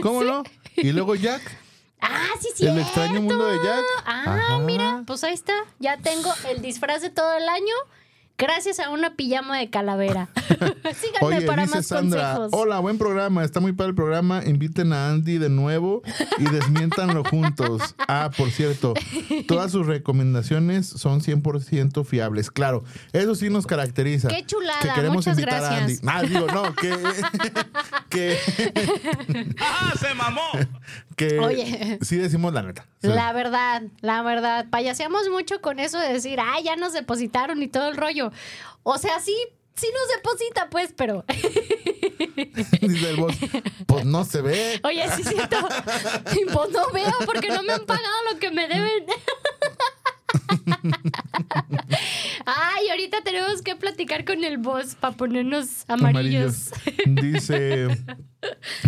¿Cómo 0.01 0.23
no? 0.23 0.43
Y 0.75 0.91
luego 0.91 1.15
Jack. 1.15 1.41
Ah, 2.01 2.27
sí, 2.39 2.49
sí. 2.55 2.67
El 2.67 2.77
extraño 2.79 3.21
mundo 3.21 3.45
de 3.47 3.57
Jack. 3.63 3.83
Ah, 4.05 4.23
Ajá. 4.27 4.59
mira, 4.59 5.03
pues 5.07 5.23
ahí 5.23 5.33
está. 5.33 5.53
Ya 5.79 5.97
tengo 5.97 6.31
el 6.49 6.61
disfraz 6.61 7.01
de 7.01 7.09
todo 7.09 7.33
el 7.35 7.49
año 7.49 7.73
gracias 8.37 8.79
a 8.79 8.89
una 8.89 9.15
pijama 9.15 9.57
de 9.57 9.69
calavera. 9.69 10.29
Síganme 10.93 11.37
Oye, 11.37 11.41
para 11.45 11.63
dice 11.63 11.75
más 11.77 11.87
Sandra, 11.87 12.35
consejos. 12.35 12.49
hola, 12.53 12.79
buen 12.79 12.97
programa, 12.97 13.43
está 13.43 13.59
muy 13.59 13.73
padre 13.73 13.89
el 13.91 13.95
programa, 13.95 14.43
inviten 14.45 14.93
a 14.93 15.09
Andy 15.09 15.37
de 15.37 15.49
nuevo 15.49 16.01
y 16.37 16.43
desmiéntanlo 16.45 17.23
juntos. 17.29 17.95
Ah, 18.07 18.29
por 18.37 18.51
cierto, 18.51 18.93
todas 19.47 19.71
sus 19.71 19.87
recomendaciones 19.87 20.87
son 20.87 21.21
100% 21.21 22.05
fiables. 22.05 22.51
Claro, 22.51 22.83
eso 23.13 23.35
sí 23.35 23.49
nos 23.49 23.65
caracteriza. 23.65 24.27
Qué 24.27 24.45
chulada, 24.45 24.79
Que 24.81 24.89
queremos 24.89 25.17
muchas 25.17 25.37
invitar 25.37 25.63
a 25.63 25.77
Andy. 25.77 25.97
gracias. 25.97 26.01
Ah, 26.07 26.21
digo, 26.23 26.47
no, 26.53 26.73
que... 26.75 26.95
que, 28.09 28.37
¡Ah, 29.59 29.93
se 29.99 30.13
mamó! 30.13 30.41
que 31.15 31.39
Oye. 31.39 31.97
sí 32.01 32.17
decimos 32.17 32.53
la 32.53 32.61
neta. 32.63 32.85
Sí. 33.01 33.07
La 33.07 33.31
verdad, 33.33 33.83
la 34.01 34.21
verdad. 34.21 34.65
Payaseamos 34.69 35.29
mucho 35.29 35.61
con 35.61 35.79
eso 35.79 35.97
de 35.99 36.11
decir, 36.11 36.39
ay, 36.41 36.63
ya 36.65 36.75
nos 36.75 36.93
depositaron 36.93 37.61
y 37.63 37.67
todo 37.67 37.87
el 37.89 37.95
rollo. 37.97 38.24
O 38.83 38.97
sea, 38.97 39.19
sí, 39.19 39.35
sí 39.75 39.87
nos 39.93 40.15
deposita, 40.15 40.69
pues, 40.69 40.93
pero. 40.95 41.25
Dice 42.81 43.09
el 43.09 43.17
boss, 43.17 43.35
pues 43.85 44.05
no 44.05 44.23
se 44.23 44.41
ve. 44.41 44.79
Oye, 44.83 45.05
sí 45.15 45.23
siento. 45.23 45.57
pues 46.53 46.69
no 46.71 46.91
veo 46.91 47.13
porque 47.25 47.49
no 47.49 47.63
me 47.63 47.73
han 47.73 47.85
pagado 47.85 48.13
lo 48.31 48.39
que 48.39 48.51
me 48.51 48.67
deben. 48.67 49.05
Ay, 52.45 52.89
ahorita 52.89 53.21
tenemos 53.23 53.61
que 53.61 53.75
platicar 53.75 54.25
con 54.25 54.43
el 54.43 54.57
boss 54.57 54.95
para 54.95 55.15
ponernos 55.15 55.85
amarillos. 55.87 56.71
Dice 57.05 57.87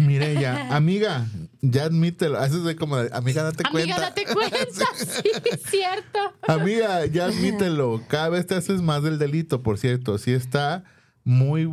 Mireya, 0.01 0.75
amiga, 0.75 1.25
ya 1.61 1.85
admítelo. 1.85 2.43
Eso 2.43 2.57
es 2.57 2.63
de 2.63 2.75
como, 2.75 2.95
amiga, 2.97 3.43
date 3.43 3.63
Amiga, 3.67 3.95
cuenta. 3.95 4.01
date 4.01 4.25
cuenta. 4.33 4.57
Sí, 4.97 5.31
es 5.51 5.61
cierto. 5.69 6.19
Amiga, 6.47 7.05
ya 7.05 7.25
admítelo. 7.25 8.03
Cada 8.07 8.29
vez 8.29 8.45
te 8.47 8.55
haces 8.55 8.81
más 8.81 9.03
del 9.03 9.17
delito, 9.17 9.63
por 9.63 9.77
cierto. 9.77 10.17
Sí 10.17 10.31
está 10.31 10.83
muy 11.23 11.69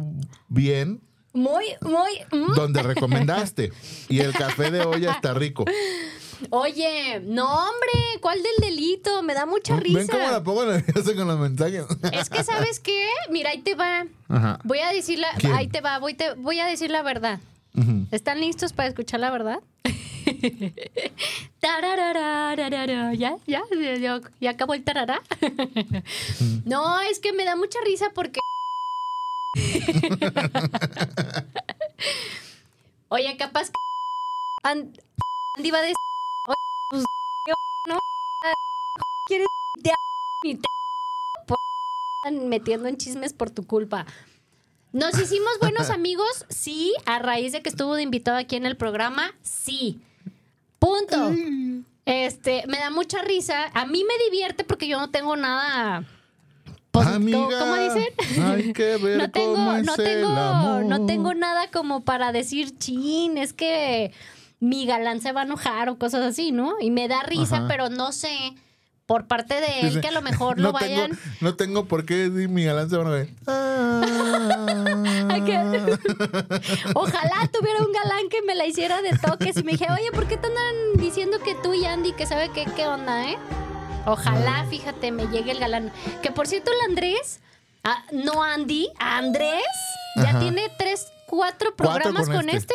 bien 0.49 1.01
Muy, 1.33 1.64
muy. 1.81 2.11
mm. 2.33 2.55
donde 2.55 2.83
recomendaste. 2.83 3.72
Y 4.09 4.20
el 4.20 4.33
café 4.33 4.70
de 4.70 4.81
olla 4.83 5.12
está 5.12 5.35
rico. 5.35 5.64
Oye, 6.51 7.20
no, 7.20 7.45
hombre, 7.47 7.92
¿cuál 8.20 8.38
del 8.42 8.70
delito? 8.70 9.22
Me 9.22 9.34
da 9.34 9.47
mucha 9.47 9.76
risa. 9.76 9.99
Ven 9.99 10.09
cómo 10.09 10.30
la 10.30 10.42
pongo 10.42 10.64
nerviosa 10.64 11.14
con 11.14 11.28
los 11.28 11.38
mensajes. 11.38 11.84
Es 12.12 12.30
que, 12.30 12.42
¿sabes 12.45 12.80
qué? 12.80 13.09
Mira, 13.30 13.51
ahí 13.51 13.62
te 13.62 13.74
va. 13.74 14.07
Ajá. 14.28 14.59
Voy 14.64 14.78
a 14.80 14.92
decir 14.92 15.18
la... 15.18 15.28
¿Quién? 15.38 15.53
Ahí 15.53 15.68
te 15.68 15.80
va, 15.80 15.99
voy, 15.99 16.14
te, 16.14 16.34
voy 16.34 16.61
a 16.61 16.66
decir 16.66 16.90
la 16.90 17.03
verdad. 17.03 17.40
Ujú. 17.76 18.07
¿Están 18.11 18.40
listos 18.40 18.72
para 18.72 18.88
escuchar 18.88 19.20
la 19.20 19.30
verdad? 19.30 19.61
¿Ya? 23.16 23.36
¿Ya? 23.47 23.62
¿Ya, 23.99 24.20
ya 24.40 24.51
acabó 24.51 24.74
el 24.74 24.84
tarará? 24.84 25.22
no, 26.64 27.01
es 27.03 27.18
que 27.20 27.32
me 27.32 27.45
da 27.45 27.57
mucha 27.57 27.78
risa 27.84 28.11
porque... 28.14 28.40
Oye, 33.09 33.36
capaz 33.36 33.70
que... 33.70 33.76
And- 34.62 35.01
Andy 35.57 35.70
va 35.70 35.78
a 35.78 35.82
decir... 35.82 35.95
Pues... 36.95 37.05
No... 37.88 38.01
¿Quieres... 39.26 39.49
Ni 40.45 40.55
te... 40.57 40.68
están 42.24 42.49
metiendo 42.49 42.88
en 42.88 42.97
chismes 42.97 43.32
por 43.32 43.51
tu 43.51 43.66
culpa. 43.66 44.07
Nos 44.92 45.18
hicimos 45.18 45.59
buenos 45.61 45.90
amigos, 45.90 46.47
sí, 46.49 46.95
a 47.05 47.18
raíz 47.18 47.51
de 47.53 47.62
que 47.62 47.68
estuvo 47.68 47.95
de 47.97 48.03
invitado 48.03 48.36
aquí 48.38 48.55
en 48.57 48.64
el 48.64 48.76
programa, 48.76 49.32
sí. 49.42 50.01
Punto. 50.78 51.32
Este, 52.07 52.64
me 52.68 52.78
da 52.78 52.90
mucha 52.90 53.20
risa. 53.22 53.70
A 53.74 53.86
mí 53.86 54.05
me 54.05 54.14
divierte 54.30 54.62
porque 54.62 54.86
yo 54.86 55.01
no 55.01 55.11
tengo 55.11 55.34
nada. 55.36 56.05
pues, 56.92 57.07
¿cómo- 57.07 57.16
Amiga, 57.16 57.59
¿Cómo 57.59 57.74
dicen? 57.76 58.07
hay 58.45 58.72
que 58.72 58.97
ver 58.99 59.18
no 59.18 59.30
tengo, 59.32 59.55
cómo 59.55 59.72
es 59.74 59.84
no 59.84 59.95
el 59.97 60.05
tengo, 60.05 60.28
amor. 60.28 60.84
no 60.84 61.07
tengo 61.07 61.34
nada 61.34 61.70
como 61.72 62.05
para 62.05 62.30
decir, 62.30 62.78
chin, 62.78 63.36
es 63.38 63.53
que 63.53 64.12
mi 64.64 64.86
galán 64.86 65.20
se 65.20 65.32
va 65.32 65.42
a 65.42 65.44
enojar 65.44 65.88
o 65.88 65.98
cosas 65.98 66.22
así, 66.22 66.52
¿no? 66.52 66.74
Y 66.80 66.90
me 66.90 67.08
da 67.08 67.22
risa, 67.22 67.56
Ajá. 67.58 67.68
pero 67.68 67.88
no 67.90 68.12
sé 68.12 68.54
por 69.06 69.26
parte 69.26 69.60
de 69.60 69.80
él 69.80 70.00
que 70.00 70.08
a 70.08 70.12
lo 70.12 70.22
mejor 70.22 70.56
no 70.58 70.64
lo 70.68 70.72
vayan. 70.72 71.10
Tengo, 71.10 71.22
no 71.40 71.54
tengo 71.56 71.84
por 71.86 72.06
qué 72.06 72.28
decir 72.30 72.48
mi 72.48 72.64
galán 72.64 72.88
se 72.88 72.96
van 72.96 73.06
a 73.08 73.10
ver. 73.10 73.28
Qué- 75.44 75.98
Ojalá 76.94 77.48
tuviera 77.52 77.80
un 77.80 77.92
galán 77.92 78.28
que 78.30 78.42
me 78.42 78.54
la 78.54 78.66
hiciera 78.66 79.02
de 79.02 79.10
toques 79.18 79.56
y 79.58 79.62
me 79.62 79.72
dijera, 79.72 79.94
oye, 79.94 80.10
¿por 80.12 80.26
qué 80.26 80.36
te 80.36 80.46
andan 80.46 80.74
diciendo 80.96 81.38
que 81.44 81.54
tú 81.62 81.74
y 81.74 81.84
Andy 81.84 82.12
que 82.12 82.26
sabe 82.26 82.50
qué, 82.50 82.64
qué 82.76 82.86
onda, 82.86 83.28
eh? 83.30 83.36
Ojalá, 84.06 84.66
fíjate, 84.70 85.12
me 85.12 85.26
llegue 85.28 85.52
el 85.52 85.58
galán. 85.60 85.92
Que 86.22 86.30
por 86.30 86.46
cierto, 86.46 86.70
el 86.72 86.90
Andrés, 86.90 87.40
ah, 87.84 88.04
no 88.12 88.42
Andy, 88.42 88.88
Andrés, 88.98 89.62
ya 90.16 90.30
Ajá. 90.30 90.40
tiene 90.40 90.70
tres, 90.78 91.06
cuatro 91.26 91.74
programas 91.74 92.26
con 92.26 92.36
con, 92.36 92.48
este. 92.48 92.58
este. 92.58 92.74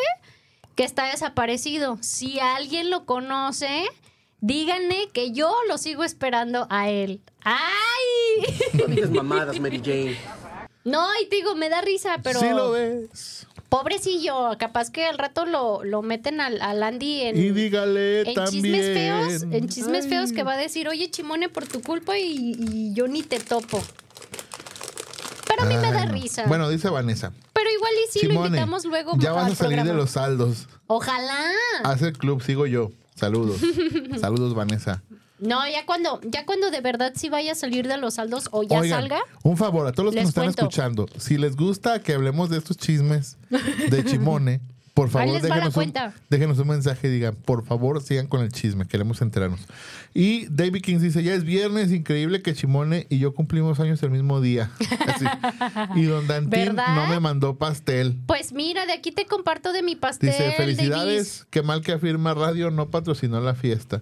Que 0.80 0.86
está 0.86 1.08
desaparecido. 1.12 1.98
Si 2.00 2.40
alguien 2.40 2.90
lo 2.90 3.06
conoce, 3.06 3.84
díganle 4.40 5.10
que 5.12 5.34
yo 5.34 5.54
lo 5.68 5.78
sigo 5.78 6.06
esperando 6.06 6.68
a 6.70 6.90
él. 6.90 7.20
¡Ay! 7.44 8.96
No 9.12 9.12
mamadas, 9.12 9.60
Mary 9.60 9.82
Jane. 9.84 10.18
No, 10.86 11.06
y 11.22 11.28
te 11.28 11.36
digo, 11.36 11.54
me 11.56 11.68
da 11.68 11.82
risa, 11.82 12.20
pero. 12.24 12.40
Sí 12.40 12.48
lo 12.52 12.72
ves. 12.72 13.46
Pobrecillo, 13.68 14.52
capaz 14.58 14.90
que 14.90 15.04
al 15.04 15.18
rato 15.18 15.46
lo, 15.46 15.84
lo 15.84 16.02
meten 16.02 16.40
al, 16.40 16.62
al 16.62 16.82
Andy 16.82 17.24
en, 17.24 17.38
Y 17.38 17.50
dígale 17.50 18.22
en 18.22 18.34
también. 18.34 18.64
chismes 18.64 18.86
feos, 18.86 19.44
en 19.52 19.68
chismes 19.68 20.06
Ay. 20.06 20.10
feos 20.12 20.32
que 20.32 20.44
va 20.44 20.54
a 20.54 20.58
decir, 20.58 20.88
oye, 20.88 21.12
Chimone, 21.12 21.50
por 21.50 21.68
tu 21.68 21.82
culpa 21.82 22.18
y, 22.18 22.56
y 22.58 22.94
yo 22.94 23.10
ni 23.10 23.22
te 23.22 23.42
topo. 23.42 23.84
Bueno, 26.48 26.70
dice 26.70 26.90
Vanessa. 26.90 27.32
Pero 27.54 27.70
igual 27.72 27.92
y 27.94 28.06
lo 28.06 28.30
Simone, 28.30 28.48
invitamos 28.48 28.86
luego 28.86 29.14
Ya 29.18 29.32
vas 29.32 29.52
a 29.52 29.56
salir 29.56 29.84
de 29.84 29.94
los 29.94 30.12
saldos. 30.12 30.68
Ojalá. 30.88 31.52
Haz 31.84 32.02
el 32.02 32.18
club, 32.18 32.42
sigo 32.42 32.66
yo. 32.66 32.92
Saludos. 33.16 33.60
Saludos, 34.20 34.54
Vanessa. 34.54 35.04
No, 35.40 35.66
ya 35.68 35.86
cuando, 35.86 36.20
ya 36.24 36.46
cuando 36.46 36.70
de 36.70 36.82
verdad 36.82 37.14
sí 37.16 37.30
vaya 37.30 37.54
a 37.54 37.56
salir 37.56 37.88
de 37.88 37.98
los 37.98 38.16
saldos 38.16 38.50
o 38.52 38.64
ya 38.64 38.80
Oigan, 38.80 39.02
salga. 39.02 39.22
Un 39.44 39.58
favor 39.58 39.88
a 39.88 39.92
todos 39.92 40.06
los 40.06 40.16
que 40.16 40.22
nos 40.22 40.30
están 40.30 40.50
escuchando. 40.50 41.08
Si 41.18 41.38
les 41.38 41.56
gusta 41.56 42.02
que 42.02 42.14
hablemos 42.14 42.50
de 42.50 42.58
estos 42.58 42.78
chismes 42.78 43.38
de 43.50 44.04
Chimone, 44.06 44.62
por 45.00 45.10
favor 45.10 45.42
déjenos 45.42 45.68
un, 45.68 45.74
cuenta. 45.74 46.14
déjenos 46.30 46.60
un 46.60 46.68
mensaje 46.68 47.08
y 47.08 47.12
digan, 47.12 47.36
por 47.36 47.66
favor 47.66 48.02
sigan 48.02 48.28
con 48.28 48.42
el 48.42 48.52
chisme, 48.52 48.86
queremos 48.86 49.22
enterarnos. 49.22 49.62
Y 50.14 50.48
David 50.48 50.82
King 50.82 50.98
dice, 51.00 51.24
ya 51.24 51.34
es 51.34 51.44
viernes, 51.44 51.92
increíble 51.92 52.42
que 52.42 52.54
Chimone 52.54 53.08
y 53.10 53.20
yo 53.20 53.34
cumplimos 53.34 53.80
años 53.80 54.04
el 54.04 54.12
mismo 54.12 54.42
día. 54.42 54.72
Así. 55.08 55.26
Y 55.96 56.04
don 56.04 56.28
Dantín 56.28 56.50
¿Verdad? 56.50 56.96
no 56.96 57.08
me 57.08 57.20
mandó 57.20 57.58
pastel. 57.58 58.18
Pues 58.26 58.52
mira, 58.52 58.86
de 58.86 58.94
aquí 58.94 59.12
te 59.12 59.26
comparto 59.26 59.72
de 59.72 59.84
mi 59.84 59.96
pastel. 59.96 60.32
Dice, 60.32 60.52
felicidades, 60.58 61.46
qué 61.50 61.62
mal 61.62 61.82
que 61.82 61.94
afirma 61.94 62.34
Radio 62.34 62.72
no 62.72 62.90
patrocinó 62.90 63.40
la 63.40 63.56
fiesta. 63.56 64.02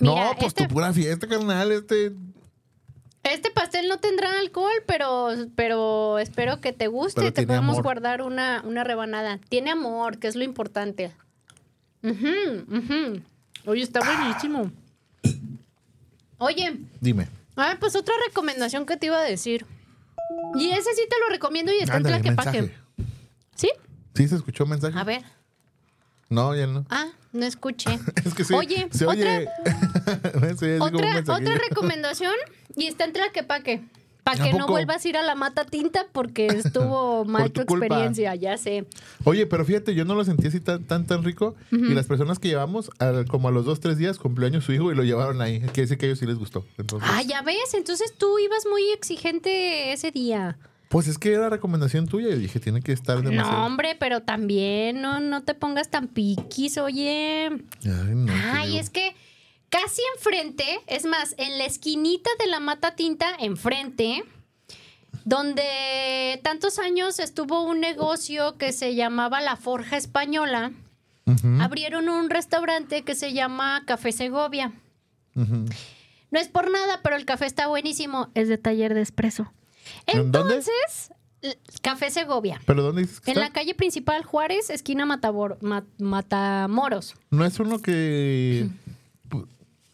Mira, 0.00 0.14
no, 0.14 0.30
pues 0.36 0.48
este- 0.48 0.66
tu 0.66 0.74
pura 0.74 0.92
fiesta, 0.92 1.26
carnal. 1.26 1.72
Este. 1.72 2.12
Este 3.22 3.50
pastel 3.52 3.88
no 3.88 3.98
tendrá 3.98 4.38
alcohol, 4.38 4.72
pero, 4.86 5.28
pero 5.54 6.18
espero 6.18 6.60
que 6.60 6.72
te 6.72 6.88
guste. 6.88 7.20
Pero 7.20 7.32
te 7.32 7.54
amor. 7.54 7.82
guardar 7.82 8.22
una, 8.22 8.62
una 8.64 8.82
rebanada. 8.82 9.38
Tiene 9.48 9.70
amor, 9.70 10.18
que 10.18 10.26
es 10.26 10.34
lo 10.34 10.42
importante. 10.42 11.12
Ujú, 12.02 12.64
ujú. 12.68 13.22
Oye, 13.66 13.82
está 13.82 14.00
buenísimo. 14.00 14.72
Oye, 16.38 16.76
Dime. 17.00 17.28
ah, 17.56 17.76
pues 17.78 17.94
otra 17.94 18.14
recomendación 18.26 18.84
que 18.84 18.96
te 18.96 19.06
iba 19.06 19.18
a 19.18 19.22
decir. 19.22 19.64
Y 20.56 20.70
ese 20.70 20.92
sí 20.94 21.02
te 21.08 21.16
lo 21.20 21.28
recomiendo 21.28 21.72
y 21.72 21.78
está 21.78 21.94
Ándale, 21.94 22.16
en 22.16 22.22
Tlaquepaque. 22.22 22.74
¿Sí? 23.54 23.70
¿Sí 24.14 24.26
se 24.26 24.34
escuchó 24.34 24.66
mensaje? 24.66 24.98
A 24.98 25.04
ver. 25.04 25.22
No, 26.28 26.56
ya 26.56 26.66
no. 26.66 26.84
Ah, 26.90 27.08
no 27.32 27.44
escuché. 27.44 27.90
Es 28.24 28.34
que 28.34 28.42
sí. 28.42 28.54
Oye, 28.54 28.88
se 28.90 29.06
otra, 29.06 29.38
oye. 29.38 29.48
se 30.58 30.80
oye 30.80 30.96
otra, 30.96 31.34
otra 31.36 31.54
recomendación 31.68 32.34
y 32.76 32.86
está 32.86 33.04
en 33.04 33.12
Tlaquepaque. 33.12 33.82
Para 34.24 34.40
¿A 34.40 34.46
que 34.46 34.52
no 34.56 34.68
vuelvas 34.68 35.04
a 35.04 35.08
ir 35.08 35.16
a 35.16 35.22
la 35.24 35.34
mata 35.34 35.64
tinta 35.64 36.06
porque 36.12 36.46
estuvo 36.46 37.24
mal 37.26 37.50
tu 37.50 37.60
experiencia, 37.60 38.32
ya 38.36 38.56
sé. 38.56 38.86
Oye, 39.24 39.46
pero 39.46 39.64
fíjate, 39.64 39.96
yo 39.96 40.04
no 40.04 40.14
lo 40.14 40.24
sentí 40.24 40.46
así 40.46 40.60
tan 40.60 40.84
tan, 40.84 41.06
tan 41.08 41.24
rico. 41.24 41.56
Y 41.72 41.92
las 41.92 42.06
personas 42.06 42.38
que 42.38 42.46
llevamos, 42.46 42.88
como 43.28 43.48
a 43.48 43.50
los 43.50 43.64
dos, 43.64 43.80
tres 43.80 43.98
días, 43.98 44.18
cumpleaños 44.18 44.62
su 44.62 44.72
hijo 44.72 44.92
y 44.92 44.94
lo 44.94 45.02
llevaron 45.02 45.40
ahí. 45.42 45.58
Quiere 45.58 45.72
decir 45.82 45.98
que 45.98 46.06
a 46.06 46.08
ellos 46.10 46.20
sí 46.20 46.26
les 46.26 46.38
gustó. 46.38 46.64
Entonces, 46.78 47.08
Ah, 47.12 47.22
ya 47.22 47.42
ves, 47.42 47.74
entonces 47.74 48.14
tú 48.16 48.38
ibas 48.38 48.64
muy 48.70 48.92
exigente 48.92 49.92
ese 49.92 50.12
día. 50.12 50.56
Pues 50.88 51.08
es 51.08 51.18
que 51.18 51.32
era 51.32 51.48
recomendación 51.48 52.06
tuya. 52.06 52.28
Yo 52.28 52.36
dije, 52.36 52.60
tiene 52.60 52.80
que 52.80 52.92
estar 52.92 53.22
demasiado. 53.22 53.58
No, 53.58 53.66
hombre, 53.66 53.96
pero 53.98 54.20
también 54.22 55.00
no, 55.02 55.18
no 55.18 55.42
te 55.42 55.54
pongas 55.54 55.88
tan 55.88 56.06
piquis, 56.06 56.78
oye. 56.78 57.46
Ay, 57.84 58.14
no, 58.14 58.32
Ay, 58.52 58.78
es 58.78 58.88
que 58.90 59.16
casi 59.72 60.02
enfrente, 60.16 60.64
es 60.86 61.06
más, 61.06 61.34
en 61.38 61.56
la 61.56 61.64
esquinita 61.64 62.28
de 62.38 62.46
la 62.46 62.60
mata 62.60 62.94
tinta, 62.94 63.26
enfrente, 63.38 64.22
donde 65.24 66.38
tantos 66.44 66.78
años 66.78 67.18
estuvo 67.18 67.62
un 67.62 67.80
negocio 67.80 68.58
que 68.58 68.72
se 68.72 68.94
llamaba 68.94 69.40
La 69.40 69.56
Forja 69.56 69.96
Española, 69.96 70.72
abrieron 71.60 72.08
un 72.10 72.28
restaurante 72.28 73.02
que 73.02 73.14
se 73.14 73.32
llama 73.32 73.82
Café 73.86 74.12
Segovia. 74.12 74.72
No 75.34 76.38
es 76.38 76.48
por 76.48 76.70
nada, 76.70 77.00
pero 77.02 77.16
el 77.16 77.24
café 77.24 77.46
está 77.46 77.66
buenísimo. 77.68 78.30
Es 78.34 78.48
de 78.48 78.58
taller 78.58 78.92
de 78.94 79.00
espresso. 79.02 79.52
Entonces, 80.06 81.10
Café 81.82 82.10
Segovia. 82.10 82.60
¿Pero 82.66 82.82
dónde 82.82 83.02
dices 83.02 83.20
que 83.20 83.30
En 83.32 83.38
está? 83.38 83.48
la 83.48 83.52
calle 83.52 83.74
principal 83.74 84.24
Juárez, 84.24 84.70
esquina 84.70 85.06
Matabor- 85.06 85.58
Matamoros. 85.98 87.14
No 87.30 87.44
es 87.44 87.58
uno 87.58 87.80
que. 87.80 88.68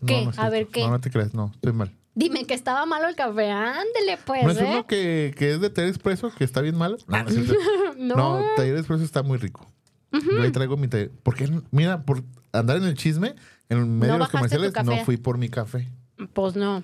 No, 0.00 0.06
¿Qué? 0.06 0.24
no 0.24 0.30
es 0.30 0.38
A 0.38 0.48
ver, 0.48 0.66
¿qué? 0.68 0.82
No, 0.82 0.90
no 0.90 1.00
te 1.00 1.10
creas, 1.10 1.34
no, 1.34 1.50
estoy 1.54 1.72
mal. 1.72 1.92
Dime 2.14 2.44
que 2.46 2.54
estaba 2.54 2.84
malo 2.84 3.06
el 3.06 3.14
café. 3.14 3.50
Ándele, 3.50 4.18
pues, 4.24 4.44
¿No 4.44 4.50
es 4.50 4.58
¿eh? 4.58 4.66
uno 4.68 4.86
que, 4.86 5.32
que 5.36 5.52
es 5.52 5.60
de 5.60 5.70
Taller 5.70 5.90
Expreso, 5.90 6.32
que 6.34 6.42
está 6.42 6.60
bien 6.60 6.76
malo? 6.76 6.98
No, 7.06 7.22
no. 7.22 7.28
No. 7.98 8.16
no 8.16 8.44
Taller 8.56 8.76
Expreso 8.76 9.04
está 9.04 9.22
muy 9.22 9.38
rico. 9.38 9.66
Yo 10.10 10.42
ahí 10.42 10.50
traigo 10.50 10.76
mi 10.76 10.88
taller. 10.88 11.12
Porque, 11.22 11.48
mira, 11.70 12.02
por 12.02 12.24
andar 12.52 12.78
en 12.78 12.84
el 12.84 12.94
chisme, 12.94 13.34
en 13.68 13.98
medio 13.98 14.14
de 14.14 14.18
los 14.20 14.28
comerciales, 14.30 14.72
no 14.84 15.04
fui 15.04 15.16
por 15.16 15.38
mi 15.38 15.48
café. 15.48 15.88
Pues 16.32 16.56
no. 16.56 16.82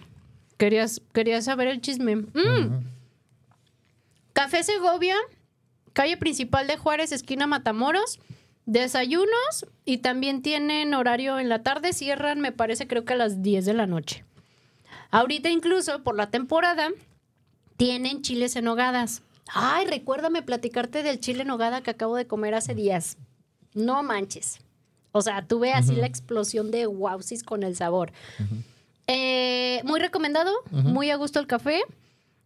Querías, 0.57 1.01
querías 1.13 1.45
saber 1.45 1.69
el 1.69 1.81
chisme. 1.81 2.17
Mm. 2.17 2.85
Café 4.33 4.63
Segovia, 4.63 5.17
calle 5.93 6.17
principal 6.17 6.67
de 6.67 6.77
Juárez, 6.77 7.13
esquina 7.13 7.47
Matamoros. 7.47 8.21
Desayunos 8.67 9.67
y 9.85 9.99
también 9.99 10.43
tienen 10.43 10.95
horario 10.95 11.39
en 11.39 11.49
la 11.49 11.63
tarde. 11.63 11.93
Cierran, 11.93 12.41
me 12.41 12.53
parece, 12.53 12.87
creo 12.87 13.05
que 13.05 13.13
a 13.13 13.17
las 13.17 13.43
10 13.43 13.67
de 13.67 13.75
la 13.75 13.87
noche. 13.87 14.25
Ahorita 15.11 15.51
incluso 15.51 16.03
por 16.03 16.17
la 16.17 16.31
temporada 16.31 16.91
tienen 17.77 18.23
chiles 18.23 18.57
en 18.57 18.69
hogadas. 18.69 19.23
Ay, 19.53 19.87
recuérdame 19.87 20.43
platicarte 20.43 21.03
del 21.03 21.21
chile 21.21 21.43
en 21.43 21.51
hogada 21.51 21.83
que 21.83 21.91
acabo 21.91 22.17
de 22.17 22.27
comer 22.27 22.55
hace 22.55 22.75
días. 22.75 23.19
No 23.75 24.03
manches. 24.03 24.61
O 25.13 25.23
sea, 25.23 25.47
tuve 25.47 25.73
así 25.73 25.95
la 25.95 26.07
explosión 26.07 26.71
de 26.71 26.87
wowsis 26.87 27.45
con 27.45 27.63
el 27.63 27.77
sabor. 27.77 28.13
Eh, 29.07 29.81
muy 29.85 30.01
recomendado, 30.01 30.53
muy 30.71 31.11
a 31.11 31.17
gusto 31.17 31.39
el 31.39 31.47
café. 31.47 31.83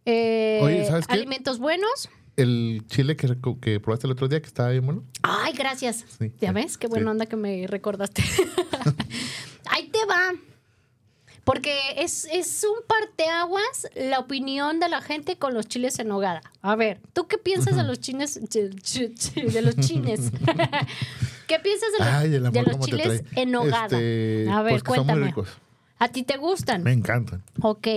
Eh, 0.05 0.59
Oye, 0.61 0.85
¿sabes 0.85 1.07
qué? 1.07 1.13
Alimentos 1.13 1.57
buenos. 1.59 2.09
El 2.41 2.83
chile 2.87 3.15
que, 3.15 3.79
probaste 3.79 4.07
el 4.07 4.11
otro 4.13 4.27
día, 4.27 4.41
que 4.41 4.47
estaba 4.47 4.69
bien 4.69 4.85
bueno. 4.85 5.03
Ay, 5.23 5.53
gracias. 5.53 6.05
Sí, 6.19 6.31
¿Ya 6.39 6.49
sí, 6.49 6.53
ves? 6.55 6.77
Qué 6.77 6.87
buena 6.87 7.05
sí. 7.07 7.11
onda 7.11 7.25
que 7.25 7.35
me 7.35 7.67
recordaste. 7.67 8.23
Ahí 9.69 9.87
te 9.89 10.05
va. 10.05 10.31
Porque 11.43 11.75
es, 11.97 12.25
es 12.31 12.63
un 12.63 12.85
parteaguas 12.85 13.87
la 13.95 14.19
opinión 14.19 14.79
de 14.79 14.87
la 14.87 15.01
gente 15.01 15.37
con 15.37 15.53
los 15.53 15.67
chiles 15.67 15.97
en 15.97 16.07
nogada. 16.09 16.41
A 16.61 16.75
ver, 16.75 16.99
¿tú 17.13 17.27
qué 17.27 17.37
piensas 17.39 17.75
de 17.75 17.83
los 17.83 17.99
chines? 17.99 18.39
chi- 18.49 18.69
chi- 18.81 19.13
chi- 19.15 19.41
de 19.41 19.61
los 19.61 19.75
chines. 19.77 20.31
¿Qué 21.47 21.57
piensas 21.59 21.91
de 21.93 21.97
los, 21.99 22.07
Ay, 22.07 22.29
de 22.29 22.79
chiles 22.81 23.23
en 23.35 23.51
nogada? 23.51 23.85
Este, 23.85 24.47
A 24.51 24.61
ver, 24.61 24.81
pues 24.83 24.95
son 24.97 25.07
muy 25.07 25.15
cuéntame. 25.15 25.25
ricos. 25.25 25.49
¿A 25.97 26.07
ti 26.09 26.23
te 26.23 26.37
gustan? 26.37 26.83
Me 26.83 26.93
encantan. 26.93 27.43
Ok. 27.61 27.87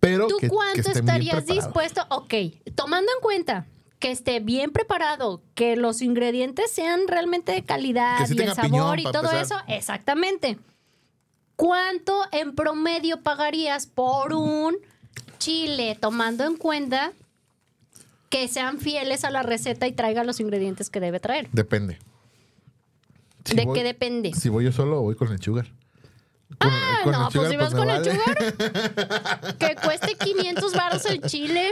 Pero 0.00 0.26
¿Tú 0.26 0.38
que, 0.38 0.48
cuánto 0.48 0.90
estarías 0.90 1.46
dispuesto? 1.46 2.04
Ok, 2.08 2.34
tomando 2.74 3.12
en 3.14 3.20
cuenta 3.22 3.66
que 3.98 4.10
esté 4.10 4.40
bien 4.40 4.70
preparado, 4.72 5.42
que 5.54 5.76
los 5.76 6.00
ingredientes 6.00 6.70
sean 6.70 7.06
realmente 7.06 7.52
de 7.52 7.62
calidad 7.64 8.26
sí 8.26 8.34
y 8.36 8.40
el 8.40 8.54
sabor 8.54 8.96
piñón, 8.96 8.98
y 8.98 9.02
todo 9.04 9.30
eso, 9.30 9.56
exactamente. 9.68 10.58
¿Cuánto 11.54 12.22
en 12.32 12.54
promedio 12.54 13.20
pagarías 13.22 13.86
por 13.86 14.32
un 14.32 14.76
chile, 15.38 15.98
tomando 16.00 16.44
en 16.44 16.56
cuenta 16.56 17.12
que 18.30 18.48
sean 18.48 18.78
fieles 18.78 19.24
a 19.24 19.30
la 19.30 19.42
receta 19.42 19.86
y 19.86 19.92
traiga 19.92 20.24
los 20.24 20.40
ingredientes 20.40 20.88
que 20.88 21.00
debe 21.00 21.20
traer? 21.20 21.50
Depende. 21.52 21.98
Si 23.44 23.54
¿De 23.54 23.66
voy- 23.66 23.78
qué 23.78 23.84
depende? 23.84 24.32
Si 24.32 24.48
voy 24.48 24.64
yo 24.64 24.72
solo 24.72 25.00
o 25.00 25.02
voy 25.02 25.14
con 25.16 25.30
el 25.30 25.42
sugar. 25.42 25.66
Con- 26.58 26.70
Ah, 26.72 27.00
con 27.04 27.12
no, 27.12 27.28
pues 27.32 27.48
si 27.50 27.56
vas 27.56 27.72
me 27.72 27.78
con 27.78 27.90
el 27.90 28.04
sugar, 28.04 29.56
que 29.58 29.76
cueste 29.82 30.14
500 30.16 30.72
baros 30.74 31.04
el 31.06 31.22
chile. 31.22 31.70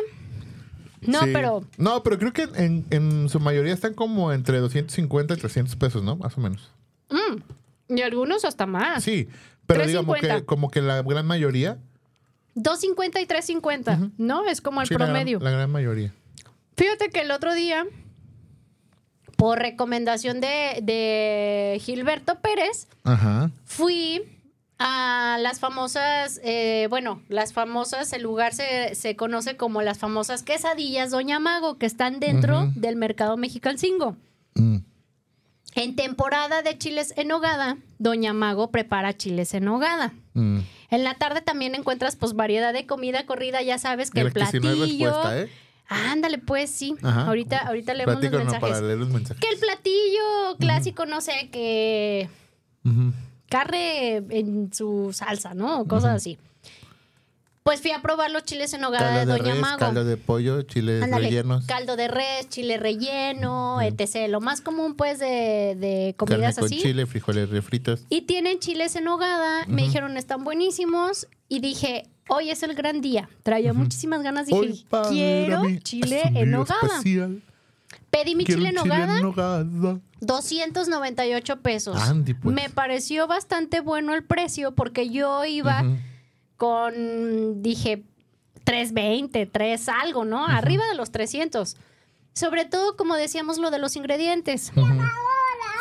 No, 1.03 1.21
Sí. 1.23 1.31
pero 1.33 1.65
No, 1.77 2.03
pero 2.03 2.19
creo 2.19 2.33
que 2.33 2.43
en, 2.55 2.85
en 2.91 3.29
su 3.29 3.39
mayoría 3.39 3.73
están 3.75 3.95
como 3.95 4.33
entre 4.33 4.59
250 4.59 5.35
y 5.35 5.37
300 5.37 5.77
pesos, 5.77 6.03
¿no? 6.03 6.17
Más 6.17 6.37
o 6.37 6.41
menos. 6.41 6.71
y 7.89 8.03
algunos 8.03 8.45
hasta 8.45 8.67
más. 8.67 9.03
Sí, 9.05 9.29
pero 9.67 9.87
digamos 9.87 10.17
3.50. 10.19 10.37
que 10.41 10.45
como 10.45 10.71
que 10.71 10.81
la 10.83 11.03
gran 11.03 11.27
mayoría. 11.27 11.79
2.50 12.57 13.23
y 13.23 13.27
3.50, 13.27 14.13
¿no? 14.19 14.47
Es 14.47 14.61
como 14.61 14.81
el 14.81 14.89
sí, 14.89 14.95
la 14.95 14.99
gran- 14.99 15.11
promedio. 15.13 15.39
La 15.41 15.51
gran, 15.51 15.71
mayoría. 15.71 16.13
Fíjate 16.77 17.11
que 17.11 17.21
el 17.21 17.31
otro 17.31 17.55
día, 17.55 17.87
por 19.37 19.59
recomendación 19.59 20.41
de, 20.41 20.81
de 20.83 21.79
Gilberto 21.81 22.41
Pérez, 22.41 22.89
Ajá. 23.05 23.51
fui 23.65 24.23
a 24.79 25.39
las 25.41 25.59
famosas, 25.59 26.41
eh, 26.45 26.87
bueno, 26.89 27.21
las 27.29 27.53
famosas, 27.53 28.13
el 28.13 28.23
lugar 28.23 28.55
se, 28.55 28.95
se 28.95 29.17
conoce 29.17 29.57
como 29.57 29.83
las 29.83 29.99
famosas 29.99 30.43
quesadillas 30.43 31.11
Doña 31.11 31.41
Mago, 31.41 31.79
que 31.79 31.87
están 31.87 32.21
dentro 32.21 32.71
del 32.75 32.97
mercado 32.97 33.37
Mexicalcingo. 33.37 34.17
Mm. 34.55 34.79
En 35.75 35.97
temporada 35.97 36.63
de 36.63 36.79
chiles 36.79 37.13
en 37.17 37.31
hogada, 37.33 37.77
Doña 37.99 38.33
Mago 38.33 38.71
prepara 38.71 39.17
chiles 39.17 39.53
en 39.55 39.69
hogada. 39.69 40.13
Mm. 40.35 40.61
En 40.91 41.05
la 41.05 41.15
tarde 41.15 41.43
también 41.43 41.75
encuentras 41.75 42.17
pues 42.17 42.35
variedad 42.35 42.73
de 42.73 42.87
comida 42.87 43.27
corrida, 43.27 43.63
ya 43.63 43.79
sabes 43.79 44.11
que 44.11 44.21
el 44.21 44.33
que 44.33 44.47
si 44.47 44.61
platillo. 44.61 44.77
no 44.77 44.83
hay 44.85 44.99
respuesta, 44.99 45.41
¿eh? 45.41 45.49
Ándale, 45.89 46.39
pues 46.39 46.71
sí. 46.71 46.95
Ajá. 47.03 47.27
Ahorita, 47.27 47.59
ahorita 47.59 47.95
leemos 47.95 48.23
los 48.23 48.31
mensajes. 48.31 48.61
para 48.61 48.81
leer 48.81 48.99
los 48.99 49.09
mensajes. 49.09 49.41
Que 49.41 49.55
el 49.55 49.59
platillo 49.59 50.57
clásico, 50.59 51.07
no 51.07 51.21
sé, 51.21 51.49
que 51.51 52.29
Ujú. 52.85 53.13
Carne 53.49 54.17
en 54.31 54.73
su 54.73 55.11
salsa, 55.13 55.55
¿no? 55.55 55.81
O 55.81 55.85
cosas 55.87 56.17
así. 56.17 56.39
Pues 57.63 57.83
fui 57.83 57.91
a 57.91 58.01
probar 58.01 58.31
los 58.31 58.45
chiles 58.45 58.73
en 58.73 58.83
hogada 58.83 59.09
Caldo 59.09 59.21
de 59.21 59.27
de 59.27 59.39
Doña 59.41 59.53
res, 59.53 59.61
Mago. 59.61 59.79
caldo 59.79 60.05
de 60.05 60.17
pollo, 60.17 60.63
chiles 60.63 61.03
Ándale, 61.03 61.27
rellenos. 61.29 61.67
caldo 61.67 61.97
de 61.97 62.09
res, 62.09 62.49
chile 62.49 62.79
relleno, 62.79 63.83
etc. 63.83 64.27
Lo 64.31 64.41
más 64.41 64.63
común, 64.63 64.95
pues, 64.95 65.19
de, 65.19 65.77
de 65.79 66.15
Carne 66.17 66.35
comidas 66.35 66.55
con 66.57 66.65
así. 66.65 66.79
chile, 66.81 67.05
frijoles 67.05 67.51
refritos. 67.51 68.05
Y 68.09 68.23
tienen 68.23 68.59
chiles 68.59 68.97
en 68.97 69.07
hogada. 69.09 69.67
Me 69.67 69.83
dijeron, 69.83 70.17
están 70.17 70.45
buenísimos. 70.45 71.27
Y 71.51 71.61
dije, 71.61 72.07
hoy 72.31 72.49
es 72.49 72.63
el 72.63 72.75
gran 72.75 73.03
día. 73.03 73.29
Traía 73.43 73.75
muchísimas 73.75 74.23
ganas. 74.23 74.47
Dije, 74.47 74.85
quiero 75.11 75.63
chile 75.81 76.23
en 76.37 76.55
hogada. 76.55 76.81
especial. 76.87 77.43
Pedí 78.11 78.35
mi 78.35 78.45
Quiero 78.45 78.61
chile 78.61 78.71
en 78.71 78.83
chile 78.83 78.95
en 78.95 79.23
nogada. 79.23 80.01
298 80.21 81.61
pesos. 81.61 81.97
Andy, 82.01 82.35
pues. 82.35 82.55
Me 82.55 82.71
pareció 82.71 83.27
bastante 83.27 83.81
bueno 83.81 84.15
el 84.15 84.25
precio 84.25 84.75
porque 84.75 85.11
yo 85.11 85.45
iba 85.45 85.85
con, 86.57 87.63
dije, 87.63 88.05
320, 88.65 89.47
3 89.47 89.89
algo, 89.89 90.25
¿no? 90.25 90.47
Arriba 90.47 90.87
de 90.89 90.95
los 90.95 91.11
300. 91.11 91.77
Sobre 92.35 92.65
todo, 92.65 92.97
como 92.97 93.15
decíamos, 93.15 93.59
lo 93.59 93.71
de 93.71 93.79
los 93.79 93.97
ingredientes. 93.97 94.73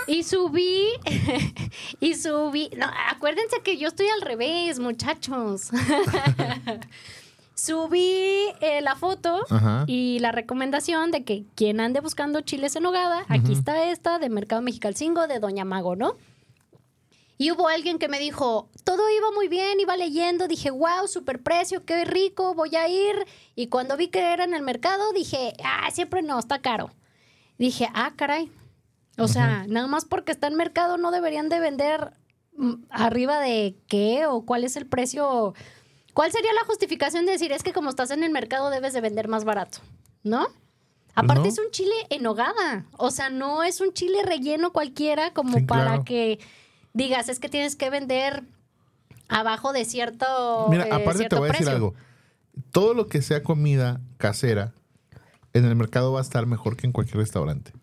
Y 0.07 0.23
subí, 0.23 0.87
y 1.99 2.15
subí. 2.15 2.69
No, 2.77 2.87
acuérdense 3.09 3.61
que 3.63 3.77
yo 3.77 3.89
estoy 3.89 4.07
al 4.07 4.21
revés, 4.21 4.79
muchachos. 4.79 5.69
subí 7.57 8.53
eh, 8.61 8.81
la 8.81 8.95
foto 8.95 9.41
Ajá. 9.49 9.83
y 9.87 10.19
la 10.19 10.31
recomendación 10.31 11.11
de 11.11 11.23
que 11.23 11.45
quien 11.55 11.79
ande 11.79 11.99
buscando 11.99 12.41
chiles 12.41 12.75
en 12.75 12.83
nogada, 12.83 13.25
aquí 13.27 13.51
está 13.51 13.89
esta 13.89 14.19
de 14.19 14.29
Mercado 14.29 14.61
Mexicalcingo 14.61 15.27
de 15.27 15.39
Doña 15.39 15.65
Mago, 15.65 15.95
¿no? 15.95 16.15
Y 17.39 17.51
hubo 17.51 17.67
alguien 17.67 17.99
que 17.99 18.07
me 18.07 18.19
dijo, 18.19 18.69
todo 18.83 19.03
iba 19.09 19.31
muy 19.31 19.47
bien, 19.47 19.79
iba 19.79 19.95
leyendo, 19.95 20.47
dije, 20.47 20.71
wow, 20.71 21.07
super 21.07 21.43
precio, 21.43 21.85
qué 21.85 22.03
rico, 22.03 22.55
voy 22.55 22.75
a 22.75 22.87
ir. 22.87 23.15
Y 23.55 23.67
cuando 23.67 23.95
vi 23.95 24.07
que 24.07 24.33
era 24.33 24.43
en 24.43 24.55
el 24.55 24.63
mercado, 24.63 25.11
dije, 25.13 25.53
ah, 25.63 25.89
siempre 25.91 26.23
no, 26.23 26.39
está 26.39 26.61
caro. 26.61 26.89
Dije, 27.59 27.89
ah, 27.93 28.13
caray. 28.15 28.51
O 29.19 29.27
sea, 29.27 29.65
nada 29.67 29.87
más 29.87 30.05
porque 30.05 30.31
está 30.31 30.47
en 30.47 30.55
mercado 30.55 30.97
no 30.97 31.09
deberían 31.09 31.49
de 31.49 31.59
vender 31.59 32.11
mm, 32.55 32.73
arriba 32.89 33.39
de 33.39 33.75
qué 33.87 34.27
o 34.27 34.45
cuál 34.45 34.63
es 34.63 34.75
el 34.75 34.87
precio. 34.87 35.53
¿Cuál 36.17 36.31
sería 36.31 36.51
la 36.51 36.65
justificación 36.65 37.27
de 37.27 37.33
decir, 37.33 37.51
es 37.51 37.61
que 37.61 37.73
como 37.73 37.91
estás 37.91 38.09
en 38.09 38.23
el 38.23 38.31
mercado 38.31 38.71
debes 38.71 38.91
de 38.91 39.01
vender 39.01 39.27
más 39.27 39.43
barato? 39.45 39.77
¿No? 40.23 40.47
Aparte 41.13 41.43
no. 41.43 41.47
es 41.47 41.59
un 41.59 41.69
chile 41.69 41.93
en 42.09 42.23
nogada. 42.23 42.85
O 42.97 43.11
sea, 43.11 43.29
no 43.29 43.61
es 43.61 43.81
un 43.81 43.93
chile 43.93 44.23
relleno 44.23 44.73
cualquiera 44.73 45.31
como 45.31 45.59
Sí, 45.59 45.65
para 45.65 45.83
claro. 45.83 46.05
que 46.05 46.39
digas, 46.93 47.29
es 47.29 47.39
que 47.39 47.49
tienes 47.49 47.75
que 47.75 47.91
vender 47.91 48.41
abajo 49.27 49.73
de 49.73 49.85
cierto 49.85 50.65
Mira, 50.71 50.85
eh, 50.85 50.91
aparte 50.91 51.11
te 51.11 51.17
cierto 51.17 51.37
voy 51.37 51.49
a 51.49 51.51
decir 51.51 51.69
algo. 51.69 51.93
Todo 52.71 52.95
lo 52.95 53.05
que 53.05 53.21
sea 53.21 53.43
comida 53.43 54.01
casera 54.17 54.73
en 55.53 55.65
el 55.65 55.75
mercado 55.75 56.13
va 56.13 56.17
a 56.17 56.23
estar 56.23 56.47
mejor 56.47 56.77
que 56.77 56.87
en 56.87 56.93
cualquier 56.93 57.17
restaurante. 57.17 57.73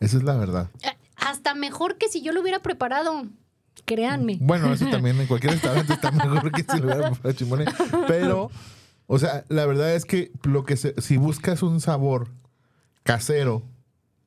Esa 0.00 0.16
es 0.16 0.22
la 0.22 0.38
verdad. 0.38 0.70
Eh, 0.80 0.96
Hasta 1.16 1.52
mejor 1.54 1.98
que 1.98 2.08
si 2.08 2.22
yo 2.22 2.32
lo 2.32 2.40
hubiera 2.40 2.60
preparado. 2.60 3.26
Créanme. 3.84 4.38
Bueno, 4.40 4.72
eso 4.72 4.86
también 4.88 5.20
en 5.20 5.26
cualquier 5.26 5.52
restaurante 5.54 5.92
está 5.92 6.10
mejor 6.10 6.50
que 6.52 6.62
si. 6.62 7.66
Pero, 8.08 8.50
o 9.06 9.18
sea, 9.18 9.44
la 9.48 9.66
verdad 9.66 9.94
es 9.94 10.04
que 10.04 10.32
lo 10.44 10.64
que 10.64 10.76
se- 10.76 10.94
si 11.00 11.16
buscas 11.18 11.62
un 11.62 11.80
sabor 11.80 12.28
casero, 13.02 13.62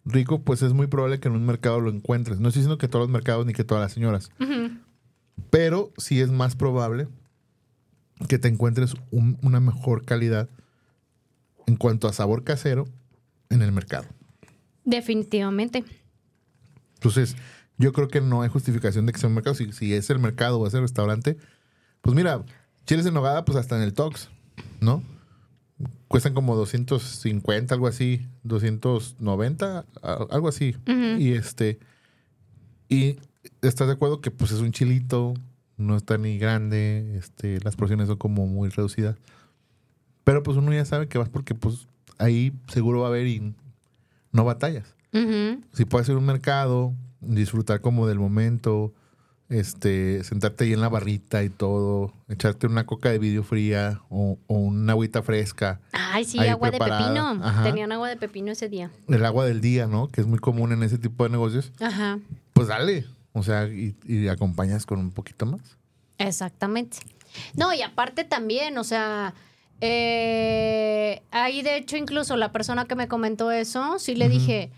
rico, 0.05 0.41
pues 0.41 0.61
es 0.61 0.73
muy 0.73 0.87
probable 0.87 1.19
que 1.19 1.27
en 1.27 1.33
un 1.35 1.45
mercado 1.45 1.79
lo 1.81 1.89
encuentres. 1.89 2.39
No 2.39 2.49
estoy 2.49 2.61
diciendo 2.61 2.77
que 2.77 2.87
todos 2.87 3.03
los 3.03 3.11
mercados 3.11 3.45
ni 3.45 3.53
que 3.53 3.63
todas 3.63 3.81
las 3.83 3.91
señoras. 3.93 4.29
Pero 5.49 5.91
sí 5.97 6.21
es 6.21 6.29
más 6.29 6.55
probable 6.55 7.07
que 8.27 8.37
te 8.39 8.47
encuentres 8.47 8.93
un- 9.11 9.37
una 9.41 9.59
mejor 9.59 10.05
calidad 10.05 10.49
en 11.65 11.75
cuanto 11.75 12.07
a 12.07 12.13
sabor 12.13 12.43
casero 12.43 12.87
en 13.49 13.61
el 13.61 13.71
mercado. 13.71 14.05
Definitivamente. 14.85 15.83
Entonces, 16.95 17.35
yo 17.77 17.93
creo 17.93 18.07
que 18.07 18.21
no 18.21 18.41
hay 18.41 18.49
justificación 18.49 19.05
de 19.05 19.13
que 19.13 19.19
sea 19.19 19.29
un 19.29 19.35
mercado. 19.35 19.55
Si, 19.55 19.71
si 19.71 19.93
es 19.93 20.09
el 20.09 20.19
mercado 20.19 20.59
o 20.59 20.67
es 20.67 20.73
el 20.73 20.81
restaurante, 20.81 21.37
pues 22.01 22.15
mira, 22.15 22.43
chiles 22.85 23.05
en 23.05 23.13
nogada, 23.13 23.45
pues 23.45 23.57
hasta 23.57 23.75
en 23.77 23.83
el 23.83 23.93
Tox, 23.93 24.29
¿no? 24.81 25.03
Cuestan 26.07 26.33
como 26.33 26.55
250, 26.55 27.73
algo 27.75 27.87
así, 27.87 28.25
290, 28.43 29.85
a- 30.01 30.25
algo 30.31 30.47
así. 30.47 30.75
Y 31.19 31.33
este, 31.33 31.79
y 32.89 33.17
estás 33.61 33.87
de 33.87 33.93
acuerdo 33.93 34.21
que 34.21 34.31
pues 34.31 34.51
es 34.51 34.59
un 34.61 34.71
chilito, 34.71 35.33
no 35.77 35.95
está 35.95 36.17
ni 36.17 36.39
grande, 36.39 37.17
este, 37.17 37.59
las 37.63 37.75
porciones 37.75 38.07
son 38.07 38.17
como 38.17 38.47
muy 38.47 38.69
reducidas. 38.69 39.17
Pero 40.23 40.41
pues 40.43 40.57
uno 40.57 40.73
ya 40.73 40.85
sabe 40.85 41.07
que 41.07 41.17
vas 41.17 41.29
porque 41.29 41.53
pues 41.53 41.87
ahí 42.17 42.53
seguro 42.69 43.01
va 43.01 43.07
a 43.07 43.09
haber 43.09 43.27
y 43.27 43.53
no 44.31 44.43
batallas 44.43 44.95
Ujú. 45.13 45.61
si 45.73 45.85
puedes 45.85 46.09
ir 46.09 46.15
a 46.15 46.17
un 46.17 46.25
mercado, 46.25 46.93
disfrutar 47.27 47.81
como 47.81 48.07
del 48.07 48.19
momento, 48.19 48.93
este, 49.49 50.23
sentarte 50.23 50.65
ahí 50.65 50.73
en 50.73 50.81
la 50.81 50.89
barrita 50.89 51.43
y 51.43 51.49
todo, 51.49 52.13
echarte 52.27 52.67
una 52.67 52.85
coca 52.85 53.09
de 53.09 53.19
vidrio 53.19 53.43
fría 53.43 54.01
o, 54.09 54.37
o 54.47 54.53
una 54.55 54.93
agüita 54.93 55.21
fresca, 55.23 55.79
Ay, 55.93 56.25
sí, 56.25 56.39
agua 56.39 56.69
preparada. 56.69 57.01
de 57.01 57.13
pepino. 57.13 57.45
Ajá. 57.45 57.63
Tenían 57.63 57.91
agua 57.91 58.09
de 58.09 58.17
pepino 58.17 58.51
ese 58.51 58.67
día. 58.69 58.91
el 59.07 59.25
agua 59.25 59.45
del 59.45 59.61
día, 59.61 59.87
¿no? 59.87 60.09
Que 60.09 60.21
es 60.21 60.27
muy 60.27 60.39
común 60.39 60.71
en 60.73 60.83
ese 60.83 60.97
tipo 60.97 61.23
de 61.23 61.29
negocios, 61.29 61.71
Ajá. 61.79 62.19
pues 62.53 62.67
dale. 62.67 63.05
O 63.33 63.43
sea, 63.43 63.67
y, 63.67 63.95
y 64.05 64.27
acompañas 64.29 64.85
con 64.85 64.99
un 64.99 65.11
poquito 65.11 65.45
más. 65.45 65.61
Exactamente. 66.17 66.97
No, 67.55 67.71
y 67.73 67.83
aparte 67.83 68.23
también, 68.23 68.77
o 68.79 68.83
sea, 68.83 69.33
eh, 69.79 71.21
ahí 71.31 71.61
de 71.61 71.77
hecho 71.77 71.97
incluso 71.97 72.35
la 72.35 72.51
persona 72.51 72.85
que 72.85 72.95
me 72.95 73.07
comentó 73.07 73.51
eso, 73.51 73.99
sí 73.99 74.15
le 74.15 74.27
dije, 74.27 74.71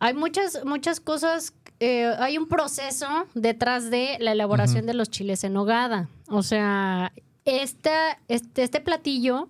hay 0.00 0.14
muchas, 0.14 0.64
muchas 0.64 0.98
cosas, 1.00 1.54
eh, 1.80 2.14
hay 2.18 2.38
un 2.38 2.46
proceso 2.48 3.06
detrás 3.34 3.90
de 3.90 4.16
la 4.20 4.32
elaboración 4.32 4.86
de 4.86 4.94
los 4.94 5.10
chiles 5.10 5.44
en 5.44 5.52
nogada. 5.54 6.08
O 6.28 6.42
sea, 6.42 7.12
esta, 7.44 8.18
este, 8.28 8.62
este 8.62 8.80
platillo 8.80 9.48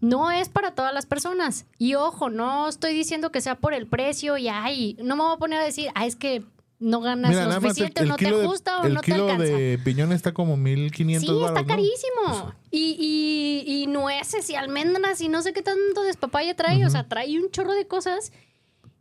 no 0.00 0.30
es 0.30 0.48
para 0.48 0.74
todas 0.74 0.94
las 0.94 1.06
personas. 1.06 1.66
Y 1.78 1.94
ojo, 1.94 2.30
no 2.30 2.68
estoy 2.68 2.94
diciendo 2.94 3.30
que 3.32 3.40
sea 3.40 3.56
por 3.56 3.74
el 3.74 3.86
precio 3.86 4.36
y 4.38 4.48
ay, 4.48 4.96
no 5.02 5.16
me 5.16 5.22
voy 5.24 5.34
a 5.34 5.38
poner 5.38 5.60
a 5.60 5.64
decir, 5.64 5.88
ah, 5.94 6.06
es 6.06 6.14
que 6.16 6.42
no 6.80 7.00
ganas 7.00 7.34
lo 7.34 7.52
suficiente 7.60 8.02
o 8.02 8.06
no 8.06 8.14
te 8.16 8.30
de- 8.30 8.46
gusta 8.46 8.80
o 8.80 8.84
el 8.86 8.94
no 8.94 9.00
te 9.00 9.10
kilo 9.10 9.24
alcanza. 9.24 9.42
de 9.52 9.80
piñón 9.84 10.12
está 10.12 10.32
como 10.32 10.56
1500 10.56 11.28
Sí, 11.28 11.44
está 11.44 11.66
carísimo. 11.66 12.54
Y, 12.70 13.64
y, 13.66 13.82
y 13.82 13.86
nueces 13.88 14.48
y 14.48 14.54
almendras 14.54 15.20
y 15.20 15.28
no 15.28 15.42
sé 15.42 15.52
qué 15.52 15.62
tanto 15.62 16.02
despapaya 16.02 16.54
trae. 16.54 16.86
O 16.86 16.90
sea, 16.90 17.08
trae 17.08 17.36
un 17.40 17.50
chorro 17.50 17.72
de 17.74 17.88
cosas 17.88 18.32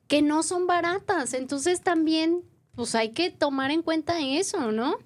que 0.07 0.21
no 0.21 0.43
son 0.43 0.67
baratas. 0.67 1.33
Entonces 1.33 1.81
también, 1.81 2.43
pues 2.75 2.95
hay 2.95 3.09
que 3.09 3.29
tomar 3.29 3.71
en 3.71 3.81
cuenta 3.81 4.19
eso, 4.19 4.71
¿no? 4.71 4.97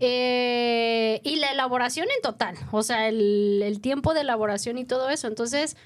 Eh, 0.00 1.20
y 1.24 1.36
la 1.36 1.52
elaboración 1.52 2.06
en 2.14 2.22
total. 2.22 2.56
O 2.72 2.82
sea, 2.82 3.08
el, 3.08 3.62
el 3.62 3.80
tiempo 3.80 4.14
de 4.14 4.20
elaboración 4.20 4.78
y 4.78 4.84
todo 4.84 5.10
eso. 5.10 5.26
Entonces, 5.28 5.76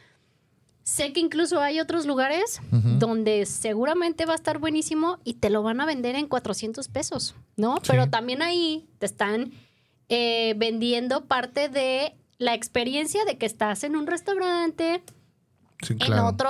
sé 0.89 1.13
que 1.13 1.21
incluso 1.21 1.61
hay 1.61 1.81
otros 1.81 2.07
lugares 2.07 2.63
donde 2.71 3.45
seguramente 3.45 4.25
va 4.25 4.33
a 4.33 4.37
estar 4.37 4.59
buenísimo 4.59 5.19
y 5.23 5.35
te 5.35 5.51
lo 5.51 5.63
van 5.63 5.83
a 5.83 5.87
vender 5.87 6.17
en 6.17 6.29
400 6.29 6.89
pesos, 6.89 7.35
¿no? 7.57 7.77
Pero 7.87 8.09
también 8.09 8.41
ahí 8.41 8.89
te 8.99 9.05
están 9.05 9.53
eh, 10.09 10.55
vendiendo 10.57 11.27
parte 11.27 11.69
de 11.69 12.15
la 12.39 12.55
experiencia 12.55 13.27
de 13.27 13.37
que 13.37 13.45
estás 13.45 13.85
en 13.85 13.97
un 13.97 14.07
restaurante, 14.07 15.03
Sí, 15.81 15.97
en 16.01 16.13
otro 16.15 16.49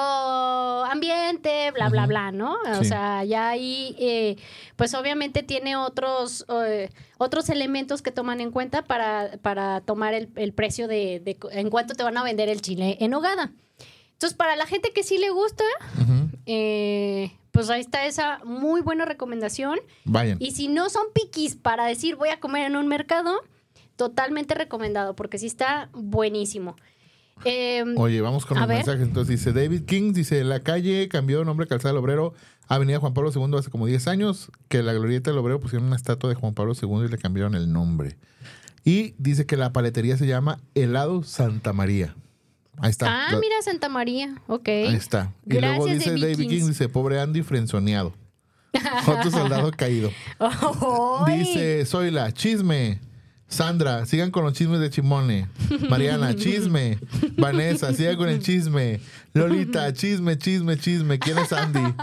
ambiente, 0.84 1.70
bla, 1.72 1.90
bla, 1.90 2.06
bla, 2.06 2.32
¿no? 2.32 2.56
O 2.80 2.84
sea, 2.84 3.24
ya 3.24 3.50
ahí, 3.50 3.94
eh, 3.98 4.36
pues 4.76 4.94
obviamente 4.94 5.42
tiene 5.42 5.76
otros, 5.76 6.46
eh, 6.64 6.88
otros 7.18 7.50
elementos 7.50 8.00
que 8.00 8.10
toman 8.10 8.40
en 8.40 8.50
cuenta 8.50 8.84
para, 8.84 9.38
para 9.42 9.82
tomar 9.82 10.14
el, 10.14 10.30
el 10.36 10.54
precio 10.54 10.88
de, 10.88 11.20
de 11.20 11.36
en 11.52 11.68
cuánto 11.68 11.94
te 11.94 12.02
van 12.02 12.16
a 12.16 12.22
vender 12.22 12.48
el 12.48 12.62
chile 12.62 12.96
en 13.00 13.12
hogada. 13.12 13.52
Entonces, 14.12 14.36
para 14.36 14.56
la 14.56 14.66
gente 14.66 14.92
que 14.92 15.04
sí 15.04 15.18
le 15.18 15.30
gusta, 15.30 15.64
eh, 16.46 17.30
pues 17.52 17.70
ahí 17.70 17.80
está 17.80 18.06
esa 18.06 18.40
muy 18.44 18.80
buena 18.80 19.04
recomendación. 19.04 19.78
Vayan. 20.04 20.38
Y 20.40 20.52
si 20.52 20.68
no 20.68 20.88
son 20.88 21.04
piquis 21.12 21.54
para 21.54 21.84
decir 21.84 22.16
voy 22.16 22.30
a 22.30 22.40
comer 22.40 22.66
en 22.66 22.76
un 22.76 22.88
mercado, 22.88 23.42
totalmente 23.94 24.54
recomendado, 24.54 25.14
porque 25.14 25.38
sí 25.38 25.46
está 25.46 25.90
buenísimo. 25.92 26.76
Eh, 27.44 27.84
Oye, 27.96 28.20
vamos 28.20 28.44
con 28.46 28.58
los 28.58 28.66
ver. 28.66 28.78
mensajes. 28.78 29.02
Entonces 29.02 29.38
dice 29.38 29.52
David 29.52 29.84
King, 29.84 30.12
dice, 30.12 30.42
la 30.44 30.60
calle 30.60 31.08
cambió 31.08 31.38
de 31.40 31.44
nombre 31.44 31.66
Calzada 31.66 31.94
del 31.94 32.02
Obrero, 32.02 32.34
Avenida 32.68 32.98
Juan 33.00 33.14
Pablo 33.14 33.30
II 33.34 33.56
hace 33.58 33.70
como 33.70 33.86
10 33.86 34.08
años, 34.08 34.50
que 34.68 34.82
la 34.82 34.92
glorieta 34.92 35.30
del 35.30 35.38
Obrero 35.38 35.60
pusieron 35.60 35.86
una 35.86 35.96
estatua 35.96 36.28
de 36.30 36.36
Juan 36.36 36.54
Pablo 36.54 36.74
II 36.80 37.06
y 37.06 37.08
le 37.08 37.18
cambiaron 37.18 37.54
el 37.54 37.72
nombre. 37.72 38.16
Y 38.84 39.14
dice 39.18 39.46
que 39.46 39.56
la 39.56 39.72
paletería 39.72 40.16
se 40.16 40.26
llama 40.26 40.58
Helado 40.74 41.22
Santa 41.22 41.72
María. 41.72 42.14
Ahí 42.80 42.90
está. 42.90 43.28
ah, 43.28 43.38
mira 43.40 43.60
Santa 43.62 43.88
María, 43.88 44.36
ok. 44.46 44.68
Ahí 44.68 44.94
está. 44.94 45.32
Y 45.46 45.54
Gracias, 45.56 45.78
luego 45.78 45.86
dice 45.92 46.10
David 46.10 46.22
David 46.22 46.36
King, 46.38 46.48
Kings. 46.48 46.66
dice, 46.68 46.88
pobre 46.88 47.20
Andy 47.20 47.42
frenzoneado. 47.42 48.14
Otro 49.06 49.30
soldado 49.30 49.70
caído. 49.76 50.10
Dice, 51.26 51.84
soy 51.86 52.10
la 52.10 52.32
chisme. 52.32 53.00
Sandra, 53.48 54.04
sigan 54.04 54.30
con 54.30 54.44
los 54.44 54.52
chismes 54.52 54.78
de 54.80 54.90
Chimone. 54.90 55.48
Mariana, 55.88 56.34
chisme. 56.36 56.98
Vanessa, 57.36 57.92
sigan 57.94 58.16
con 58.16 58.28
el 58.28 58.40
chisme. 58.42 59.00
Lolita, 59.32 59.90
chisme, 59.94 60.36
chisme, 60.36 60.76
chisme. 60.78 61.18
¿Quién 61.18 61.38
es 61.38 61.52
Andy? 61.52 61.94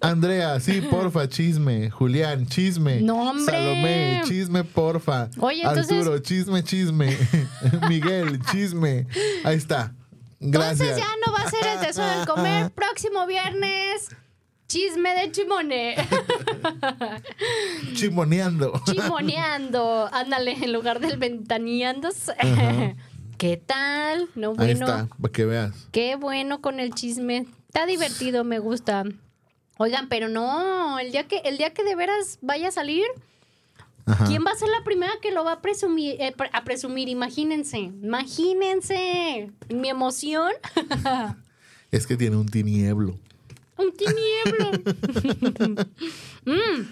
Andrea, 0.00 0.60
sí, 0.60 0.82
porfa, 0.82 1.28
chisme. 1.28 1.90
Julián, 1.90 2.46
chisme. 2.46 3.00
No, 3.00 3.30
hombre. 3.30 3.54
Salomé, 3.54 4.20
chisme, 4.26 4.64
porfa. 4.64 5.28
Oye, 5.38 5.62
entonces- 5.62 5.92
Arturo, 5.98 6.18
chisme, 6.18 6.62
chisme. 6.62 7.16
Miguel, 7.88 8.40
chisme. 8.52 9.06
Ahí 9.44 9.56
está. 9.56 9.92
Gracias. 10.40 10.80
Entonces 10.88 10.96
ya 10.98 11.26
no 11.26 11.32
va 11.32 11.42
a 11.42 11.50
ser 11.50 11.60
el 11.80 11.86
tesoro 11.86 12.18
del 12.18 12.26
comer. 12.26 12.70
Próximo 12.72 13.26
viernes, 13.26 14.08
chisme 14.68 15.14
de 15.14 15.32
chimone. 15.32 15.96
Chimoneando. 17.94 18.72
Chimoneando. 18.84 20.08
Ándale, 20.12 20.52
en 20.52 20.72
lugar 20.72 21.00
del 21.00 21.16
ventaneando. 21.18 22.08
¿Qué 23.38 23.56
tal? 23.58 24.28
No, 24.34 24.50
Ahí 24.50 24.74
bueno. 24.74 24.86
está, 24.86 25.08
para 25.20 25.32
que 25.32 25.44
veas. 25.44 25.88
Qué 25.92 26.16
bueno 26.16 26.60
con 26.60 26.80
el 26.80 26.94
chisme. 26.94 27.46
Está 27.68 27.86
divertido, 27.86 28.44
me 28.44 28.58
gusta. 28.58 29.04
Oigan, 29.78 30.08
pero 30.08 30.28
no, 30.28 30.98
el 30.98 31.12
día 31.12 31.28
que, 31.28 31.38
el 31.44 31.58
día 31.58 31.74
que 31.74 31.84
de 31.84 31.94
veras 31.94 32.38
vaya 32.40 32.68
a 32.68 32.72
salir, 32.72 33.04
Ajá. 34.06 34.24
¿quién 34.26 34.42
va 34.46 34.52
a 34.52 34.54
ser 34.54 34.70
la 34.70 34.82
primera 34.84 35.12
que 35.20 35.32
lo 35.32 35.44
va 35.44 35.52
a 35.52 35.60
presumir? 35.60 36.16
eh, 36.18 36.34
a 36.52 36.64
presumir, 36.64 37.10
imagínense, 37.10 37.78
imagínense. 37.78 39.50
Mi 39.68 39.88
emoción. 39.88 40.52
Es 41.92 42.06
que 42.06 42.16
tiene 42.16 42.36
un 42.36 42.48
tinieblo. 42.48 43.16
Un 43.78 43.92
tinieblo. 43.92 45.86
Mm. 46.46 46.82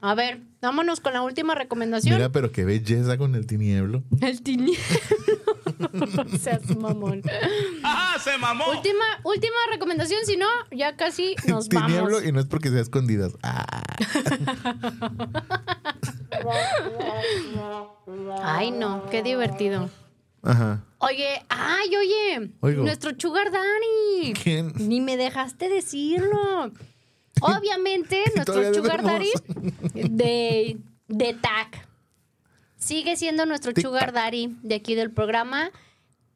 A 0.00 0.14
ver, 0.14 0.40
vámonos 0.60 1.00
con 1.00 1.12
la 1.12 1.22
última 1.22 1.54
recomendación. 1.56 2.14
Mira, 2.16 2.30
pero 2.30 2.50
qué 2.52 2.64
belleza 2.64 3.18
con 3.18 3.34
el 3.34 3.46
tinieblo. 3.46 4.02
El 4.20 4.40
tinieblo. 4.42 4.78
No 5.92 6.28
seas 6.38 6.76
mamón. 6.76 7.22
¡Ajá, 7.82 8.18
se 8.20 8.38
mamó! 8.38 8.64
Última, 8.70 9.04
última 9.24 9.56
recomendación, 9.72 10.20
si 10.24 10.36
no, 10.36 10.46
ya 10.70 10.96
casi 10.96 11.34
nos 11.48 11.68
tinieblo 11.68 12.04
vamos. 12.16 12.24
y 12.24 12.30
no 12.32 12.38
es 12.40 12.46
porque 12.46 12.70
sea 12.70 12.80
escondidas. 12.80 13.32
Ah, 13.42 13.82
Ay, 18.42 18.70
no, 18.70 19.08
qué 19.10 19.22
divertido. 19.22 19.88
Ajá. 20.42 20.84
Oye, 20.98 21.44
ay, 21.48 21.88
oye, 21.96 22.50
Oigo. 22.60 22.82
nuestro 22.84 23.10
Sugar 23.18 23.50
Daddy. 23.50 24.32
¿Quién? 24.34 24.72
Ni 24.76 25.00
me 25.00 25.16
dejaste 25.16 25.68
decirlo. 25.68 26.70
Obviamente, 27.40 28.22
nuestro 28.36 28.72
Sugar 28.74 29.02
Daddy 29.02 29.30
de, 29.94 30.78
de 31.08 31.34
TAC. 31.34 31.88
Sigue 32.76 33.16
siendo 33.16 33.46
nuestro 33.46 33.72
Tic-tac. 33.72 33.82
Sugar 33.82 34.12
Daddy 34.12 34.56
de 34.62 34.74
aquí 34.76 34.94
del 34.94 35.10
programa. 35.10 35.70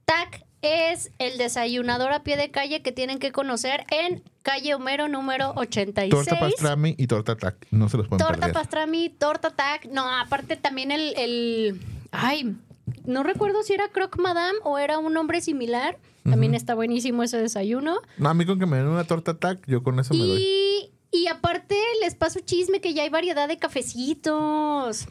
TAC 0.04 0.44
es 0.62 1.10
el 1.18 1.38
desayunador 1.38 2.12
a 2.12 2.22
pie 2.22 2.36
de 2.36 2.50
calle 2.50 2.82
que 2.82 2.90
tienen 2.92 3.18
que 3.18 3.30
conocer 3.32 3.84
en 3.90 4.22
calle 4.42 4.74
Homero 4.74 5.06
número 5.08 5.52
86. 5.56 6.10
Torta 6.10 6.40
pastrami 6.40 6.94
y 6.98 7.06
torta 7.06 7.36
tac. 7.36 7.66
No 7.70 7.88
se 7.88 7.96
los 7.98 8.08
pueden 8.08 8.24
Torta 8.24 8.40
perder. 8.40 8.54
pastrami, 8.54 9.08
torta 9.10 9.50
tac. 9.50 9.86
No, 9.86 10.08
aparte 10.08 10.56
también 10.56 10.90
el, 10.92 11.14
el- 11.16 11.80
Ay, 12.12 12.56
no 13.04 13.22
recuerdo 13.22 13.62
si 13.62 13.72
era 13.72 13.88
Croc 13.88 14.18
Madame 14.18 14.58
o 14.64 14.78
era 14.78 14.98
un 14.98 15.12
nombre 15.12 15.40
similar. 15.40 15.98
También 16.24 16.56
está 16.56 16.74
buenísimo 16.74 17.22
ese 17.22 17.38
desayuno. 17.38 18.00
No, 18.18 18.28
a 18.28 18.34
mí 18.34 18.44
con 18.44 18.58
que 18.58 18.66
me 18.66 18.78
den 18.78 18.88
una 18.88 19.04
torta 19.04 19.38
tac, 19.38 19.64
yo 19.68 19.84
con 19.84 20.00
eso 20.00 20.12
me 20.12 20.24
doy. 20.24 20.42
Y, 20.42 20.90
y 21.12 21.28
aparte 21.28 21.76
les 22.02 22.16
paso 22.16 22.40
chisme 22.40 22.80
que 22.80 22.94
ya 22.94 23.04
hay 23.04 23.10
variedad 23.10 23.46
de 23.46 23.58
cafecitos. 23.58 25.06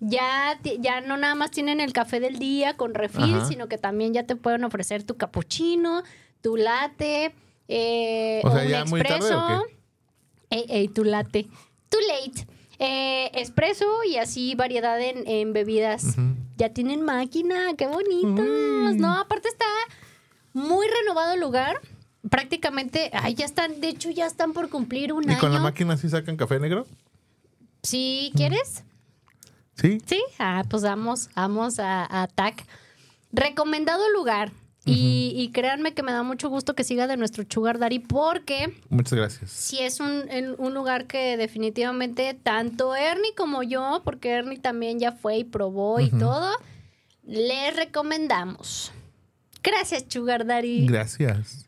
Ya, 0.00 0.58
ya 0.80 1.00
no 1.02 1.16
nada 1.18 1.34
más 1.34 1.50
tienen 1.50 1.80
el 1.80 1.92
café 1.92 2.18
del 2.18 2.38
día 2.38 2.76
con 2.78 2.94
refil, 2.94 3.34
Ajá. 3.36 3.44
sino 3.44 3.68
que 3.68 3.76
también 3.78 4.14
ya 4.14 4.24
te 4.24 4.36
pueden 4.36 4.64
ofrecer 4.64 5.02
tu 5.02 5.16
cappuccino, 5.16 6.02
tu 6.40 6.56
latte, 6.56 7.34
eh, 7.68 8.40
O 8.44 8.50
sea, 8.50 8.62
un 8.62 8.68
¿ya 8.68 8.84
muy 8.86 9.02
tarde 9.02 9.16
expreso. 9.16 9.64
Ey, 10.50 10.64
ey, 10.68 10.88
tu 10.88 11.04
latte. 11.04 11.46
Too 11.90 12.00
late. 12.08 12.46
Eh, 12.78 13.30
espresso 13.34 13.86
y 14.04 14.16
así 14.16 14.54
variedad 14.54 15.00
en, 15.00 15.26
en 15.26 15.52
bebidas. 15.52 16.16
Ya 16.56 16.68
tienen 16.68 17.02
máquina, 17.02 17.74
qué 17.76 17.86
bonitos. 17.86 18.46
Mm. 18.46 18.96
No, 18.98 19.18
aparte 19.18 19.48
está 19.48 19.64
muy 20.52 20.86
renovado 20.86 21.34
el 21.34 21.40
lugar. 21.40 21.80
Prácticamente, 22.30 23.10
ay, 23.12 23.34
ya 23.34 23.44
están, 23.44 23.80
de 23.80 23.88
hecho 23.88 24.10
ya 24.10 24.26
están 24.26 24.52
por 24.52 24.70
cumplir 24.70 25.12
un 25.12 25.24
¿Y 25.24 25.30
año. 25.32 25.40
con 25.40 25.52
la 25.52 25.60
máquina 25.60 25.96
sí 25.96 26.08
sacan 26.08 26.36
café 26.36 26.58
negro? 26.58 26.86
¿Sí 27.82 28.32
quieres? 28.34 28.82
Sí. 29.76 30.00
Sí. 30.06 30.22
Ah, 30.38 30.64
pues 30.70 30.82
vamos, 30.84 31.28
vamos 31.34 31.78
a, 31.78 32.22
a 32.22 32.26
TAC. 32.28 32.64
Recomendado 33.32 34.08
lugar. 34.12 34.52
Y, 34.86 35.32
y 35.36 35.50
créanme 35.50 35.94
que 35.94 36.02
me 36.02 36.12
da 36.12 36.22
mucho 36.22 36.48
gusto 36.50 36.74
que 36.74 36.84
siga 36.84 37.06
de 37.06 37.16
nuestro 37.16 37.44
Sugar 37.48 37.78
Daddy 37.78 38.00
porque 38.00 38.74
Muchas 38.90 39.14
gracias. 39.14 39.50
sí 39.50 39.78
es 39.80 39.98
un, 40.00 40.24
en- 40.30 40.54
un 40.58 40.74
lugar 40.74 41.06
que 41.06 41.36
definitivamente 41.38 42.34
tanto 42.34 42.94
Ernie 42.94 43.34
como 43.34 43.62
yo, 43.62 44.02
porque 44.04 44.30
Ernie 44.30 44.58
también 44.58 44.98
ya 45.00 45.12
fue 45.12 45.38
y 45.38 45.44
probó 45.44 46.00
y 46.00 46.10
todo, 46.10 46.50
les 47.22 47.74
recomendamos. 47.74 48.92
Gracias, 49.62 50.04
Sugar 50.08 50.44
Daddy. 50.44 50.86
Gracias. 50.86 51.66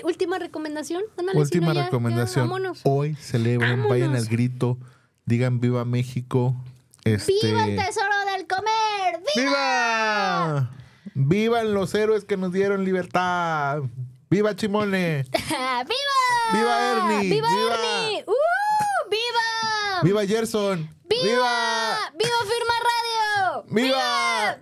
Y 0.00 0.06
última 0.06 0.38
recomendación. 0.38 1.02
Ándale, 1.18 1.38
Última 1.38 1.68
ya- 1.68 1.80
ya 1.80 1.84
recomendación. 1.86 2.48
vámonos. 2.48 2.80
Hoy 2.84 3.14
celebren, 3.16 3.86
vayan 3.88 4.16
al 4.16 4.24
grito, 4.26 4.78
digan 5.26 5.60
viva 5.60 5.84
México. 5.84 6.56
Este, 7.04 7.32
¡Viva 7.42 7.66
el 7.66 7.76
tesoro 7.76 8.14
del 8.34 8.46
comer! 8.46 9.20
¡Viva! 9.36 9.50
¡Viva! 9.50 10.70
¡Vivan 11.14 11.74
los 11.74 11.94
héroes 11.94 12.24
que 12.24 12.36
nos 12.36 12.52
dieron 12.52 12.84
libertad! 12.84 13.82
¡Viva 14.30 14.56
Chimone! 14.56 15.24
¡Viva! 15.32 16.52
¡Viva 16.52 16.90
Ernie! 16.92 17.30
¡Viva, 17.30 17.48
¡Viva! 17.48 17.74
Ernie! 17.74 18.24
¡Uh! 18.26 19.10
¡Viva! 19.10 20.02
¡Viva 20.02 20.26
Gerson! 20.26 20.88
¡Viva! 21.08 21.96
¡Viva 22.18 22.36
Firma 22.42 22.74
Radio! 22.90 23.64
¡Viva! 23.70 24.58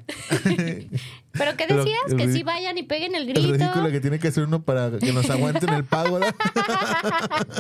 ¿Pero 1.33 1.57
qué 1.57 1.67
decías? 1.67 1.99
el 2.11 2.17
que 2.19 2.27
ri- 2.27 2.33
sí 2.35 2.43
vayan 2.43 2.77
y 2.77 2.83
peguen 2.83 3.15
el 3.15 3.23
El 3.31 3.35
grito. 3.35 3.53
ridículo 3.53 3.91
que 3.91 4.01
tiene 4.01 4.19
que 4.19 4.29
hacer 4.29 4.45
uno 4.45 4.63
para 4.63 4.91
que 4.99 5.13
nos 5.15 5.31
aguanten 5.31 5.71
el 5.71 5.85
pago, 5.85 6.19
¿verdad? 6.19 6.35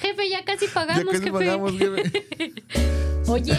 Jefe, 0.00 0.30
ya 0.30 0.42
casi 0.46 0.66
ya 0.66 0.72
pagamos, 0.72 1.04
casi 1.04 1.18
jefe. 1.24 1.30
pagamos, 1.30 1.72
jefe. 1.72 2.52
Oye. 3.26 3.58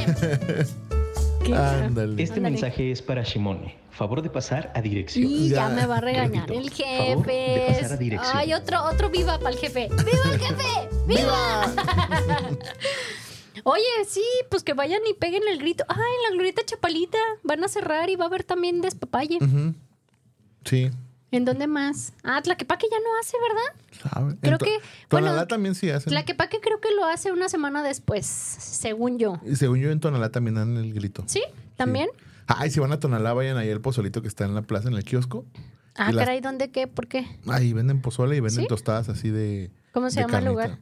¿Qué? 1.45 1.53
Ándale. 1.55 2.23
Este 2.23 2.37
Ándale. 2.39 2.41
mensaje 2.51 2.91
es 2.91 3.03
para 3.03 3.21
Shimone. 3.23 3.77
Favor 3.95 4.21
de 4.23 4.29
pasar 4.29 4.71
a 4.75 4.81
dirección. 4.81 5.25
Y 5.25 5.49
ya 5.49 5.69
Ya. 5.69 5.69
me 5.69 5.85
va 5.85 5.97
a 5.97 6.01
regañar 6.01 6.47
Repito, 6.49 6.53
el 6.59 6.71
favor 6.71 7.25
de 7.27 7.33
jefe. 7.33 7.73
pasar 7.81 7.91
a 7.93 7.97
dirección. 7.97 8.37
Ay, 8.37 8.53
otro, 8.53 8.83
otro 8.83 9.09
viva 9.09 9.37
para 9.37 9.51
el 9.51 9.57
jefe. 9.57 9.87
¡Viva 9.89 10.33
el 10.33 10.39
jefe! 10.39 10.89
¡Viva! 11.07 11.73
Oye, 13.65 13.83
sí, 14.07 14.23
pues 14.49 14.63
que 14.63 14.73
vayan 14.73 14.99
y 15.09 15.13
peguen 15.13 15.43
el 15.49 15.59
grito. 15.59 15.85
Ay, 15.87 15.97
la 16.27 16.33
glorieta 16.33 16.63
Chapalita. 16.65 17.19
Van 17.43 17.63
a 17.63 17.67
cerrar 17.67 18.09
y 18.09 18.15
va 18.15 18.25
a 18.25 18.27
haber 18.27 18.43
también 18.43 18.81
despapalle. 18.81 19.37
Ujú. 19.41 19.73
Sí. 20.65 20.91
¿En 21.31 21.45
dónde 21.45 21.67
más? 21.67 22.13
Ah, 22.23 22.41
Tlaquepaque 22.41 22.87
ya 22.91 22.97
no 22.99 23.09
hace, 23.21 23.37
¿verdad? 23.39 24.11
¿sabe? 24.11 24.35
Creo 24.41 24.53
En 24.53 24.57
que- 24.59 24.79
Tonalá 25.07 25.31
bueno, 25.33 25.47
también 25.47 25.75
sí 25.75 25.89
hacen. 25.89 26.09
Tlaquepaque 26.11 26.59
creo 26.61 26.79
que 26.79 26.91
lo 26.91 27.05
hace 27.05 27.31
una 27.31 27.47
semana 27.49 27.81
después, 27.83 28.25
según 28.25 29.17
yo. 29.17 29.39
Y 29.45 29.55
según 29.55 29.79
yo 29.79 29.91
en 29.91 29.99
Tonalá 29.99 30.29
también 30.31 30.55
dan 30.55 30.75
el 30.77 30.93
grito. 30.93 31.23
¿Sí? 31.27 31.43
¿También? 31.77 32.09
Ay, 32.47 32.69
si 32.71 32.79
van 32.79 32.91
a 32.91 32.99
Tonalá, 32.99 33.33
vayan 33.33 33.57
ahí 33.57 33.69
al 33.69 33.81
pozolito 33.81 34.21
que 34.21 34.27
está 34.27 34.45
en 34.45 34.55
la 34.55 34.61
plaza, 34.63 34.89
en 34.89 34.95
el 34.95 35.03
kiosco. 35.03 35.45
Ah, 35.95 36.11
las- 36.11 36.25
caray, 36.25 36.41
¿dónde 36.41 36.71
qué? 36.71 36.87
¿Por 36.87 37.07
qué? 37.07 37.25
Ahí 37.47 37.73
venden 37.73 38.01
pozole 38.01 38.35
y 38.35 38.39
venden 38.39 38.63
¿Sí? 38.63 38.67
tostadas 38.67 39.09
así 39.09 39.29
de. 39.29 39.71
¿Cómo 39.91 40.09
se 40.09 40.19
de 40.21 40.25
llama 40.25 40.39
el 40.39 40.45
lugar? 40.45 40.79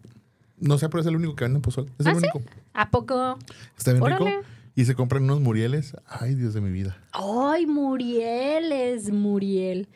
No 0.57 0.77
sé, 0.77 0.89
pero 0.89 1.01
es 1.01 1.07
el 1.07 1.15
único 1.15 1.35
que 1.35 1.43
venden 1.45 1.61
pozole. 1.61 1.89
Es 1.99 2.05
¿Ah, 2.05 2.11
el 2.11 2.19
sí? 2.19 2.25
único. 2.33 2.41
¿A 2.73 2.89
poco? 2.89 3.37
Está 3.77 3.91
bien 3.91 4.03
Órale. 4.03 4.25
rico. 4.37 4.47
Y 4.73 4.85
se 4.85 4.95
compran 4.95 5.23
unos 5.23 5.41
murieles. 5.41 5.95
Ay, 6.07 6.33
Dios 6.35 6.53
de 6.53 6.61
mi 6.61 6.71
vida. 6.71 6.97
Ay, 7.11 7.65
Muriel 7.65 8.71
es 8.71 9.11
Muriel. 9.11 9.89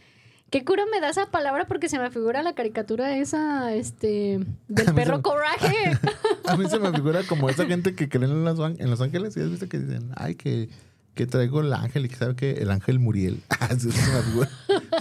Qué 0.50 0.64
cura 0.66 0.84
me 0.92 1.00
da 1.00 1.10
esa 1.10 1.28
palabra 1.32 1.66
porque 1.66 1.88
se 1.90 1.98
me 1.98 2.10
figura 2.12 2.44
la 2.44 2.54
caricatura 2.54 3.18
esa, 3.18 3.74
este, 3.74 4.40
del 4.68 4.86
perro 4.96 5.22
coraje. 5.22 5.98
A 6.46 6.58
mí 6.58 6.68
se 6.70 6.78
me 6.80 6.92
figura 6.92 7.24
como 7.24 7.50
esa 7.50 7.66
gente 7.68 7.96
que 7.96 8.10
creen 8.10 8.32
en 8.32 8.44
los, 8.44 8.60
en 8.60 8.90
los 8.90 9.00
ángeles. 9.02 9.36
¿Y 9.38 9.42
has 9.42 9.50
visto 9.50 9.68
que 9.70 9.80
dicen, 9.80 10.12
ay, 10.16 10.36
que, 10.36 10.70
que 11.16 11.26
traigo 11.26 11.62
el 11.62 11.74
ángel 11.74 12.06
y 12.06 12.10
que 12.10 12.16
sabe 12.16 12.36
que 12.36 12.52
el 12.54 12.70
ángel 12.70 13.00
Muriel? 13.00 13.42
Figura. 14.26 14.50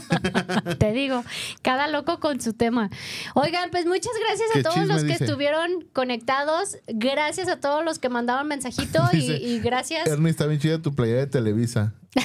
Te 0.78 0.92
digo, 0.92 1.22
cada 1.62 1.86
loco 1.88 2.20
con 2.20 2.40
su 2.40 2.52
tema. 2.54 2.88
Oigan, 3.34 3.70
pues 3.70 3.84
muchas 3.86 4.12
gracias 4.26 4.50
a 4.50 4.54
¿Qué 4.54 4.62
todos 4.62 4.86
los 4.86 5.02
que 5.02 5.12
dice? 5.12 5.24
estuvieron 5.24 5.84
conectados. 5.92 6.78
Gracias 6.86 7.48
a 7.48 7.60
todos 7.60 7.84
los 7.84 7.98
que 7.98 8.08
mandaban 8.08 8.46
mensajito 8.48 9.02
y, 9.12 9.16
Dice, 9.16 9.36
y 9.36 9.60
gracias. 9.60 10.06
Ernie, 10.06 10.30
está 10.30 10.46
bien 10.46 10.60
chida 10.60 10.80
tu 10.80 10.94
playera 10.94 11.20
de 11.20 11.26
Televisa. 11.26 11.92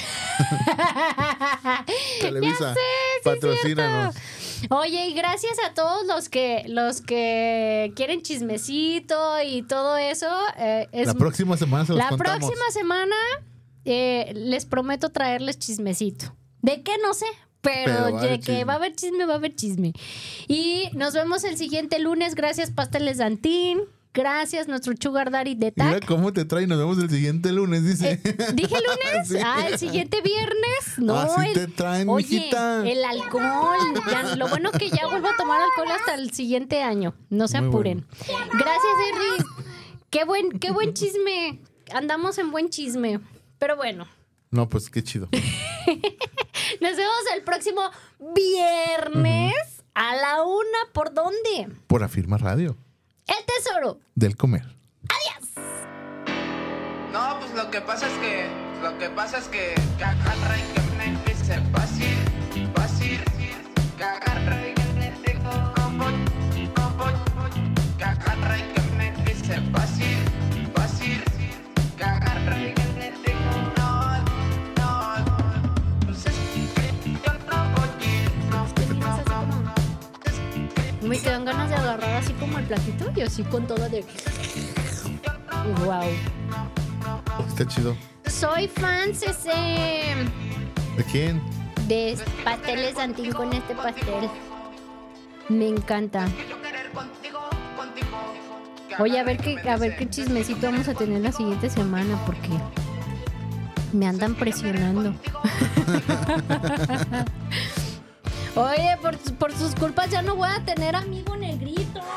Televisa, 2.20 2.74
Ya 3.24 3.34
sé, 3.34 3.40
sí 3.62 3.72
es. 3.76 4.66
Oye, 4.70 5.06
y 5.08 5.14
gracias 5.14 5.54
a 5.68 5.74
todos 5.74 6.06
los 6.06 6.28
que 6.28 6.64
los 6.68 7.00
que 7.00 7.92
quieren 7.96 8.22
chismecito 8.22 9.42
y 9.42 9.62
todo 9.62 9.96
eso. 9.96 10.28
eh, 10.58 10.88
es- 10.92 11.06
La 11.06 11.14
próxima 11.14 11.56
semana 11.56 11.86
se 11.86 11.92
los 11.92 11.98
la 11.98 12.08
contamos. 12.10 12.38
próxima 12.50 12.70
semana 12.70 13.16
eh, 13.84 14.32
les 14.34 14.64
prometo 14.66 15.10
traerles 15.10 15.58
chismecito. 15.58 16.34
¿De 16.62 16.82
qué? 16.82 16.92
No 17.02 17.14
sé. 17.14 17.26
Pero, 17.62 18.18
de 18.20 18.40
que 18.40 18.64
va 18.64 18.72
a 18.74 18.76
haber 18.76 18.94
chisme, 18.96 19.26
va 19.26 19.34
a 19.34 19.36
haber 19.36 19.54
chisme. 19.54 19.92
Y 20.48 20.88
nos 20.94 21.12
vemos 21.12 21.44
el 21.44 21.58
siguiente 21.58 21.98
lunes. 21.98 22.34
Gracias, 22.34 22.70
Pasteles 22.70 23.18
Dantín. 23.18 23.80
Gracias, 24.14 24.66
nuestro 24.66 24.92
Sugar 25.00 25.30
Daddy 25.30 25.54
de 25.54 25.72
Mira 25.76 26.00
TAC. 26.00 26.06
cómo 26.06 26.32
te 26.32 26.44
trae. 26.46 26.66
Nos 26.66 26.78
vemos 26.78 26.98
el 26.98 27.08
siguiente 27.10 27.52
lunes, 27.52 27.84
dice. 27.84 28.12
Eh, 28.24 28.36
¿Dije 28.54 28.74
lunes? 29.14 29.28
Sí. 29.28 29.36
Ah, 29.44 29.66
el 29.68 29.78
siguiente 29.78 30.20
viernes. 30.22 30.98
No, 30.98 31.14
Así 31.16 31.48
el- 31.48 31.52
te 31.54 31.66
traen, 31.68 32.08
Oye, 32.08 32.26
mijita. 32.26 32.88
el 32.88 33.04
alcohol. 33.04 33.76
Ya, 34.10 34.34
lo 34.36 34.48
bueno 34.48 34.72
que 34.72 34.88
ya 34.90 35.06
vuelvo 35.06 35.28
a 35.28 35.36
tomar 35.36 35.60
alcohol 35.60 35.96
hasta 35.96 36.14
el 36.14 36.32
siguiente 36.32 36.82
año. 36.82 37.14
No 37.28 37.46
se 37.46 37.60
Muy 37.60 37.68
apuren. 37.68 38.06
Gracias, 38.52 38.92
Henry. 39.12 39.44
Qué 40.08 40.24
buen, 40.24 40.58
qué 40.58 40.70
buen 40.72 40.94
chisme. 40.94 41.60
Andamos 41.92 42.38
en 42.38 42.50
buen 42.50 42.68
chisme. 42.70 43.20
Pero 43.60 43.76
bueno, 43.76 44.08
No, 44.50 44.68
pues 44.68 44.90
qué 44.90 45.04
chido. 45.04 45.28
nos 46.80 46.96
vemos 46.96 47.22
el 47.36 47.44
próximo 47.44 47.82
viernes 48.34 49.54
a 49.94 50.16
la 50.16 50.42
una 50.42 50.78
¿por 50.92 51.12
dónde? 51.14 51.68
Por 51.86 52.02
Afirma 52.02 52.38
Radio. 52.38 52.76
El 53.26 53.44
tesoro. 53.44 54.00
Del 54.16 54.36
comer. 54.36 54.64
No, 57.12 57.38
pues 57.38 57.54
lo 57.54 57.70
que 57.70 57.80
pasa 57.80 58.06
es 58.06 58.12
que, 58.18 58.48
lo 58.82 58.96
que 58.98 59.10
pasa 59.10 59.38
es 59.38 59.48
que, 59.48 59.74
que 59.98 60.04
agarra 60.04 60.56
y 60.56 60.62
que 60.72 60.80
me 60.96 61.24
dice 61.30 61.60
fácil, 61.72 62.16
agarra 64.02 64.69
Me 81.10 81.18
quedan 81.18 81.44
ganas 81.44 81.68
de 81.68 81.74
agarrar 81.74 82.22
así 82.22 82.32
como 82.34 82.56
el 82.60 82.64
platito 82.66 83.10
y 83.16 83.22
así 83.22 83.42
con 83.42 83.66
todo 83.66 83.88
de. 83.88 84.04
Wow. 85.84 86.04
Está 87.48 87.66
chido. 87.66 87.96
Soy 88.26 88.68
fan 88.68 89.10
ese 89.10 89.32
¿De 90.96 91.04
quién? 91.10 91.42
de 91.88 92.16
pasteles 92.44 92.94
Santín 92.94 93.32
con 93.32 93.52
este 93.52 93.74
pastel. 93.74 94.30
Me 95.48 95.66
encanta. 95.66 96.28
Oye, 99.00 99.18
a 99.18 99.24
ver 99.24 99.38
qué, 99.38 99.68
a 99.68 99.76
ver 99.78 99.96
qué 99.96 100.08
chismecito 100.08 100.70
vamos 100.70 100.86
a 100.86 100.94
tener 100.94 101.22
la 101.22 101.32
siguiente 101.32 101.70
semana 101.70 102.24
porque 102.24 102.50
me 103.92 104.06
andan 104.06 104.36
presionando. 104.36 105.12
Oye, 108.56 108.96
por, 109.00 109.16
por 109.38 109.52
sus 109.54 109.74
culpas 109.74 110.10
ya 110.10 110.22
no 110.22 110.34
voy 110.36 110.48
a 110.48 110.64
tener 110.64 110.96
amigo 110.96 111.36
negrito. 111.36 112.00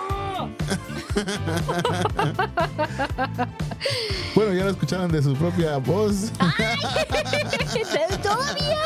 Bueno, 4.36 4.54
ya 4.54 4.64
lo 4.64 4.72
escucharon 4.72 5.12
de 5.12 5.22
su 5.22 5.36
propia 5.36 5.78
voz. 5.78 6.32
¿Todavía? 8.24 8.80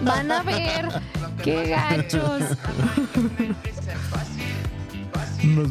Van 0.00 0.32
a 0.32 0.42
ver. 0.42 0.88
Qué 1.42 1.68
gachos. 1.68 2.42
Nos- 5.42 5.70